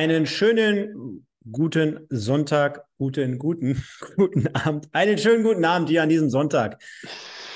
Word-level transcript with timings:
Einen 0.00 0.24
schönen 0.24 1.26
guten 1.52 2.06
Sonntag, 2.08 2.86
guten, 2.96 3.38
guten, 3.38 3.84
guten 4.16 4.46
Abend. 4.54 4.88
Einen 4.92 5.18
schönen 5.18 5.44
guten 5.44 5.66
Abend 5.66 5.90
hier 5.90 6.02
an 6.02 6.08
diesem 6.08 6.30
Sonntag. 6.30 6.82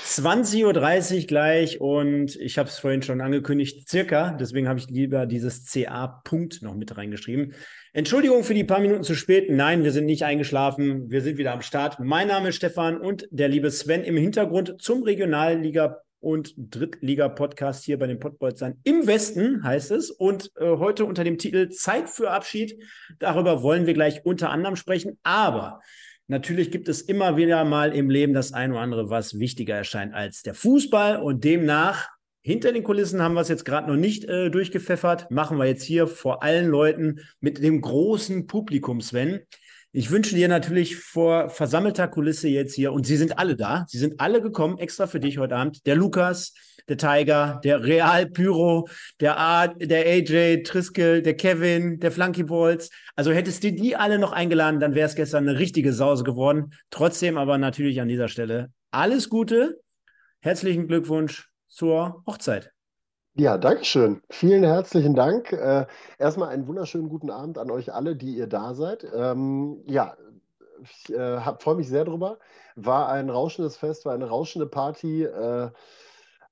20.30 0.05 1.21
Uhr 1.21 1.25
gleich 1.25 1.81
und 1.81 2.35
ich 2.35 2.59
habe 2.59 2.69
es 2.69 2.77
vorhin 2.77 3.01
schon 3.01 3.21
angekündigt, 3.21 3.89
circa. 3.89 4.37
Deswegen 4.39 4.67
habe 4.67 4.77
ich 4.77 4.87
lieber 4.91 5.25
dieses 5.25 5.65
CA-Punkt 5.71 6.61
noch 6.61 6.75
mit 6.75 6.95
reingeschrieben. 6.95 7.55
Entschuldigung 7.93 8.43
für 8.43 8.53
die 8.53 8.63
paar 8.63 8.79
Minuten 8.79 9.01
zu 9.01 9.15
spät. 9.15 9.49
Nein, 9.49 9.83
wir 9.83 9.91
sind 9.91 10.05
nicht 10.05 10.21
eingeschlafen. 10.21 11.09
Wir 11.09 11.21
sind 11.21 11.39
wieder 11.39 11.51
am 11.51 11.63
Start. 11.63 11.99
Mein 11.99 12.27
Name 12.27 12.49
ist 12.49 12.57
Stefan 12.57 13.01
und 13.01 13.27
der 13.31 13.49
liebe 13.49 13.71
Sven 13.71 14.03
im 14.03 14.17
Hintergrund 14.17 14.75
zum 14.79 15.01
Regionalliga 15.01 16.04
und 16.25 16.55
Drittliga-Podcast 16.57 17.85
hier 17.85 17.99
bei 17.99 18.07
den 18.07 18.19
Pottbolzern 18.19 18.79
im 18.83 19.05
Westen 19.05 19.63
heißt 19.63 19.91
es. 19.91 20.09
Und 20.09 20.51
äh, 20.55 20.65
heute 20.77 21.05
unter 21.05 21.23
dem 21.23 21.37
Titel 21.37 21.69
Zeit 21.69 22.09
für 22.09 22.31
Abschied. 22.31 22.81
Darüber 23.19 23.61
wollen 23.61 23.85
wir 23.85 23.93
gleich 23.93 24.25
unter 24.25 24.49
anderem 24.49 24.75
sprechen. 24.75 25.19
Aber 25.23 25.81
Natürlich 26.27 26.71
gibt 26.71 26.89
es 26.89 27.03
immer 27.03 27.37
wieder 27.37 27.63
mal 27.65 27.95
im 27.95 28.09
Leben 28.09 28.33
das 28.33 28.51
eine 28.51 28.73
oder 28.73 28.81
andere, 28.81 29.09
was 29.11 29.37
wichtiger 29.37 29.75
erscheint 29.75 30.15
als 30.15 30.41
der 30.41 30.55
Fußball. 30.55 31.21
Und 31.21 31.43
demnach, 31.43 32.09
hinter 32.41 32.71
den 32.71 32.83
Kulissen 32.83 33.21
haben 33.21 33.35
wir 33.35 33.41
es 33.41 33.47
jetzt 33.47 33.63
gerade 33.63 33.87
noch 33.87 33.95
nicht 33.95 34.25
äh, 34.25 34.49
durchgepfeffert. 34.49 35.29
Machen 35.29 35.59
wir 35.59 35.65
jetzt 35.65 35.83
hier 35.83 36.07
vor 36.07 36.41
allen 36.41 36.67
Leuten 36.67 37.19
mit 37.41 37.61
dem 37.61 37.79
großen 37.79 38.47
Publikum, 38.47 39.01
Sven. 39.01 39.41
Ich 39.97 40.11
wünsche 40.11 40.35
dir 40.35 40.49
natürlich 40.49 40.97
vor 40.97 41.49
versammelter 41.49 42.09
Kulisse 42.09 42.49
jetzt 42.49 42.75
hier, 42.75 42.91
und 42.91 43.05
sie 43.05 43.15
sind 43.15 43.39
alle 43.39 43.55
da, 43.55 43.85
sie 43.87 43.97
sind 43.97 44.19
alle 44.19 44.41
gekommen, 44.41 44.77
extra 44.77 45.07
für 45.07 45.21
dich 45.21 45.37
heute 45.37 45.55
Abend. 45.55 45.85
Der 45.85 45.95
Lukas, 45.95 46.53
der 46.89 46.97
Tiger, 46.97 47.61
der 47.63 47.81
Real 47.81 48.25
Pyro, 48.25 48.89
der 49.21 49.39
A, 49.39 49.67
der 49.67 50.05
AJ 50.05 50.63
Triskel, 50.63 51.21
der 51.21 51.37
Kevin, 51.37 51.97
der 52.01 52.11
Flunky 52.11 52.43
Balls. 52.43 52.89
Also 53.15 53.31
hättest 53.31 53.63
du 53.63 53.71
die 53.71 53.95
alle 53.95 54.19
noch 54.19 54.33
eingeladen, 54.33 54.81
dann 54.81 54.95
wäre 54.95 55.07
es 55.07 55.15
gestern 55.15 55.47
eine 55.47 55.59
richtige 55.59 55.93
Sause 55.93 56.25
geworden. 56.25 56.73
Trotzdem 56.89 57.37
aber 57.37 57.57
natürlich 57.57 58.01
an 58.01 58.09
dieser 58.09 58.27
Stelle 58.27 58.73
alles 58.91 59.29
Gute. 59.29 59.79
Herzlichen 60.41 60.89
Glückwunsch 60.89 61.47
zur 61.69 62.21
Hochzeit. 62.27 62.74
Ja, 63.37 63.57
Dankeschön. 63.57 64.21
Vielen 64.29 64.63
herzlichen 64.63 65.13
Dank. 65.13 65.51
Äh, 65.51 65.85
erstmal 66.17 66.49
einen 66.49 66.67
wunderschönen 66.67 67.09
guten 67.09 67.29
Abend 67.29 67.57
an 67.57 67.69
euch 67.69 67.93
alle, 67.93 68.15
die 68.15 68.35
ihr 68.37 68.47
da 68.47 68.73
seid. 68.73 69.05
Ähm, 69.13 69.81
ja, 69.87 70.15
ich 70.81 71.13
äh, 71.13 71.41
freue 71.59 71.75
mich 71.75 71.89
sehr 71.89 72.05
drüber. 72.05 72.39
War 72.75 73.09
ein 73.09 73.29
rauschendes 73.29 73.75
Fest, 73.77 74.05
war 74.05 74.13
eine 74.13 74.29
rauschende 74.29 74.67
Party. 74.67 75.23
Äh, 75.23 75.69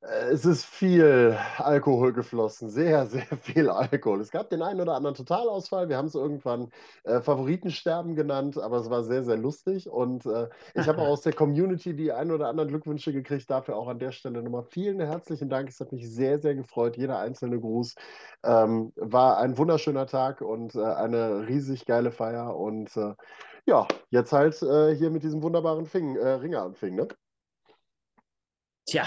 es 0.04 0.44
ist 0.44 0.66
viel 0.66 1.38
Alkohol 1.58 2.12
geflossen, 2.12 2.70
sehr, 2.70 3.06
sehr 3.06 3.26
viel 3.42 3.70
Alkohol. 3.70 4.20
Es 4.20 4.32
gab 4.32 4.50
den 4.50 4.62
einen 4.62 4.82
oder 4.82 4.96
anderen 4.96 5.16
Totalausfall. 5.16 5.88
Wir 5.88 5.96
haben 5.96 6.08
es 6.08 6.16
irgendwann 6.16 6.72
äh, 7.04 7.22
Favoritensterben 7.22 8.16
genannt, 8.16 8.58
aber 8.58 8.78
es 8.78 8.90
war 8.90 9.04
sehr, 9.04 9.24
sehr 9.24 9.38
lustig. 9.38 9.90
Und 9.90 10.26
äh, 10.26 10.50
ich 10.74 10.88
habe 10.88 11.02
auch 11.02 11.08
aus 11.08 11.22
der 11.22 11.34
Community 11.34 11.96
die 11.96 12.12
ein 12.12 12.32
oder 12.32 12.50
anderen 12.50 12.70
Glückwünsche 12.70 13.14
gekriegt. 13.14 13.50
Dafür 13.50 13.78
auch 13.78 13.88
an 13.88 14.00
der 14.00 14.12
Stelle 14.12 14.44
nochmal 14.44 14.64
vielen 14.64 15.00
herzlichen 15.00 15.50
Dank. 15.50 15.70
Es 15.70 15.80
hat 15.80 15.94
mich 15.94 16.10
sehr, 16.10 16.40
sehr 16.40 16.56
gefreut. 16.56 16.98
Jeder 16.98 17.20
einzelne 17.20 17.60
Gruß. 17.60 17.96
Ähm, 18.44 18.92
war 18.98 19.38
ein 19.38 19.58
wunderschöner 19.58 20.08
Tag 20.08 20.42
und 20.42 20.76
äh, 20.76 20.84
eine 20.84 21.48
riesig 21.48 21.86
geile 21.86 22.12
Feier. 22.12 22.58
Und 22.58 22.96
äh, 22.98 23.14
ja, 23.66 23.88
jetzt 24.10 24.34
halt 24.34 24.62
äh, 24.64 24.94
hier 24.96 25.10
mit 25.12 25.24
diesem 25.24 25.42
wunderbaren 25.44 25.86
Fing, 25.86 26.18
äh, 26.18 26.28
Ringer 26.28 26.64
anfing, 26.64 26.96
ne? 26.96 27.08
Tja, 28.86 29.06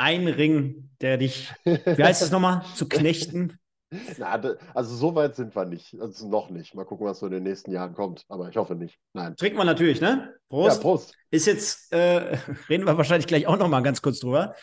ein 0.00 0.26
Ring, 0.26 0.90
der 1.00 1.18
dich, 1.18 1.52
wie 1.64 2.02
heißt 2.02 2.22
das 2.22 2.30
nochmal, 2.30 2.64
zu 2.74 2.88
knechten? 2.88 3.58
Na, 4.18 4.40
also 4.72 4.94
so 4.94 5.14
weit 5.16 5.34
sind 5.34 5.54
wir 5.56 5.64
nicht. 5.64 5.96
Also 6.00 6.28
noch 6.28 6.48
nicht. 6.50 6.74
Mal 6.74 6.84
gucken, 6.84 7.06
was 7.06 7.18
so 7.18 7.26
in 7.26 7.32
den 7.32 7.42
nächsten 7.42 7.72
Jahren 7.72 7.92
kommt. 7.92 8.24
Aber 8.28 8.48
ich 8.48 8.56
hoffe 8.56 8.76
nicht. 8.76 8.98
Nein. 9.14 9.34
Trinkt 9.36 9.58
man 9.58 9.66
natürlich, 9.66 10.00
ne? 10.00 10.32
Prost. 10.48 10.76
Ja, 10.76 10.82
Prost. 10.82 11.14
Ist 11.30 11.46
jetzt, 11.46 11.92
äh, 11.92 12.36
reden 12.68 12.86
wir 12.86 12.96
wahrscheinlich 12.96 13.26
gleich 13.26 13.46
auch 13.48 13.58
nochmal 13.58 13.82
ganz 13.82 14.00
kurz 14.00 14.20
drüber. 14.20 14.54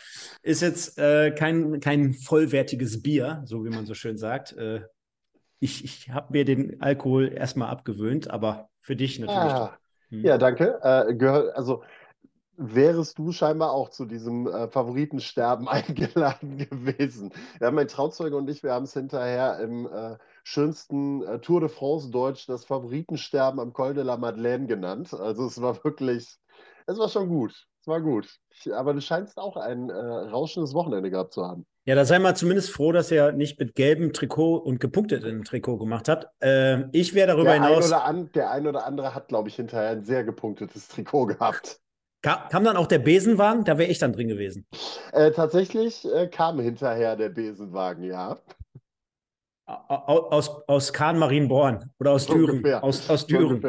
Ist 0.42 0.62
jetzt 0.62 0.98
äh, 0.98 1.30
kein, 1.32 1.80
kein 1.80 2.14
vollwertiges 2.14 3.02
Bier, 3.02 3.42
so 3.44 3.64
wie 3.64 3.70
man 3.70 3.84
so 3.84 3.94
schön 3.94 4.16
sagt. 4.16 4.56
Äh, 4.56 4.80
ich 5.60 5.84
ich 5.84 6.10
habe 6.10 6.32
mir 6.32 6.44
den 6.44 6.80
Alkohol 6.80 7.32
erstmal 7.32 7.68
abgewöhnt, 7.68 8.30
aber 8.30 8.70
für 8.80 8.96
dich 8.96 9.18
natürlich. 9.18 9.52
Ah, 9.52 9.78
hm. 10.08 10.24
Ja, 10.24 10.38
danke. 10.38 10.78
Äh, 10.82 11.52
also 11.54 11.82
wärest 12.58 13.18
du 13.18 13.32
scheinbar 13.32 13.72
auch 13.72 13.88
zu 13.88 14.04
diesem 14.04 14.46
äh, 14.46 14.68
Favoritensterben 14.68 15.68
eingeladen 15.68 16.58
gewesen. 16.58 17.32
Ja, 17.60 17.70
mein 17.70 17.88
Trauzeuge 17.88 18.36
und 18.36 18.50
ich, 18.50 18.62
wir 18.62 18.72
haben 18.72 18.84
es 18.84 18.92
hinterher 18.92 19.58
im 19.60 19.86
äh, 19.86 20.16
schönsten 20.42 21.22
äh, 21.22 21.38
Tour 21.38 21.60
de 21.60 21.68
France 21.68 22.10
Deutsch 22.10 22.46
das 22.46 22.64
Favoritensterben 22.64 23.60
am 23.60 23.72
Col 23.72 23.94
de 23.94 24.04
la 24.04 24.16
Madeleine 24.16 24.66
genannt. 24.66 25.14
Also 25.14 25.46
es 25.46 25.60
war 25.62 25.82
wirklich, 25.84 26.36
es 26.86 26.98
war 26.98 27.08
schon 27.08 27.28
gut. 27.28 27.66
Es 27.80 27.86
war 27.86 28.00
gut. 28.00 28.28
Ich, 28.50 28.74
aber 28.74 28.92
du 28.92 29.00
scheinst 29.00 29.38
auch 29.38 29.56
ein 29.56 29.88
äh, 29.88 29.94
rauschendes 29.94 30.74
Wochenende 30.74 31.10
gehabt 31.10 31.32
zu 31.32 31.44
haben. 31.44 31.64
Ja, 31.84 31.94
da 31.94 32.04
sei 32.04 32.18
mal 32.18 32.34
zumindest 32.34 32.70
froh, 32.70 32.92
dass 32.92 33.10
er 33.10 33.32
nicht 33.32 33.58
mit 33.58 33.74
gelbem 33.74 34.12
Trikot 34.12 34.56
und 34.56 34.78
gepunktetem 34.78 35.44
Trikot 35.44 35.78
gemacht 35.78 36.08
hat. 36.08 36.26
Äh, 36.40 36.84
ich 36.92 37.14
wäre 37.14 37.28
darüber 37.28 37.52
der 37.52 37.54
hinaus. 37.54 37.92
Ein 37.92 38.00
an, 38.00 38.32
der 38.32 38.50
ein 38.50 38.66
oder 38.66 38.84
andere 38.84 39.14
hat, 39.14 39.28
glaube 39.28 39.48
ich, 39.48 39.54
hinterher 39.54 39.90
ein 39.90 40.04
sehr 40.04 40.24
gepunktetes 40.24 40.88
Trikot 40.88 41.26
gehabt. 41.26 41.80
Kam, 42.22 42.48
kam 42.48 42.64
dann 42.64 42.76
auch 42.76 42.86
der 42.86 42.98
Besenwagen? 42.98 43.64
Da 43.64 43.78
wäre 43.78 43.90
ich 43.90 43.98
dann 43.98 44.12
drin 44.12 44.28
gewesen. 44.28 44.66
Äh, 45.12 45.30
tatsächlich 45.30 46.04
äh, 46.12 46.26
kam 46.28 46.58
hinterher 46.60 47.16
der 47.16 47.28
Besenwagen, 47.28 48.04
ja. 48.04 48.38
Aus, 49.66 50.50
aus 50.66 50.92
Kahn 50.92 51.18
Marienborn 51.18 51.90
oder 52.00 52.12
aus 52.12 52.26
Düren. 52.26 52.64
Aus, 52.74 53.08
aus 53.10 53.26
Düren. 53.26 53.62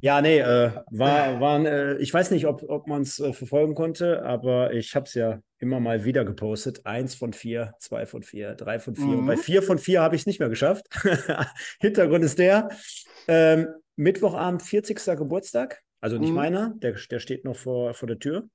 Ja, 0.00 0.20
nee, 0.20 0.38
äh, 0.38 0.70
war, 0.90 1.40
waren, 1.40 1.66
äh, 1.66 1.96
ich 1.96 2.12
weiß 2.12 2.30
nicht, 2.30 2.46
ob, 2.46 2.62
ob 2.68 2.86
man 2.86 3.02
es 3.02 3.20
äh, 3.20 3.32
verfolgen 3.32 3.74
konnte, 3.74 4.24
aber 4.24 4.72
ich 4.72 4.94
habe 4.94 5.06
es 5.06 5.14
ja 5.14 5.40
immer 5.58 5.80
mal 5.80 6.04
wieder 6.04 6.24
gepostet. 6.24 6.86
Eins 6.86 7.14
von 7.14 7.32
vier, 7.32 7.74
zwei 7.78 8.06
von 8.06 8.22
vier, 8.22 8.54
drei 8.54 8.78
von 8.78 8.96
vier. 8.96 9.06
Mhm. 9.06 9.18
Und 9.20 9.26
bei 9.26 9.36
vier 9.36 9.62
von 9.62 9.78
vier 9.78 10.00
habe 10.00 10.16
ich 10.16 10.22
es 10.22 10.26
nicht 10.26 10.40
mehr 10.40 10.48
geschafft. 10.48 10.86
Hintergrund 11.80 12.24
ist 12.24 12.38
der. 12.38 12.68
Ähm, 13.28 13.68
Mittwochabend, 13.96 14.62
40. 14.62 15.04
Geburtstag. 15.16 15.82
Also 16.04 16.18
nicht 16.18 16.28
mhm. 16.28 16.36
meiner, 16.36 16.74
der, 16.76 16.92
der 16.92 17.18
steht 17.18 17.46
noch 17.46 17.56
vor, 17.56 17.94
vor 17.94 18.06
der 18.06 18.18
Tür. 18.18 18.50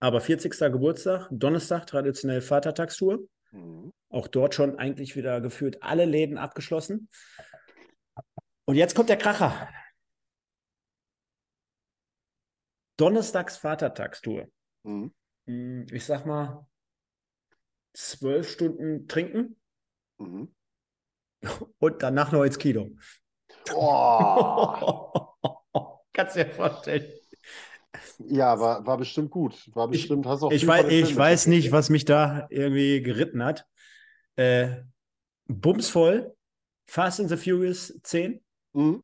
Aber 0.00 0.22
40. 0.22 0.50
Geburtstag, 0.72 1.28
Donnerstag, 1.30 1.86
traditionell 1.86 2.40
Vatertagstour. 2.40 3.18
Mhm. 3.50 3.92
Auch 4.08 4.28
dort 4.28 4.54
schon 4.54 4.78
eigentlich 4.78 5.14
wieder 5.14 5.42
gefühlt 5.42 5.82
alle 5.82 6.06
Läden 6.06 6.38
abgeschlossen. 6.38 7.10
Und 8.64 8.76
jetzt 8.76 8.94
kommt 8.94 9.10
der 9.10 9.18
Kracher. 9.18 9.68
Donnerstags 12.96 13.58
Vatertagstour. 13.58 14.48
Mhm. 14.84 15.12
Hm, 15.46 15.86
ich 15.92 16.06
sag 16.06 16.24
mal, 16.24 16.66
zwölf 17.92 18.50
Stunden 18.50 19.06
trinken 19.06 19.60
mhm. 20.16 20.54
und 21.78 22.02
danach 22.02 22.32
noch 22.32 22.42
ins 22.42 22.58
Kino. 22.58 22.88
Oh. 23.74 25.20
Kannst 26.14 26.36
du 26.36 26.44
dir 26.44 26.50
vorstellen. 26.50 27.12
Ja, 28.18 28.58
war, 28.58 28.86
war 28.86 28.96
bestimmt 28.96 29.30
gut. 29.30 29.68
War 29.74 29.88
bestimmt, 29.88 30.24
ich, 30.24 30.30
hast 30.30 30.42
auch 30.42 30.52
ich 30.52 30.66
weiß, 30.66 30.86
ich 30.88 31.14
weiß 31.14 31.48
nicht, 31.48 31.72
was 31.72 31.90
mich 31.90 32.04
da 32.04 32.46
irgendwie 32.50 33.02
geritten 33.02 33.44
hat. 33.44 33.66
Äh, 34.36 34.82
bumsvoll, 35.46 36.34
Fast 36.86 37.20
and 37.20 37.28
the 37.28 37.36
Furious 37.36 37.98
10, 38.02 38.40
mhm. 38.72 39.02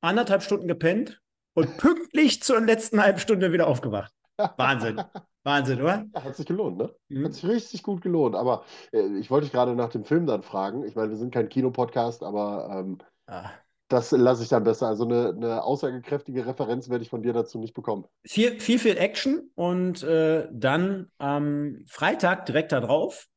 anderthalb 0.00 0.42
Stunden 0.42 0.68
gepennt 0.68 1.20
und 1.54 1.76
pünktlich 1.76 2.42
zur 2.42 2.60
letzten 2.60 3.00
halben 3.00 3.18
Stunde 3.18 3.52
wieder 3.52 3.66
aufgewacht. 3.66 4.12
Wahnsinn. 4.56 5.02
Wahnsinn, 5.42 5.82
oder? 5.82 6.06
Ja, 6.14 6.24
hat 6.24 6.36
sich 6.36 6.46
gelohnt, 6.46 6.78
ne? 6.78 6.94
Mhm. 7.08 7.24
Hat 7.24 7.34
sich 7.34 7.44
richtig 7.46 7.82
gut 7.82 8.00
gelohnt. 8.00 8.34
Aber 8.34 8.64
äh, 8.92 9.18
ich 9.18 9.30
wollte 9.30 9.46
dich 9.46 9.52
gerade 9.52 9.74
nach 9.74 9.90
dem 9.90 10.04
Film 10.04 10.26
dann 10.26 10.42
fragen. 10.42 10.84
Ich 10.84 10.94
meine, 10.94 11.10
wir 11.10 11.18
sind 11.18 11.34
kein 11.34 11.48
Kinopodcast, 11.48 12.22
aber 12.22 12.68
ähm, 12.70 12.98
ah 13.26 13.50
das 13.94 14.10
lasse 14.10 14.42
ich 14.42 14.48
dann 14.48 14.64
besser. 14.64 14.88
Also 14.88 15.04
eine, 15.04 15.28
eine, 15.30 15.62
aussagekräftige 15.62 16.46
Referenz 16.46 16.88
werde 16.90 17.02
ich 17.02 17.10
von 17.10 17.22
dir 17.22 17.32
dazu 17.32 17.58
nicht 17.58 17.74
bekommen. 17.74 18.04
Viel, 18.24 18.60
viel, 18.60 18.78
viel 18.78 18.96
Action 18.96 19.50
und 19.54 20.02
äh, 20.02 20.48
dann 20.52 21.10
am 21.18 21.82
Freitag 21.86 22.46
direkt 22.46 22.72
darauf 22.72 23.28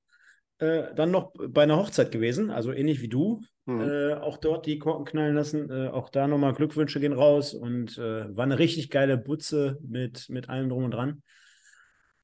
äh, 0.60 0.94
dann 0.96 1.12
noch 1.12 1.34
bei 1.36 1.64
einer 1.64 1.78
Hochzeit 1.78 2.12
gewesen, 2.12 2.50
also 2.50 2.72
ähnlich 2.72 3.02
wie 3.02 3.10
du. 3.10 3.42
Mhm. 3.66 3.82
Äh, 3.82 4.14
auch 4.16 4.38
dort 4.38 4.66
die 4.66 4.80
Korken 4.80 5.06
knallen 5.06 5.36
lassen. 5.36 5.70
Äh, 5.70 5.90
auch 5.90 6.10
da 6.10 6.28
nochmal 6.28 6.54
Glückwünsche 6.54 7.00
gehen 7.00 7.14
raus 7.14 7.54
und 7.54 7.98
äh, 7.98 8.36
war 8.36 8.44
eine 8.44 8.58
richtig 8.58 8.90
geile 8.90 9.18
Butze 9.18 9.78
mit, 9.82 10.30
mit 10.30 10.50
allem 10.50 10.70
drum 10.70 10.86
und 10.86 10.92
dran. 10.92 11.22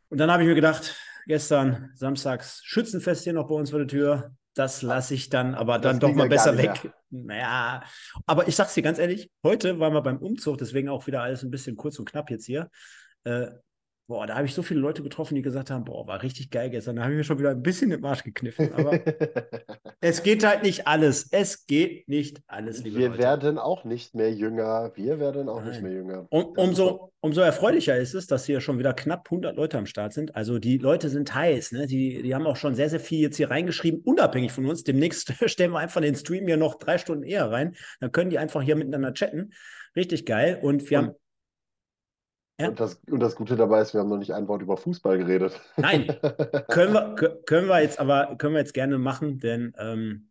Und 0.09 0.17
dann 0.19 0.31
habe 0.31 0.43
ich 0.43 0.49
mir 0.49 0.55
gedacht, 0.55 0.95
gestern 1.27 1.91
samstags 1.95 2.61
Schützenfest 2.63 3.23
hier 3.23 3.33
noch 3.33 3.47
bei 3.47 3.55
uns 3.55 3.69
vor 3.69 3.79
der 3.79 3.87
Tür 3.87 4.31
das 4.53 4.81
lasse 4.81 5.13
ich 5.13 5.29
dann 5.29 5.55
aber 5.55 5.79
dann 5.79 5.99
doch 5.99 6.13
mal 6.13 6.29
besser 6.29 6.57
weg. 6.57 6.91
Naja, 7.09 7.83
aber 8.25 8.47
ich 8.47 8.55
sag's 8.55 8.73
dir 8.73 8.83
ganz 8.83 8.99
ehrlich, 8.99 9.31
heute 9.43 9.79
waren 9.79 9.93
wir 9.93 10.01
beim 10.01 10.17
Umzug, 10.17 10.57
deswegen 10.57 10.89
auch 10.89 11.07
wieder 11.07 11.21
alles 11.21 11.43
ein 11.43 11.51
bisschen 11.51 11.75
kurz 11.75 11.99
und 11.99 12.09
knapp 12.09 12.29
jetzt 12.29 12.45
hier. 12.45 12.69
Äh, 13.23 13.47
Boah, 14.05 14.27
da 14.27 14.35
habe 14.35 14.45
ich 14.45 14.53
so 14.53 14.63
viele 14.63 14.81
Leute 14.81 15.01
getroffen, 15.01 15.35
die 15.35 15.41
gesagt 15.41 15.71
haben, 15.71 15.85
boah, 15.85 16.05
war 16.07 16.21
richtig 16.23 16.51
geil 16.51 16.69
gestern. 16.69 16.97
Da 16.97 17.03
habe 17.03 17.13
ich 17.13 17.17
mir 17.17 17.23
schon 17.23 17.39
wieder 17.39 17.51
ein 17.51 17.61
bisschen 17.61 17.89
den 17.89 18.03
Arsch 18.03 18.23
gekniffen. 18.25 18.73
Aber 18.73 18.99
es 20.01 20.23
geht 20.23 20.43
halt 20.43 20.61
nicht 20.63 20.87
alles. 20.87 21.29
Es 21.31 21.65
geht 21.67 22.09
nicht 22.09 22.41
alles, 22.47 22.83
liebe 22.83 22.97
Wir 22.99 23.07
Leute. 23.09 23.19
werden 23.19 23.57
auch 23.57 23.85
nicht 23.85 24.13
mehr 24.13 24.33
jünger. 24.33 24.91
Wir 24.95 25.21
werden 25.21 25.47
auch 25.47 25.61
Nein. 25.61 25.69
nicht 25.69 25.81
mehr 25.83 25.93
jünger. 25.93 26.27
Um, 26.31 26.47
umso, 26.57 27.13
umso 27.21 27.39
erfreulicher 27.39 27.97
ist 27.97 28.13
es, 28.13 28.27
dass 28.27 28.45
hier 28.45 28.59
schon 28.59 28.77
wieder 28.77 28.93
knapp 28.93 29.27
100 29.27 29.55
Leute 29.55 29.77
am 29.77 29.85
Start 29.85 30.11
sind. 30.11 30.35
Also 30.35 30.59
die 30.59 30.79
Leute 30.79 31.07
sind 31.07 31.33
heiß. 31.33 31.71
Ne? 31.71 31.87
Die, 31.87 32.23
die 32.23 32.35
haben 32.35 32.45
auch 32.45 32.57
schon 32.57 32.75
sehr, 32.75 32.89
sehr 32.89 32.99
viel 32.99 33.21
jetzt 33.21 33.37
hier 33.37 33.51
reingeschrieben, 33.51 34.01
unabhängig 34.03 34.51
von 34.51 34.65
uns. 34.65 34.83
Demnächst 34.83 35.33
stellen 35.49 35.71
wir 35.71 35.79
einfach 35.79 36.01
den 36.01 36.15
Stream 36.15 36.45
hier 36.45 36.57
noch 36.57 36.75
drei 36.75 36.97
Stunden 36.97 37.23
eher 37.23 37.49
rein. 37.49 37.75
Dann 38.01 38.11
können 38.11 38.29
die 38.29 38.37
einfach 38.37 38.61
hier 38.61 38.75
miteinander 38.75 39.13
chatten. 39.13 39.51
Richtig 39.95 40.25
geil. 40.25 40.59
Und 40.61 40.89
wir 40.89 40.99
Und 40.99 41.05
haben 41.05 41.15
ja. 42.59 42.69
Und, 42.69 42.79
das, 42.79 43.01
und 43.09 43.19
das 43.19 43.35
Gute 43.35 43.55
dabei 43.55 43.81
ist, 43.81 43.93
wir 43.93 44.01
haben 44.01 44.09
noch 44.09 44.17
nicht 44.17 44.33
ein 44.33 44.47
Wort 44.47 44.61
über 44.61 44.77
Fußball 44.77 45.17
geredet. 45.17 45.59
Nein, 45.77 46.07
können 46.69 46.93
wir, 46.93 47.15
können 47.45 47.67
wir 47.67 47.81
jetzt 47.81 47.99
aber 47.99 48.35
können 48.37 48.53
wir 48.53 48.59
jetzt 48.59 48.73
gerne 48.73 48.97
machen, 48.97 49.39
denn 49.39 49.73
ähm, 49.77 50.29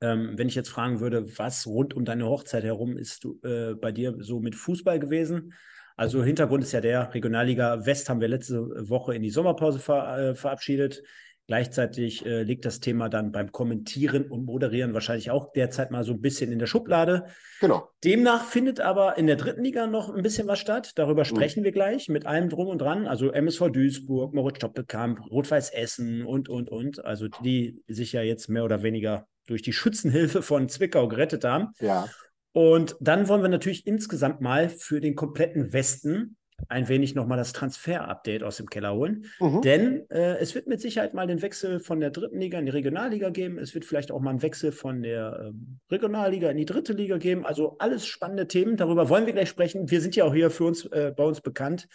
ähm, 0.00 0.32
wenn 0.36 0.48
ich 0.48 0.54
jetzt 0.54 0.68
fragen 0.68 1.00
würde, 1.00 1.38
was 1.38 1.66
rund 1.66 1.94
um 1.94 2.04
deine 2.04 2.26
Hochzeit 2.26 2.64
herum 2.64 2.96
ist 2.96 3.24
du, 3.24 3.40
äh, 3.42 3.74
bei 3.74 3.92
dir 3.92 4.16
so 4.20 4.40
mit 4.40 4.54
Fußball 4.54 4.98
gewesen? 4.98 5.54
Also 5.96 6.22
Hintergrund 6.22 6.62
ist 6.62 6.72
ja 6.72 6.82
der, 6.82 7.14
Regionalliga 7.14 7.86
West 7.86 8.10
haben 8.10 8.20
wir 8.20 8.28
letzte 8.28 8.60
Woche 8.88 9.14
in 9.14 9.22
die 9.22 9.30
Sommerpause 9.30 9.78
ver, 9.78 10.18
äh, 10.18 10.34
verabschiedet. 10.34 11.02
Gleichzeitig 11.46 12.26
äh, 12.26 12.42
liegt 12.42 12.64
das 12.64 12.80
Thema 12.80 13.08
dann 13.08 13.30
beim 13.30 13.52
Kommentieren 13.52 14.26
und 14.26 14.44
Moderieren 14.46 14.94
wahrscheinlich 14.94 15.30
auch 15.30 15.52
derzeit 15.52 15.92
mal 15.92 16.02
so 16.02 16.12
ein 16.12 16.20
bisschen 16.20 16.50
in 16.50 16.58
der 16.58 16.66
Schublade. 16.66 17.26
Genau. 17.60 17.88
Demnach 18.02 18.44
findet 18.44 18.80
aber 18.80 19.16
in 19.16 19.28
der 19.28 19.36
dritten 19.36 19.62
Liga 19.62 19.86
noch 19.86 20.12
ein 20.12 20.22
bisschen 20.22 20.48
was 20.48 20.58
statt. 20.58 20.92
Darüber 20.96 21.20
mhm. 21.22 21.26
sprechen 21.26 21.60
mhm. 21.60 21.64
wir 21.64 21.72
gleich 21.72 22.08
mit 22.08 22.26
allem 22.26 22.48
drum 22.48 22.66
und 22.66 22.78
dran. 22.78 23.06
Also 23.06 23.30
MSV 23.30 23.70
Duisburg, 23.70 24.34
Moritz 24.34 24.56
Stoppelkamp, 24.56 25.20
Rot-Weiß 25.30 25.70
Essen 25.70 26.26
und, 26.26 26.48
und, 26.48 26.68
und. 26.68 27.04
Also 27.04 27.28
die 27.28 27.80
sich 27.86 28.12
ja 28.12 28.22
jetzt 28.22 28.48
mehr 28.48 28.64
oder 28.64 28.82
weniger 28.82 29.28
durch 29.46 29.62
die 29.62 29.72
Schützenhilfe 29.72 30.42
von 30.42 30.68
Zwickau 30.68 31.06
gerettet 31.06 31.44
haben. 31.44 31.68
Ja. 31.78 32.08
Und 32.52 32.96
dann 33.00 33.28
wollen 33.28 33.42
wir 33.42 33.48
natürlich 33.48 33.86
insgesamt 33.86 34.40
mal 34.40 34.68
für 34.68 35.00
den 35.00 35.14
kompletten 35.14 35.72
Westen 35.72 36.36
ein 36.68 36.88
wenig 36.88 37.14
nochmal 37.14 37.38
das 37.38 37.52
Transfer-Update 37.52 38.42
aus 38.42 38.56
dem 38.56 38.68
Keller 38.68 38.94
holen. 38.94 39.26
Mhm. 39.40 39.62
Denn 39.62 40.10
äh, 40.10 40.38
es 40.38 40.54
wird 40.54 40.66
mit 40.66 40.80
Sicherheit 40.80 41.14
mal 41.14 41.26
den 41.26 41.42
Wechsel 41.42 41.80
von 41.80 42.00
der 42.00 42.10
dritten 42.10 42.40
Liga 42.40 42.58
in 42.58 42.66
die 42.66 42.72
Regionalliga 42.72 43.30
geben. 43.30 43.58
Es 43.58 43.74
wird 43.74 43.84
vielleicht 43.84 44.10
auch 44.10 44.20
mal 44.20 44.30
einen 44.30 44.42
Wechsel 44.42 44.72
von 44.72 45.02
der 45.02 45.48
ähm, 45.48 45.78
Regionalliga 45.90 46.50
in 46.50 46.56
die 46.56 46.64
dritte 46.64 46.92
Liga 46.92 47.18
geben. 47.18 47.46
Also 47.46 47.76
alles 47.78 48.06
spannende 48.06 48.48
Themen. 48.48 48.76
Darüber 48.76 49.08
wollen 49.08 49.26
wir 49.26 49.32
gleich 49.32 49.48
sprechen. 49.48 49.90
Wir 49.90 50.00
sind 50.00 50.16
ja 50.16 50.24
auch 50.24 50.34
hier 50.34 50.50
für 50.50 50.64
uns 50.64 50.86
äh, 50.86 51.12
bei 51.16 51.24
uns 51.24 51.40
bekannt, 51.40 51.88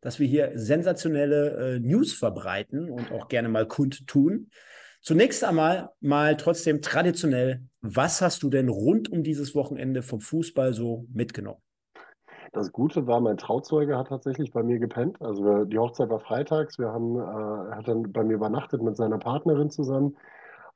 dass 0.00 0.18
wir 0.18 0.26
hier 0.26 0.52
sensationelle 0.54 1.76
äh, 1.76 1.80
News 1.80 2.12
verbreiten 2.12 2.90
und 2.90 3.12
auch 3.12 3.28
gerne 3.28 3.48
mal 3.48 3.66
kundtun. 3.66 4.50
Zunächst 5.00 5.42
einmal 5.42 5.90
mal 6.00 6.36
trotzdem 6.36 6.82
traditionell, 6.82 7.62
was 7.80 8.20
hast 8.20 8.42
du 8.42 8.50
denn 8.50 8.68
rund 8.68 9.10
um 9.10 9.24
dieses 9.24 9.54
Wochenende 9.54 10.02
vom 10.02 10.20
Fußball 10.20 10.74
so 10.74 11.06
mitgenommen? 11.12 11.61
Das 12.52 12.70
Gute 12.70 13.06
war, 13.06 13.20
mein 13.20 13.38
Trauzeuge 13.38 13.96
hat 13.96 14.08
tatsächlich 14.08 14.52
bei 14.52 14.62
mir 14.62 14.78
gepennt. 14.78 15.20
Also 15.22 15.64
die 15.64 15.78
Hochzeit 15.78 16.10
war 16.10 16.20
freitags. 16.20 16.78
Wir 16.78 16.92
haben, 16.92 17.16
äh, 17.18 17.74
hat 17.74 17.88
dann 17.88 18.12
bei 18.12 18.24
mir 18.24 18.34
übernachtet 18.34 18.82
mit 18.82 18.96
seiner 18.96 19.18
Partnerin 19.18 19.70
zusammen. 19.70 20.16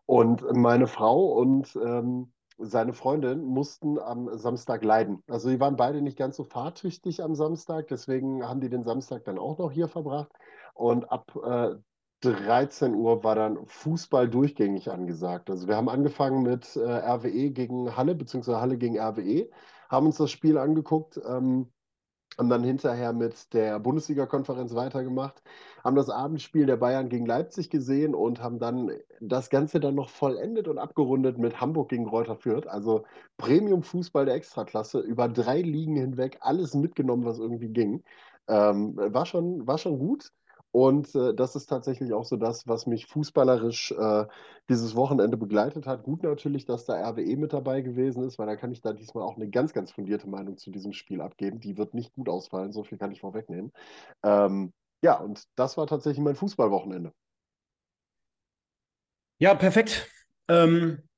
Und 0.07 0.43
meine 0.57 0.87
Frau 0.87 1.33
und 1.33 1.77
ähm, 1.77 2.33
seine 2.59 2.95
Freundin 2.95 3.45
mussten 3.45 3.99
am 3.99 4.39
Samstag 4.39 4.85
leiden. 4.85 5.23
Also 5.29 5.51
die 5.51 5.61
waren 5.61 5.77
beide 5.77 6.01
nicht 6.01 6.17
ganz 6.17 6.37
so 6.37 6.45
fahrtüchtig 6.45 7.23
am 7.23 7.35
Samstag, 7.35 7.89
deswegen 7.89 8.49
haben 8.49 8.61
die 8.61 8.71
den 8.71 8.85
Samstag 8.85 9.25
dann 9.25 9.39
auch 9.39 9.59
noch 9.59 9.71
hier 9.71 9.89
verbracht. 9.89 10.33
Und 10.73 11.11
ab 11.11 11.37
äh, 11.45 11.75
13 12.23 12.95
Uhr 12.95 13.23
war 13.23 13.35
dann 13.35 13.59
Fußball 13.67 14.29
durchgängig 14.29 14.91
angesagt. 14.91 15.51
Also 15.51 15.69
wir 15.69 15.77
haben 15.77 15.91
angefangen 15.91 16.43
mit 16.43 16.77
äh, 16.77 16.81
RWE 16.81 17.51
gegen 17.51 17.95
Halle, 17.97 18.15
beziehungsweise 18.15 18.61
Halle 18.61 18.79
gegen 18.79 18.99
RWE 18.99 19.51
haben 19.89 20.07
uns 20.07 20.17
das 20.19 20.31
Spiel 20.31 20.59
angeguckt, 20.59 21.21
ähm, 21.27 21.71
haben 22.39 22.51
dann 22.51 22.65
hinterher 22.65 23.13
mit 23.13 23.53
der 23.55 23.79
Bundesliga-Konferenz 23.81 24.75
weitergemacht, 24.75 25.43
haben 25.83 25.97
das 25.97 26.11
Abendspiel 26.11 26.67
der 26.67 26.77
Bayern 26.77 27.09
gegen 27.09 27.25
Leipzig 27.27 27.71
gesehen 27.71 28.15
und 28.15 28.43
haben 28.43 28.59
dann 28.59 28.91
das 29.21 29.49
Ganze 29.51 29.81
dann 29.81 29.95
noch 29.95 30.11
vollendet 30.11 30.69
und 30.69 30.79
abgerundet 30.79 31.39
mit 31.39 31.61
Hamburg 31.61 31.89
gegen 31.89 32.07
Reuter 32.07 32.37
Fürth. 32.37 32.67
Also 32.67 33.05
Premium-Fußball 33.39 34.27
der 34.27 34.35
Extraklasse, 34.35 35.01
über 35.01 35.29
drei 35.29 35.63
Ligen 35.63 35.97
hinweg, 35.97 36.39
alles 36.41 36.75
mitgenommen, 36.75 37.25
was 37.25 37.39
irgendwie 37.39 37.69
ging. 37.69 38.03
Ähm, 38.49 38.97
war, 38.97 39.27
schon, 39.27 39.67
war 39.67 39.79
schon 39.79 39.99
gut. 39.99 40.31
Und 40.77 41.15
äh, 41.15 41.33
das 41.33 41.57
ist 41.57 41.69
tatsächlich 41.69 42.13
auch 42.13 42.27
so 42.27 42.37
das, 42.37 42.69
was 42.69 42.87
mich 42.87 43.07
fußballerisch 43.07 43.93
äh, 43.93 44.27
dieses 44.69 44.95
Wochenende 44.95 45.39
begleitet 45.39 45.87
hat. 45.87 46.03
Gut 46.03 46.23
natürlich, 46.23 46.67
dass 46.67 46.85
da 46.85 46.97
RWE 46.97 47.35
mit 47.39 47.55
dabei 47.55 47.81
gewesen 47.81 48.23
ist, 48.25 48.39
weil 48.39 48.47
da 48.47 48.57
kann 48.57 48.73
ich 48.73 48.83
da 48.83 48.93
diesmal 48.93 49.25
auch 49.25 49.37
eine 49.37 49.49
ganz, 49.49 49.73
ganz 49.73 49.91
fundierte 49.91 50.29
Meinung 50.29 50.59
zu 50.59 50.71
diesem 50.71 50.93
Spiel 50.93 51.23
abgeben. 51.23 51.61
Die 51.61 51.79
wird 51.79 51.95
nicht 51.95 52.13
gut 52.13 52.29
ausfallen, 52.29 52.73
so 52.73 52.85
viel 52.85 52.99
kann 52.99 53.11
ich 53.11 53.23
vorwegnehmen. 53.23 53.73
Ähm, 54.23 54.75
ja, 55.01 55.19
und 55.19 55.45
das 55.55 55.79
war 55.79 55.87
tatsächlich 55.87 56.23
mein 56.23 56.37
Fußballwochenende. 56.37 57.11
Ja, 59.39 59.55
perfekt. 59.55 60.11
Ähm, 60.49 61.09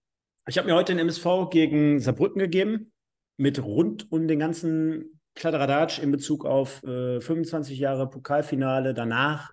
ich 0.47 0.57
habe 0.57 0.69
mir 0.69 0.77
heute 0.77 0.93
den 0.93 1.01
MSV 1.01 1.51
gegen 1.51 1.99
Saarbrücken 1.99 2.39
gegeben, 2.39 2.93
mit 3.37 3.61
rund 3.61 4.07
um 4.13 4.29
den 4.29 4.39
ganzen 4.39 5.18
Kladderadatsch 5.39 6.01
in 6.01 6.11
Bezug 6.11 6.45
auf 6.45 6.83
äh, 6.85 7.21
25 7.21 7.79
Jahre 7.79 8.11
Pokalfinale. 8.11 8.93
Danach, 8.93 9.53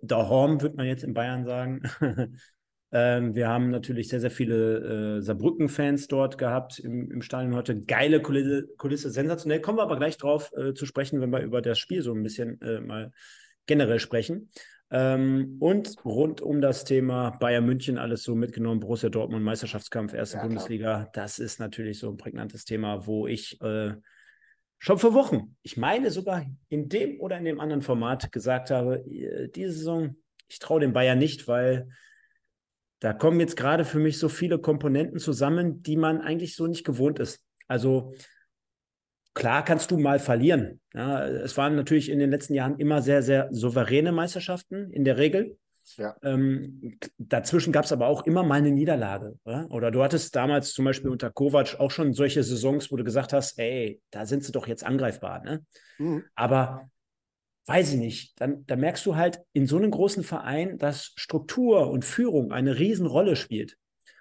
der 0.00 0.28
Horm, 0.28 0.60
würde 0.60 0.76
man 0.76 0.86
jetzt 0.86 1.02
in 1.02 1.14
Bayern 1.14 1.44
sagen. 1.44 1.82
ähm, 2.92 3.34
wir 3.34 3.48
haben 3.48 3.70
natürlich 3.70 4.08
sehr, 4.08 4.20
sehr 4.20 4.30
viele 4.30 5.16
äh, 5.16 5.22
Saarbrücken-Fans 5.22 6.08
dort 6.08 6.36
gehabt 6.36 6.78
im, 6.78 7.10
im 7.10 7.22
Stadion 7.22 7.54
heute. 7.54 7.80
Geile 7.80 8.20
Kulisse, 8.20 8.68
Kulisse, 8.76 9.10
sensationell. 9.10 9.60
Kommen 9.60 9.78
wir 9.78 9.82
aber 9.82 9.96
gleich 9.96 10.18
drauf 10.18 10.52
äh, 10.56 10.74
zu 10.74 10.84
sprechen, 10.84 11.20
wenn 11.20 11.30
wir 11.30 11.40
über 11.40 11.62
das 11.62 11.78
Spiel 11.78 12.02
so 12.02 12.12
ein 12.12 12.22
bisschen 12.22 12.60
äh, 12.60 12.80
mal 12.80 13.10
generell 13.66 14.00
sprechen. 14.00 14.50
Ähm, 14.90 15.56
und 15.60 15.96
rund 16.04 16.40
um 16.40 16.60
das 16.60 16.84
Thema 16.84 17.30
Bayern 17.30 17.64
München 17.64 17.98
alles 17.98 18.22
so 18.22 18.34
mitgenommen, 18.34 18.80
Borussia 18.80 19.08
Dortmund, 19.08 19.44
Meisterschaftskampf, 19.44 20.12
erste 20.14 20.38
ja, 20.38 20.42
Bundesliga. 20.44 21.08
Das 21.12 21.38
ist 21.38 21.60
natürlich 21.60 21.98
so 21.98 22.10
ein 22.10 22.16
prägnantes 22.16 22.64
Thema, 22.64 23.06
wo 23.06 23.26
ich 23.26 23.60
äh, 23.60 23.92
schon 24.78 24.98
vor 24.98 25.14
Wochen, 25.14 25.56
ich 25.62 25.76
meine 25.76 26.10
sogar 26.10 26.46
in 26.68 26.88
dem 26.88 27.20
oder 27.20 27.36
in 27.36 27.44
dem 27.44 27.60
anderen 27.60 27.82
Format 27.82 28.32
gesagt 28.32 28.70
habe, 28.70 29.04
äh, 29.06 29.48
diese 29.48 29.72
Saison, 29.72 30.16
ich 30.48 30.58
traue 30.58 30.80
dem 30.80 30.92
Bayern 30.92 31.18
nicht, 31.18 31.48
weil 31.48 31.88
da 33.00 33.12
kommen 33.12 33.38
jetzt 33.40 33.56
gerade 33.56 33.84
für 33.84 33.98
mich 33.98 34.18
so 34.18 34.28
viele 34.28 34.58
Komponenten 34.58 35.18
zusammen, 35.18 35.82
die 35.82 35.96
man 35.96 36.20
eigentlich 36.20 36.56
so 36.56 36.66
nicht 36.66 36.84
gewohnt 36.84 37.18
ist. 37.18 37.44
Also 37.68 38.14
klar 39.34 39.64
kannst 39.64 39.90
du 39.90 39.98
mal 39.98 40.18
verlieren. 40.18 40.80
Ja, 40.94 41.24
es 41.26 41.56
waren 41.56 41.76
natürlich 41.76 42.08
in 42.08 42.18
den 42.18 42.30
letzten 42.30 42.54
Jahren 42.54 42.78
immer 42.78 43.02
sehr, 43.02 43.22
sehr 43.22 43.48
souveräne 43.52 44.10
Meisterschaften 44.10 44.90
in 44.90 45.04
der 45.04 45.16
Regel. 45.16 45.56
Ja. 45.96 46.16
Ähm, 46.22 46.98
dazwischen 47.18 47.72
gab 47.72 47.84
es 47.84 47.92
aber 47.92 48.06
auch 48.06 48.26
immer 48.26 48.42
mal 48.42 48.56
eine 48.56 48.70
Niederlage. 48.70 49.38
Oder? 49.44 49.70
oder 49.70 49.90
du 49.90 50.02
hattest 50.02 50.34
damals 50.36 50.72
zum 50.72 50.84
Beispiel 50.84 51.10
unter 51.10 51.30
Kovac 51.30 51.80
auch 51.80 51.90
schon 51.90 52.12
solche 52.12 52.42
Saisons, 52.42 52.92
wo 52.92 52.96
du 52.96 53.04
gesagt 53.04 53.32
hast, 53.32 53.58
ey, 53.58 54.00
da 54.10 54.26
sind 54.26 54.44
sie 54.44 54.52
doch 54.52 54.66
jetzt 54.66 54.84
angreifbar. 54.84 55.42
Ne? 55.42 55.64
Mhm. 55.98 56.24
Aber 56.34 56.88
weiß 57.66 57.92
ich 57.92 57.98
nicht, 57.98 58.40
dann, 58.40 58.64
dann 58.66 58.80
merkst 58.80 59.04
du 59.04 59.16
halt 59.16 59.40
in 59.52 59.66
so 59.66 59.76
einem 59.76 59.90
großen 59.90 60.24
Verein, 60.24 60.78
dass 60.78 61.12
Struktur 61.16 61.90
und 61.90 62.04
Führung 62.04 62.50
eine 62.50 62.78
Riesenrolle 62.78 63.36
spielt. 63.36 63.76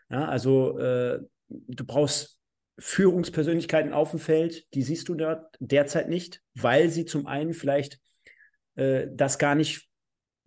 Ja, 0.10 0.28
also 0.28 0.78
äh, 0.80 1.20
du 1.48 1.86
brauchst 1.86 2.40
Führungspersönlichkeiten 2.80 3.94
auf 3.94 4.12
dem 4.12 4.20
Feld, 4.20 4.66
die 4.74 4.84
siehst 4.84 5.10
du 5.10 5.16
dort 5.16 5.56
derzeit 5.60 6.10
nicht, 6.10 6.42
weil 6.56 6.90
sie 6.90 7.06
zum 7.06 7.26
einen 7.26 7.54
vielleicht 7.54 8.00
äh, 8.76 9.08
das 9.12 9.40
gar 9.40 9.56
nicht 9.56 9.87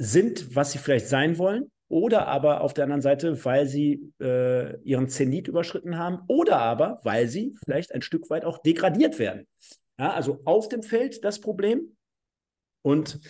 sind, 0.03 0.57
was 0.57 0.73
sie 0.73 0.79
vielleicht 0.79 1.09
sein 1.09 1.37
wollen, 1.37 1.71
oder 1.89 2.27
aber 2.27 2.63
auf 2.63 2.73
der 2.73 2.85
anderen 2.85 3.03
Seite, 3.03 3.45
weil 3.45 3.67
sie 3.67 4.13
äh, 4.19 4.81
ihren 4.83 5.09
Zenit 5.09 5.47
überschritten 5.47 5.99
haben, 5.99 6.21
oder 6.27 6.59
aber 6.59 7.01
weil 7.03 7.29
sie 7.29 7.55
vielleicht 7.63 7.95
ein 7.95 8.01
Stück 8.01 8.31
weit 8.31 8.47
auch 8.47 8.59
degradiert 8.63 9.19
werden. 9.19 9.47
Ja, 9.99 10.15
also 10.15 10.41
auf 10.47 10.69
dem 10.69 10.83
Feld 10.83 11.23
das 11.23 11.41
Problem. 11.41 11.97
Und 12.83 13.21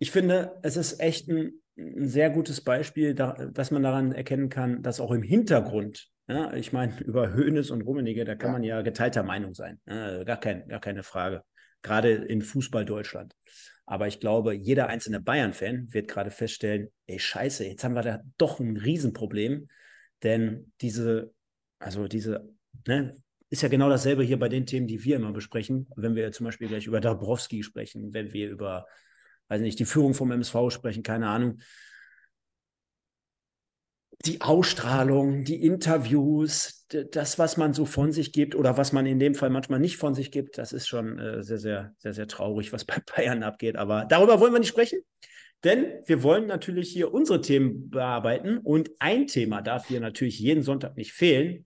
ich 0.00 0.10
finde, 0.10 0.58
es 0.62 0.76
ist 0.76 0.98
echt 0.98 1.28
ein, 1.28 1.62
ein 1.78 2.08
sehr 2.08 2.30
gutes 2.30 2.62
Beispiel, 2.62 3.14
da, 3.14 3.34
dass 3.52 3.70
man 3.70 3.84
daran 3.84 4.10
erkennen 4.10 4.48
kann, 4.48 4.82
dass 4.82 4.98
auch 4.98 5.12
im 5.12 5.22
Hintergrund, 5.22 6.08
ja, 6.26 6.52
ich 6.54 6.72
meine, 6.72 6.98
über 7.04 7.34
Hoeneß 7.34 7.70
und 7.70 7.82
Rummenigge, 7.82 8.24
da 8.24 8.34
kann 8.34 8.48
ja. 8.48 8.52
man 8.52 8.64
ja 8.64 8.82
geteilter 8.82 9.22
Meinung 9.22 9.54
sein. 9.54 9.78
Ja, 9.86 10.24
gar, 10.24 10.40
kein, 10.40 10.66
gar 10.66 10.80
keine 10.80 11.04
Frage. 11.04 11.42
Gerade 11.82 12.14
in 12.14 12.42
Fußball 12.42 12.84
Deutschland. 12.84 13.36
Aber 13.86 14.06
ich 14.06 14.20
glaube, 14.20 14.54
jeder 14.54 14.88
einzelne 14.88 15.20
Bayern-Fan 15.20 15.92
wird 15.92 16.08
gerade 16.08 16.30
feststellen, 16.30 16.88
ey, 17.06 17.18
scheiße, 17.18 17.64
jetzt 17.66 17.84
haben 17.84 17.94
wir 17.94 18.02
da 18.02 18.20
doch 18.38 18.60
ein 18.60 18.76
Riesenproblem. 18.76 19.68
Denn 20.22 20.72
diese, 20.80 21.32
also 21.78 22.08
diese, 22.08 22.48
ne, 22.86 23.14
ist 23.50 23.62
ja 23.62 23.68
genau 23.68 23.90
dasselbe 23.90 24.22
hier 24.22 24.38
bei 24.38 24.48
den 24.48 24.66
Themen, 24.66 24.86
die 24.86 25.04
wir 25.04 25.16
immer 25.16 25.32
besprechen. 25.32 25.86
Wenn 25.96 26.14
wir 26.14 26.32
zum 26.32 26.44
Beispiel 26.44 26.68
gleich 26.68 26.86
über 26.86 27.00
Dabrowski 27.00 27.62
sprechen, 27.62 28.14
wenn 28.14 28.32
wir 28.32 28.48
über 28.48 28.86
weiß 29.48 29.60
nicht, 29.60 29.78
die 29.78 29.84
Führung 29.84 30.14
vom 30.14 30.30
MSV 30.30 30.70
sprechen, 30.70 31.02
keine 31.02 31.28
Ahnung. 31.28 31.60
Die 34.26 34.40
Ausstrahlung, 34.40 35.44
die 35.44 35.62
Interviews, 35.62 36.86
das, 36.88 37.38
was 37.38 37.56
man 37.56 37.74
so 37.74 37.84
von 37.84 38.12
sich 38.12 38.32
gibt 38.32 38.54
oder 38.54 38.76
was 38.76 38.92
man 38.92 39.06
in 39.06 39.18
dem 39.18 39.34
Fall 39.34 39.50
manchmal 39.50 39.80
nicht 39.80 39.96
von 39.96 40.14
sich 40.14 40.30
gibt, 40.30 40.58
das 40.58 40.72
ist 40.72 40.86
schon 40.86 41.18
äh, 41.18 41.42
sehr, 41.42 41.58
sehr, 41.58 41.94
sehr, 41.98 42.14
sehr 42.14 42.26
traurig, 42.26 42.72
was 42.72 42.84
bei 42.86 42.96
Bayern 43.14 43.42
abgeht. 43.42 43.76
Aber 43.76 44.06
darüber 44.08 44.40
wollen 44.40 44.52
wir 44.52 44.60
nicht 44.60 44.68
sprechen. 44.68 45.00
Denn 45.62 45.86
wir 46.04 46.22
wollen 46.22 46.46
natürlich 46.46 46.90
hier 46.90 47.12
unsere 47.14 47.40
Themen 47.40 47.88
bearbeiten 47.88 48.58
und 48.58 48.90
ein 48.98 49.26
Thema 49.26 49.62
darf 49.62 49.88
hier 49.88 50.00
natürlich 50.00 50.38
jeden 50.38 50.62
Sonntag 50.62 50.96
nicht 50.96 51.12
fehlen. 51.12 51.64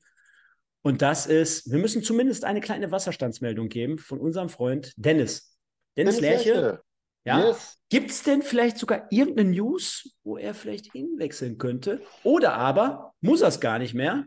Und 0.82 1.02
das 1.02 1.26
ist, 1.26 1.70
wir 1.70 1.78
müssen 1.78 2.02
zumindest 2.04 2.44
eine 2.44 2.60
kleine 2.60 2.92
Wasserstandsmeldung 2.92 3.68
geben 3.68 3.98
von 3.98 4.20
unserem 4.20 4.48
Freund 4.48 4.92
Dennis. 4.96 5.58
Dennis, 5.96 6.18
Dennis 6.18 6.44
Lerche. 6.44 6.60
Lerche. 6.60 6.80
Ja. 7.24 7.46
Yes. 7.46 7.78
Gibt 7.90 8.10
es 8.10 8.22
denn 8.22 8.42
vielleicht 8.42 8.78
sogar 8.78 9.06
irgendeine 9.10 9.50
News, 9.50 10.14
wo 10.24 10.36
er 10.36 10.54
vielleicht 10.54 10.92
hinwechseln 10.92 11.58
könnte? 11.58 12.02
Oder 12.22 12.54
aber 12.54 13.12
muss 13.20 13.40
er 13.40 13.48
es 13.48 13.60
gar 13.60 13.78
nicht 13.78 13.94
mehr? 13.94 14.24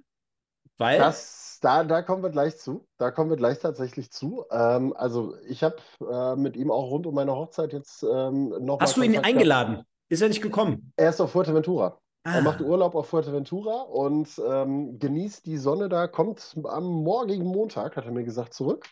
Weil. 0.77 0.97
Das, 0.97 1.59
da, 1.61 1.83
da 1.83 2.01
kommen 2.01 2.23
wir 2.23 2.31
gleich 2.31 2.57
zu. 2.57 2.87
Da 2.97 3.11
kommen 3.11 3.29
wir 3.29 3.37
gleich 3.37 3.59
tatsächlich 3.59 4.11
zu. 4.11 4.45
Ähm, 4.51 4.93
also, 4.95 5.35
ich 5.47 5.63
habe 5.63 5.77
äh, 6.11 6.35
mit 6.35 6.55
ihm 6.55 6.71
auch 6.71 6.89
rund 6.89 7.05
um 7.05 7.13
meine 7.13 7.35
Hochzeit 7.35 7.73
jetzt 7.73 8.03
ähm, 8.03 8.49
noch. 8.59 8.79
Hast 8.79 8.97
du 8.97 9.01
ihn 9.01 9.13
Kontakt 9.13 9.27
eingeladen? 9.27 9.73
Gehabt. 9.73 9.87
Ist 10.09 10.21
er 10.21 10.27
nicht 10.27 10.41
gekommen? 10.41 10.91
Er 10.95 11.09
ist 11.09 11.21
auf 11.21 11.31
Fuerteventura. 11.31 11.99
Ah. 12.23 12.35
Er 12.35 12.41
macht 12.41 12.61
Urlaub 12.61 12.95
auf 12.95 13.07
Fuerteventura 13.07 13.81
und 13.81 14.29
ähm, 14.47 14.99
genießt 14.99 15.45
die 15.45 15.57
Sonne 15.57 15.89
da, 15.89 16.07
kommt 16.07 16.55
am 16.65 16.83
morgigen 16.83 17.45
Montag, 17.45 17.95
hat 17.95 18.05
er 18.05 18.11
mir 18.11 18.23
gesagt, 18.23 18.53
zurück 18.53 18.85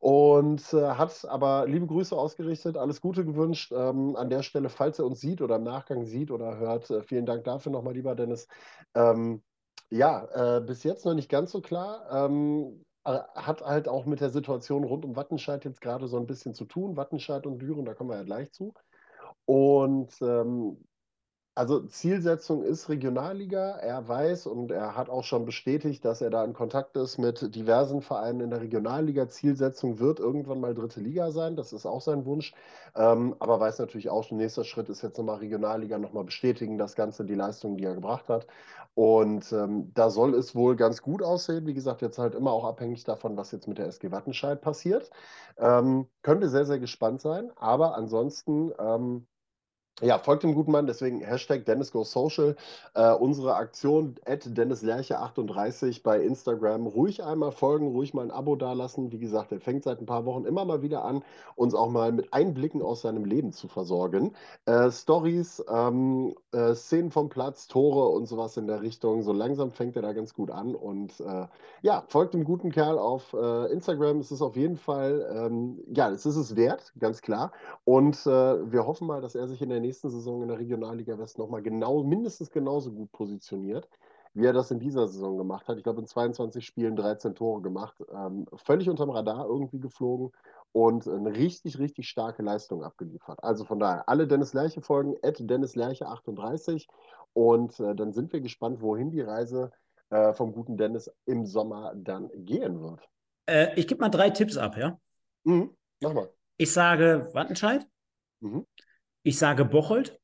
und 0.00 0.72
äh, 0.72 0.90
hat 0.90 1.24
aber 1.26 1.66
liebe 1.66 1.86
Grüße 1.86 2.16
ausgerichtet, 2.16 2.76
alles 2.76 3.00
Gute 3.00 3.24
gewünscht. 3.24 3.72
Ähm, 3.72 4.16
an 4.16 4.30
der 4.30 4.42
Stelle, 4.42 4.68
falls 4.68 4.98
er 4.98 5.06
uns 5.06 5.20
sieht 5.20 5.40
oder 5.40 5.56
im 5.56 5.64
Nachgang 5.64 6.04
sieht 6.04 6.30
oder 6.30 6.58
hört, 6.58 6.90
äh, 6.90 7.02
vielen 7.02 7.26
Dank 7.26 7.44
dafür 7.44 7.72
nochmal, 7.72 7.94
lieber 7.94 8.14
Dennis. 8.14 8.46
Ähm, 8.94 9.42
ja, 9.90 10.58
äh, 10.58 10.60
bis 10.60 10.84
jetzt 10.84 11.04
noch 11.04 11.14
nicht 11.14 11.30
ganz 11.30 11.50
so 11.50 11.60
klar. 11.60 12.06
Ähm, 12.10 12.84
äh, 13.04 13.18
hat 13.34 13.62
halt 13.62 13.88
auch 13.88 14.06
mit 14.06 14.20
der 14.20 14.30
Situation 14.30 14.84
rund 14.84 15.04
um 15.04 15.16
Wattenscheid 15.16 15.64
jetzt 15.64 15.80
gerade 15.80 16.08
so 16.08 16.18
ein 16.18 16.26
bisschen 16.26 16.54
zu 16.54 16.64
tun. 16.66 16.96
Wattenscheid 16.96 17.46
und 17.46 17.58
Düren, 17.58 17.84
da 17.84 17.94
kommen 17.94 18.10
wir 18.10 18.16
ja 18.16 18.24
gleich 18.24 18.52
zu. 18.52 18.74
Und 19.46 20.12
ähm, 20.20 20.84
also 21.58 21.80
Zielsetzung 21.80 22.62
ist 22.62 22.88
Regionalliga. 22.88 23.70
Er 23.78 24.06
weiß 24.06 24.46
und 24.46 24.70
er 24.70 24.94
hat 24.94 25.10
auch 25.10 25.24
schon 25.24 25.44
bestätigt, 25.44 26.04
dass 26.04 26.20
er 26.20 26.30
da 26.30 26.44
in 26.44 26.52
Kontakt 26.52 26.96
ist 26.96 27.18
mit 27.18 27.52
diversen 27.56 28.00
Vereinen 28.00 28.42
in 28.42 28.50
der 28.50 28.60
Regionalliga. 28.60 29.28
Zielsetzung 29.28 29.98
wird 29.98 30.20
irgendwann 30.20 30.60
mal 30.60 30.72
dritte 30.72 31.00
Liga 31.00 31.32
sein. 31.32 31.56
Das 31.56 31.72
ist 31.72 31.84
auch 31.84 32.00
sein 32.00 32.24
Wunsch. 32.26 32.54
Ähm, 32.94 33.34
aber 33.40 33.58
weiß 33.58 33.80
natürlich 33.80 34.08
auch, 34.08 34.30
nächster 34.30 34.62
Schritt 34.62 34.88
ist 34.88 35.02
jetzt 35.02 35.18
nochmal 35.18 35.38
Regionalliga 35.38 35.98
nochmal 35.98 36.22
bestätigen, 36.22 36.78
das 36.78 36.94
Ganze, 36.94 37.24
die 37.24 37.34
Leistung, 37.34 37.76
die 37.76 37.84
er 37.86 37.94
gebracht 37.96 38.28
hat. 38.28 38.46
Und 38.94 39.52
ähm, 39.52 39.90
da 39.94 40.10
soll 40.10 40.34
es 40.34 40.54
wohl 40.54 40.76
ganz 40.76 41.02
gut 41.02 41.24
aussehen. 41.24 41.66
Wie 41.66 41.74
gesagt, 41.74 42.02
jetzt 42.02 42.18
halt 42.18 42.36
immer 42.36 42.52
auch 42.52 42.64
abhängig 42.66 43.02
davon, 43.02 43.36
was 43.36 43.50
jetzt 43.50 43.66
mit 43.66 43.78
der 43.78 43.86
SG 43.88 44.12
Wattenscheid 44.12 44.60
passiert. 44.60 45.10
Ähm, 45.56 46.06
könnte 46.22 46.48
sehr, 46.48 46.66
sehr 46.66 46.78
gespannt 46.78 47.20
sein. 47.20 47.50
Aber 47.56 47.96
ansonsten 47.96 48.70
ähm, 48.78 49.26
ja, 50.00 50.18
folgt 50.18 50.44
dem 50.44 50.54
guten 50.54 50.70
Mann, 50.70 50.86
deswegen 50.86 51.20
Hashtag 51.20 51.64
Dennis. 51.64 51.92
Äh, 52.94 53.12
unsere 53.14 53.54
Aktion 53.56 54.14
at 54.24 54.56
Dennis 54.56 54.82
Lerche 54.82 55.18
38 55.18 56.02
bei 56.02 56.20
Instagram. 56.20 56.86
Ruhig 56.86 57.24
einmal 57.24 57.50
folgen, 57.50 57.88
ruhig 57.88 58.14
mal 58.14 58.22
ein 58.22 58.30
Abo 58.30 58.54
dalassen. 58.54 59.10
Wie 59.10 59.18
gesagt, 59.18 59.50
er 59.50 59.60
fängt 59.60 59.84
seit 59.84 60.00
ein 60.00 60.06
paar 60.06 60.24
Wochen 60.24 60.44
immer 60.44 60.64
mal 60.64 60.82
wieder 60.82 61.04
an, 61.04 61.24
uns 61.56 61.74
auch 61.74 61.90
mal 61.90 62.12
mit 62.12 62.32
Einblicken 62.32 62.80
aus 62.80 63.02
seinem 63.02 63.24
Leben 63.24 63.52
zu 63.52 63.66
versorgen. 63.66 64.34
Äh, 64.66 64.90
Stories, 64.92 65.64
ähm, 65.68 66.34
äh, 66.52 66.74
Szenen 66.74 67.10
vom 67.10 67.28
Platz, 67.28 67.66
Tore 67.66 68.08
und 68.08 68.26
sowas 68.26 68.56
in 68.56 68.68
der 68.68 68.82
Richtung. 68.82 69.22
So 69.22 69.32
langsam 69.32 69.72
fängt 69.72 69.96
er 69.96 70.02
da 70.02 70.12
ganz 70.12 70.32
gut 70.32 70.52
an. 70.52 70.76
Und 70.76 71.18
äh, 71.20 71.46
ja, 71.82 72.04
folgt 72.06 72.34
dem 72.34 72.44
guten 72.44 72.70
Kerl 72.70 72.98
auf 72.98 73.32
äh, 73.32 73.72
Instagram. 73.72 74.20
Es 74.20 74.30
ist 74.30 74.42
auf 74.42 74.56
jeden 74.56 74.76
Fall, 74.76 75.28
ähm, 75.34 75.80
ja, 75.92 76.08
es 76.10 76.24
ist 76.24 76.36
es 76.36 76.54
wert, 76.54 76.92
ganz 77.00 77.20
klar. 77.20 77.50
Und 77.84 78.14
äh, 78.26 78.70
wir 78.70 78.86
hoffen 78.86 79.08
mal, 79.08 79.20
dass 79.20 79.34
er 79.34 79.48
sich 79.48 79.60
in 79.60 79.70
der 79.70 79.80
nächsten 79.80 79.87
nächsten 79.88 80.10
Saison 80.10 80.42
in 80.42 80.48
der 80.48 80.58
Regionalliga 80.58 81.18
West 81.18 81.38
nochmal 81.38 81.62
genau, 81.62 82.04
mindestens 82.04 82.50
genauso 82.50 82.92
gut 82.92 83.10
positioniert, 83.12 83.88
wie 84.34 84.44
er 84.44 84.52
das 84.52 84.70
in 84.70 84.78
dieser 84.78 85.08
Saison 85.08 85.38
gemacht 85.38 85.66
hat. 85.66 85.78
Ich 85.78 85.82
glaube, 85.82 86.00
in 86.00 86.06
22 86.06 86.64
Spielen 86.64 86.94
13 86.94 87.34
Tore 87.34 87.62
gemacht. 87.62 87.96
Ähm, 88.12 88.46
völlig 88.56 88.88
unterm 88.90 89.10
Radar 89.10 89.46
irgendwie 89.46 89.80
geflogen 89.80 90.30
und 90.72 91.08
eine 91.08 91.34
richtig, 91.34 91.78
richtig 91.78 92.08
starke 92.08 92.42
Leistung 92.42 92.84
abgeliefert. 92.84 93.42
Also 93.42 93.64
von 93.64 93.78
daher, 93.78 94.08
alle 94.08 94.26
Dennis 94.26 94.52
Lerche 94.52 94.82
folgen, 94.82 95.16
at 95.22 95.36
Dennis 95.40 95.74
Lerche 95.74 96.06
38 96.06 96.86
und 97.32 97.80
äh, 97.80 97.94
dann 97.94 98.12
sind 98.12 98.32
wir 98.32 98.40
gespannt, 98.40 98.82
wohin 98.82 99.10
die 99.10 99.22
Reise 99.22 99.72
äh, 100.10 100.34
vom 100.34 100.52
guten 100.52 100.76
Dennis 100.76 101.10
im 101.24 101.46
Sommer 101.46 101.94
dann 101.96 102.30
gehen 102.34 102.80
wird. 102.80 103.08
Äh, 103.46 103.74
ich 103.76 103.88
gebe 103.88 104.00
mal 104.00 104.10
drei 104.10 104.30
Tipps 104.30 104.56
ab, 104.58 104.76
ja? 104.76 104.98
Mhm. 105.44 105.74
Mach 106.00 106.12
mal. 106.12 106.28
Ich 106.58 106.72
sage 106.72 107.30
Wattenscheid. 107.32 107.86
Mhm. 108.40 108.66
Ich 109.28 109.38
sage 109.38 109.66
Bocholt. 109.66 110.18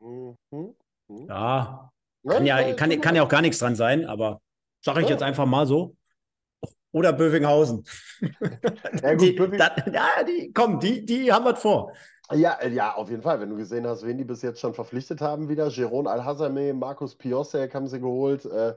Mhm. 0.00 0.36
Mhm. 0.50 1.26
Ja, 1.28 1.92
kann 2.26 2.44
ja, 2.44 2.72
kann, 2.74 3.00
kann 3.00 3.14
ja 3.14 3.22
auch 3.22 3.28
gar 3.28 3.42
nichts 3.42 3.60
dran 3.60 3.76
sein, 3.76 4.06
aber 4.06 4.40
sage 4.80 5.02
ich 5.02 5.08
jetzt 5.08 5.22
einfach 5.22 5.46
mal 5.46 5.68
so. 5.68 5.94
Oder 6.90 7.12
Bövinghausen. 7.12 7.84
Ja, 9.02 9.14
gut, 9.14 9.22
die, 9.22 9.56
da, 9.56 9.76
ja, 9.92 10.24
die, 10.26 10.52
komm, 10.52 10.80
die, 10.80 11.04
die 11.06 11.30
haben 11.32 11.44
wir 11.44 11.54
vor. 11.54 11.92
Ja, 12.32 12.54
äh, 12.54 12.70
ja, 12.70 12.94
auf 12.94 13.08
jeden 13.08 13.22
Fall. 13.22 13.38
Wenn 13.38 13.50
du 13.50 13.56
gesehen 13.56 13.86
hast, 13.86 14.04
wen 14.04 14.18
die 14.18 14.24
bis 14.24 14.42
jetzt 14.42 14.58
schon 14.58 14.74
verpflichtet 14.74 15.20
haben, 15.20 15.48
wieder 15.48 15.68
Jeroen 15.68 16.08
Alhazame, 16.08 16.74
Markus 16.74 17.14
Piosek 17.14 17.72
haben 17.74 17.86
sie 17.86 18.00
geholt. 18.00 18.46
Äh, 18.46 18.74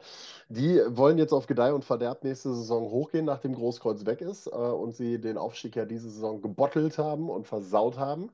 die 0.50 0.80
wollen 0.90 1.18
jetzt 1.18 1.34
auf 1.34 1.48
Gedeih 1.48 1.74
und 1.74 1.84
Verderb 1.84 2.24
nächste 2.24 2.54
Saison 2.54 2.92
hochgehen, 2.92 3.26
nachdem 3.26 3.56
Großkreuz 3.56 4.06
weg 4.06 4.22
ist 4.22 4.46
äh, 4.48 4.52
und 4.52 4.96
sie 4.96 5.20
den 5.20 5.38
Aufstieg 5.40 5.76
ja 5.76 5.86
diese 5.86 6.12
Saison 6.12 6.42
gebottelt 6.42 7.00
haben 7.00 7.30
und 7.30 7.48
versaut 7.48 7.98
haben. 7.98 8.30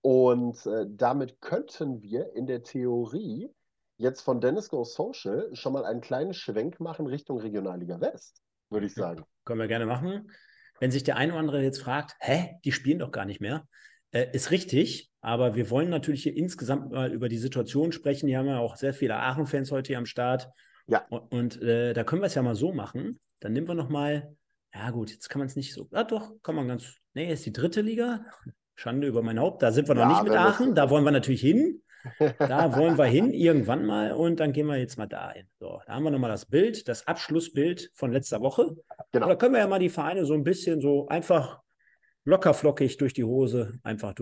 Und 0.00 0.64
äh, 0.66 0.86
damit 0.88 1.40
könnten 1.40 2.02
wir 2.02 2.32
in 2.34 2.46
der 2.46 2.62
Theorie 2.62 3.50
jetzt 3.98 4.20
von 4.20 4.40
Dennis 4.40 4.68
Go 4.68 4.84
Social 4.84 5.48
schon 5.54 5.72
mal 5.72 5.84
einen 5.84 6.00
kleinen 6.00 6.34
Schwenk 6.34 6.80
machen 6.80 7.06
Richtung 7.06 7.40
Regionalliga 7.40 8.00
West, 8.00 8.42
würde 8.70 8.86
ich 8.86 8.94
sagen. 8.94 9.24
Können 9.44 9.60
wir 9.60 9.68
gerne 9.68 9.86
machen. 9.86 10.30
Wenn 10.78 10.90
sich 10.90 11.04
der 11.04 11.16
eine 11.16 11.32
oder 11.32 11.40
andere 11.40 11.62
jetzt 11.62 11.80
fragt, 11.80 12.14
hä, 12.20 12.56
die 12.64 12.72
spielen 12.72 12.98
doch 12.98 13.10
gar 13.10 13.24
nicht 13.24 13.40
mehr, 13.40 13.66
äh, 14.12 14.26
ist 14.32 14.50
richtig, 14.50 15.10
aber 15.20 15.54
wir 15.54 15.70
wollen 15.70 15.88
natürlich 15.88 16.22
hier 16.22 16.36
insgesamt 16.36 16.90
mal 16.90 17.12
über 17.12 17.28
die 17.28 17.38
Situation 17.38 17.92
sprechen. 17.92 18.28
Hier 18.28 18.38
haben 18.38 18.46
wir 18.46 18.60
auch 18.60 18.76
sehr 18.76 18.92
viele 18.92 19.16
Aachen-Fans 19.16 19.72
heute 19.72 19.88
hier 19.88 19.98
am 19.98 20.06
Start. 20.06 20.48
Ja. 20.86 21.04
Und, 21.08 21.32
und 21.32 21.62
äh, 21.62 21.94
da 21.94 22.04
können 22.04 22.22
wir 22.22 22.26
es 22.26 22.34
ja 22.34 22.42
mal 22.42 22.54
so 22.54 22.72
machen. 22.72 23.18
Dann 23.40 23.52
nehmen 23.52 23.66
wir 23.66 23.74
nochmal, 23.74 24.36
ja 24.74 24.90
gut, 24.90 25.10
jetzt 25.10 25.28
kann 25.28 25.40
man 25.40 25.46
es 25.46 25.56
nicht 25.56 25.72
so, 25.72 25.88
ja 25.90 26.04
doch, 26.04 26.32
kann 26.42 26.54
man 26.54 26.68
ganz, 26.68 26.94
nee, 27.14 27.32
ist 27.32 27.46
die 27.46 27.52
dritte 27.52 27.80
Liga. 27.80 28.24
Schande 28.76 29.06
über 29.06 29.22
mein 29.22 29.40
Haupt. 29.40 29.62
Da 29.62 29.72
sind 29.72 29.88
wir 29.88 29.94
noch 29.94 30.02
ja, 30.02 30.08
nicht 30.08 30.24
mit 30.24 30.32
Aachen. 30.32 30.74
Da 30.74 30.90
wollen 30.90 31.04
wir 31.04 31.10
natürlich 31.10 31.40
hin. 31.40 31.82
Da 32.38 32.76
wollen 32.76 32.96
wir 32.96 33.06
hin, 33.06 33.32
irgendwann 33.32 33.84
mal. 33.84 34.12
Und 34.12 34.38
dann 34.38 34.52
gehen 34.52 34.66
wir 34.66 34.76
jetzt 34.76 34.96
mal 34.96 35.06
dahin. 35.06 35.46
So, 35.58 35.80
da 35.86 35.94
haben 35.94 36.04
wir 36.04 36.10
nochmal 36.10 36.30
das 36.30 36.46
Bild, 36.46 36.86
das 36.86 37.06
Abschlussbild 37.06 37.90
von 37.94 38.12
letzter 38.12 38.40
Woche. 38.40 38.76
Genau. 39.12 39.28
Da 39.28 39.34
können 39.34 39.54
wir 39.54 39.60
ja 39.60 39.66
mal 39.66 39.78
die 39.78 39.88
Vereine 39.88 40.24
so 40.24 40.34
ein 40.34 40.44
bisschen 40.44 40.80
so 40.80 41.08
einfach 41.08 41.60
lockerflockig 42.24 42.98
durch 42.98 43.14
die 43.14 43.24
Hose 43.24 43.78
einfach 43.82 44.12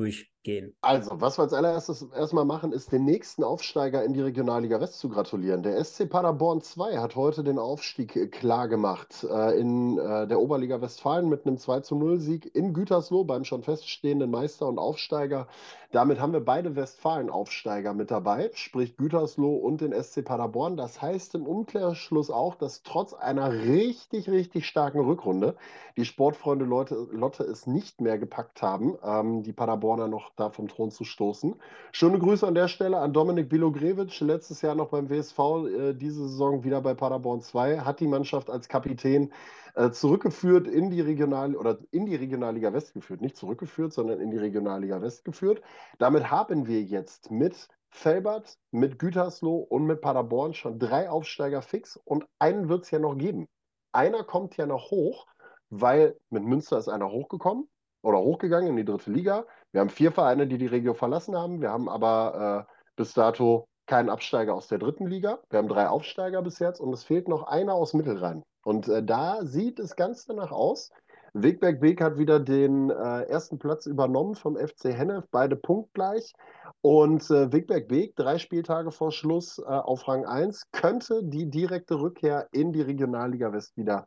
durchgehen. 0.45 0.75
Also, 0.81 1.21
was 1.21 1.39
wir 1.39 1.43
als 1.43 1.53
allererstes 1.53 2.03
erstmal 2.15 2.45
machen, 2.45 2.73
ist 2.73 2.93
den 2.93 3.05
nächsten 3.05 3.43
Aufsteiger 3.43 4.05
in 4.05 4.13
die 4.13 4.21
Regionalliga 4.21 4.81
West 4.81 4.99
zu 4.99 5.09
gratulieren. 5.09 5.63
Der 5.63 5.83
SC 5.83 6.09
Paderborn 6.09 6.61
2 6.61 6.99
hat 6.99 7.17
heute 7.17 7.45
den 7.45 7.59
Aufstieg 7.59 8.15
äh, 8.17 8.27
klar 8.29 8.69
gemacht 8.69 9.27
äh, 9.29 9.59
in 9.59 9.99
äh, 9.99 10.27
der 10.27 10.41
Oberliga 10.41 10.81
Westfalen 10.81 11.29
mit 11.29 11.47
einem 11.47 11.59
2 11.59 11.81
zu 11.81 11.97
0 11.97 12.21
Sieg 12.21 12.55
in 12.55 12.73
Gütersloh 12.75 13.25
beim 13.25 13.45
schon 13.45 13.63
feststehenden 13.63 14.31
Meister 14.31 14.69
und 14.69 14.79
Aufsteiger 14.79 15.49
damit 15.95 16.19
haben 16.19 16.33
wir 16.33 16.45
beide 16.45 16.75
Westfalen-Aufsteiger 16.75 17.95
mit 17.95 18.11
dabei, 18.11 18.51
sprich 18.55 18.97
Gütersloh 18.97 19.55
und 19.55 19.81
den 19.81 19.93
SC 19.93 20.25
Paderborn. 20.25 20.77
Das 20.77 21.01
heißt 21.01 21.37
im 21.37 21.47
Umkehrschluss 21.47 22.33
auch, 22.33 22.57
dass 22.57 22.83
trotz 22.83 23.15
einer 23.15 23.53
richtig, 23.53 24.29
richtig 24.29 24.67
starken 24.67 24.99
Rückrunde 24.99 25.55
die 25.97 26.05
Sportfreunde 26.05 26.65
Leute, 26.65 26.97
Lotte 27.13 27.45
es 27.45 27.69
nicht 27.69 28.01
mehr 28.01 28.19
gepackt 28.19 28.61
haben, 28.61 28.97
ähm, 29.05 29.45
die 29.45 29.53
Paderborner 29.53 30.09
noch 30.09 30.34
da 30.37 30.51
vom 30.51 30.69
Thron 30.69 30.91
zu 30.91 31.05
stoßen. 31.05 31.55
Schöne 31.93 32.19
Grüße 32.19 32.47
an 32.47 32.55
der 32.55 32.69
Stelle 32.69 32.99
an 32.99 33.13
Dominik 33.13 33.49
Bilogrewitsch, 33.49 34.21
letztes 34.21 34.63
Jahr 34.63 34.75
noch 34.75 34.89
beim 34.89 35.09
WSV, 35.09 35.39
äh, 35.39 35.95
diese 35.95 36.29
Saison 36.29 36.65
wieder 36.65 36.81
bei 36.81 36.95
Paderborn 36.95 37.41
2, 37.41 37.81
hat 37.81 38.01
die 38.01 38.07
Mannschaft 38.07 38.51
als 38.51 38.69
Kapitän 38.69 39.33
äh, 39.75 39.91
zurückgeführt 39.91 40.69
in 40.69 40.91
die 40.91 41.01
Regional 41.01 41.57
oder 41.57 41.79
in 41.91 42.07
die 42.07 42.17
Regionalliga 42.17 42.73
West 42.73 42.95
geführt, 42.95 43.21
nicht 43.21 43.37
zurückgeführt, 43.37 43.93
sondern 43.93 44.21
in 44.21 44.31
die 44.31 44.39
Regionalliga 44.39 45.01
West 45.03 45.25
geführt. 45.25 45.63
Damit 45.99 46.31
haben 46.31 46.67
wir 46.67 46.83
jetzt 46.83 47.31
mit 47.31 47.69
Felbert, 47.91 48.59
mit 48.73 48.99
Gütersloh 48.99 49.59
und 49.59 49.87
mit 49.87 50.01
Paderborn 50.01 50.55
schon 50.55 50.79
drei 50.79 51.09
Aufsteiger 51.09 51.63
fix 51.63 51.97
und 51.97 52.27
einen 52.39 52.69
wird 52.69 52.85
es 52.85 52.91
ja 52.91 52.99
noch 52.99 53.17
geben. 53.17 53.49
Einer 53.93 54.25
kommt 54.25 54.57
ja 54.57 54.67
noch 54.67 54.91
hoch, 54.91 55.27
weil 55.71 56.17
mit 56.31 56.43
Münster 56.43 56.79
ist 56.79 56.89
einer 56.89 57.11
hochgekommen 57.11 57.69
oder 58.03 58.19
hochgegangen 58.19 58.71
in 58.71 58.77
die 58.77 58.85
dritte 58.85 59.11
Liga. 59.11 59.47
Wir 59.75 59.81
haben 59.81 59.91
vier 59.91 60.13
Vereine, 60.13 60.47
die 60.47 60.57
die 60.57 60.69
Regio 60.69 60.95
verlassen 60.95 61.37
haben. 61.37 61.61
Wir 61.61 61.71
haben 61.71 61.89
aber 61.89 62.69
äh, 62.69 62.73
bis 62.95 63.13
dato 63.13 63.67
keinen 63.87 64.09
Absteiger 64.09 64.55
aus 64.55 64.69
der 64.69 64.79
dritten 64.79 65.09
Liga. 65.09 65.41
Wir 65.51 65.59
haben 65.59 65.67
drei 65.67 65.89
Aufsteiger 65.89 66.43
bis 66.43 66.61
jetzt 66.61 66.79
und 66.79 66.93
es 66.93 67.03
fehlt 67.03 67.27
noch 67.27 67.43
einer 67.49 67.75
aus 67.75 67.93
Mittelrhein. 67.93 68.45
Und 68.65 68.87
äh, 68.87 69.03
da 69.03 69.45
sieht 69.45 69.81
es 69.81 69.97
ganz 69.97 70.27
danach 70.27 70.53
aus. 70.53 70.93
Wegberg 71.33 71.83
Weg 71.83 72.01
hat 72.01 72.19
wieder 72.19 72.39
den 72.39 72.89
äh, 72.91 73.23
ersten 73.23 73.59
Platz 73.59 73.87
übernommen 73.87 74.37
vom 74.37 74.57
FC 74.57 74.97
Hennef, 74.97 75.25
beide 75.33 75.57
punktgleich. 75.57 76.35
Und 76.81 77.29
äh, 77.33 77.53
Wegberg 77.53 77.91
Weg, 77.91 78.15
drei 78.15 78.39
Spieltage 78.39 78.93
vor 78.93 79.11
Schluss 79.11 79.59
äh, 79.59 79.65
auf 79.65 80.07
Rang 80.07 80.25
1, 80.25 80.71
könnte 80.71 81.25
die 81.25 81.51
direkte 81.51 82.01
Rückkehr 82.01 82.47
in 82.53 82.73
die 82.73 82.83
Regionalliga 82.83 83.53
West 83.53 83.77
wieder 83.77 84.07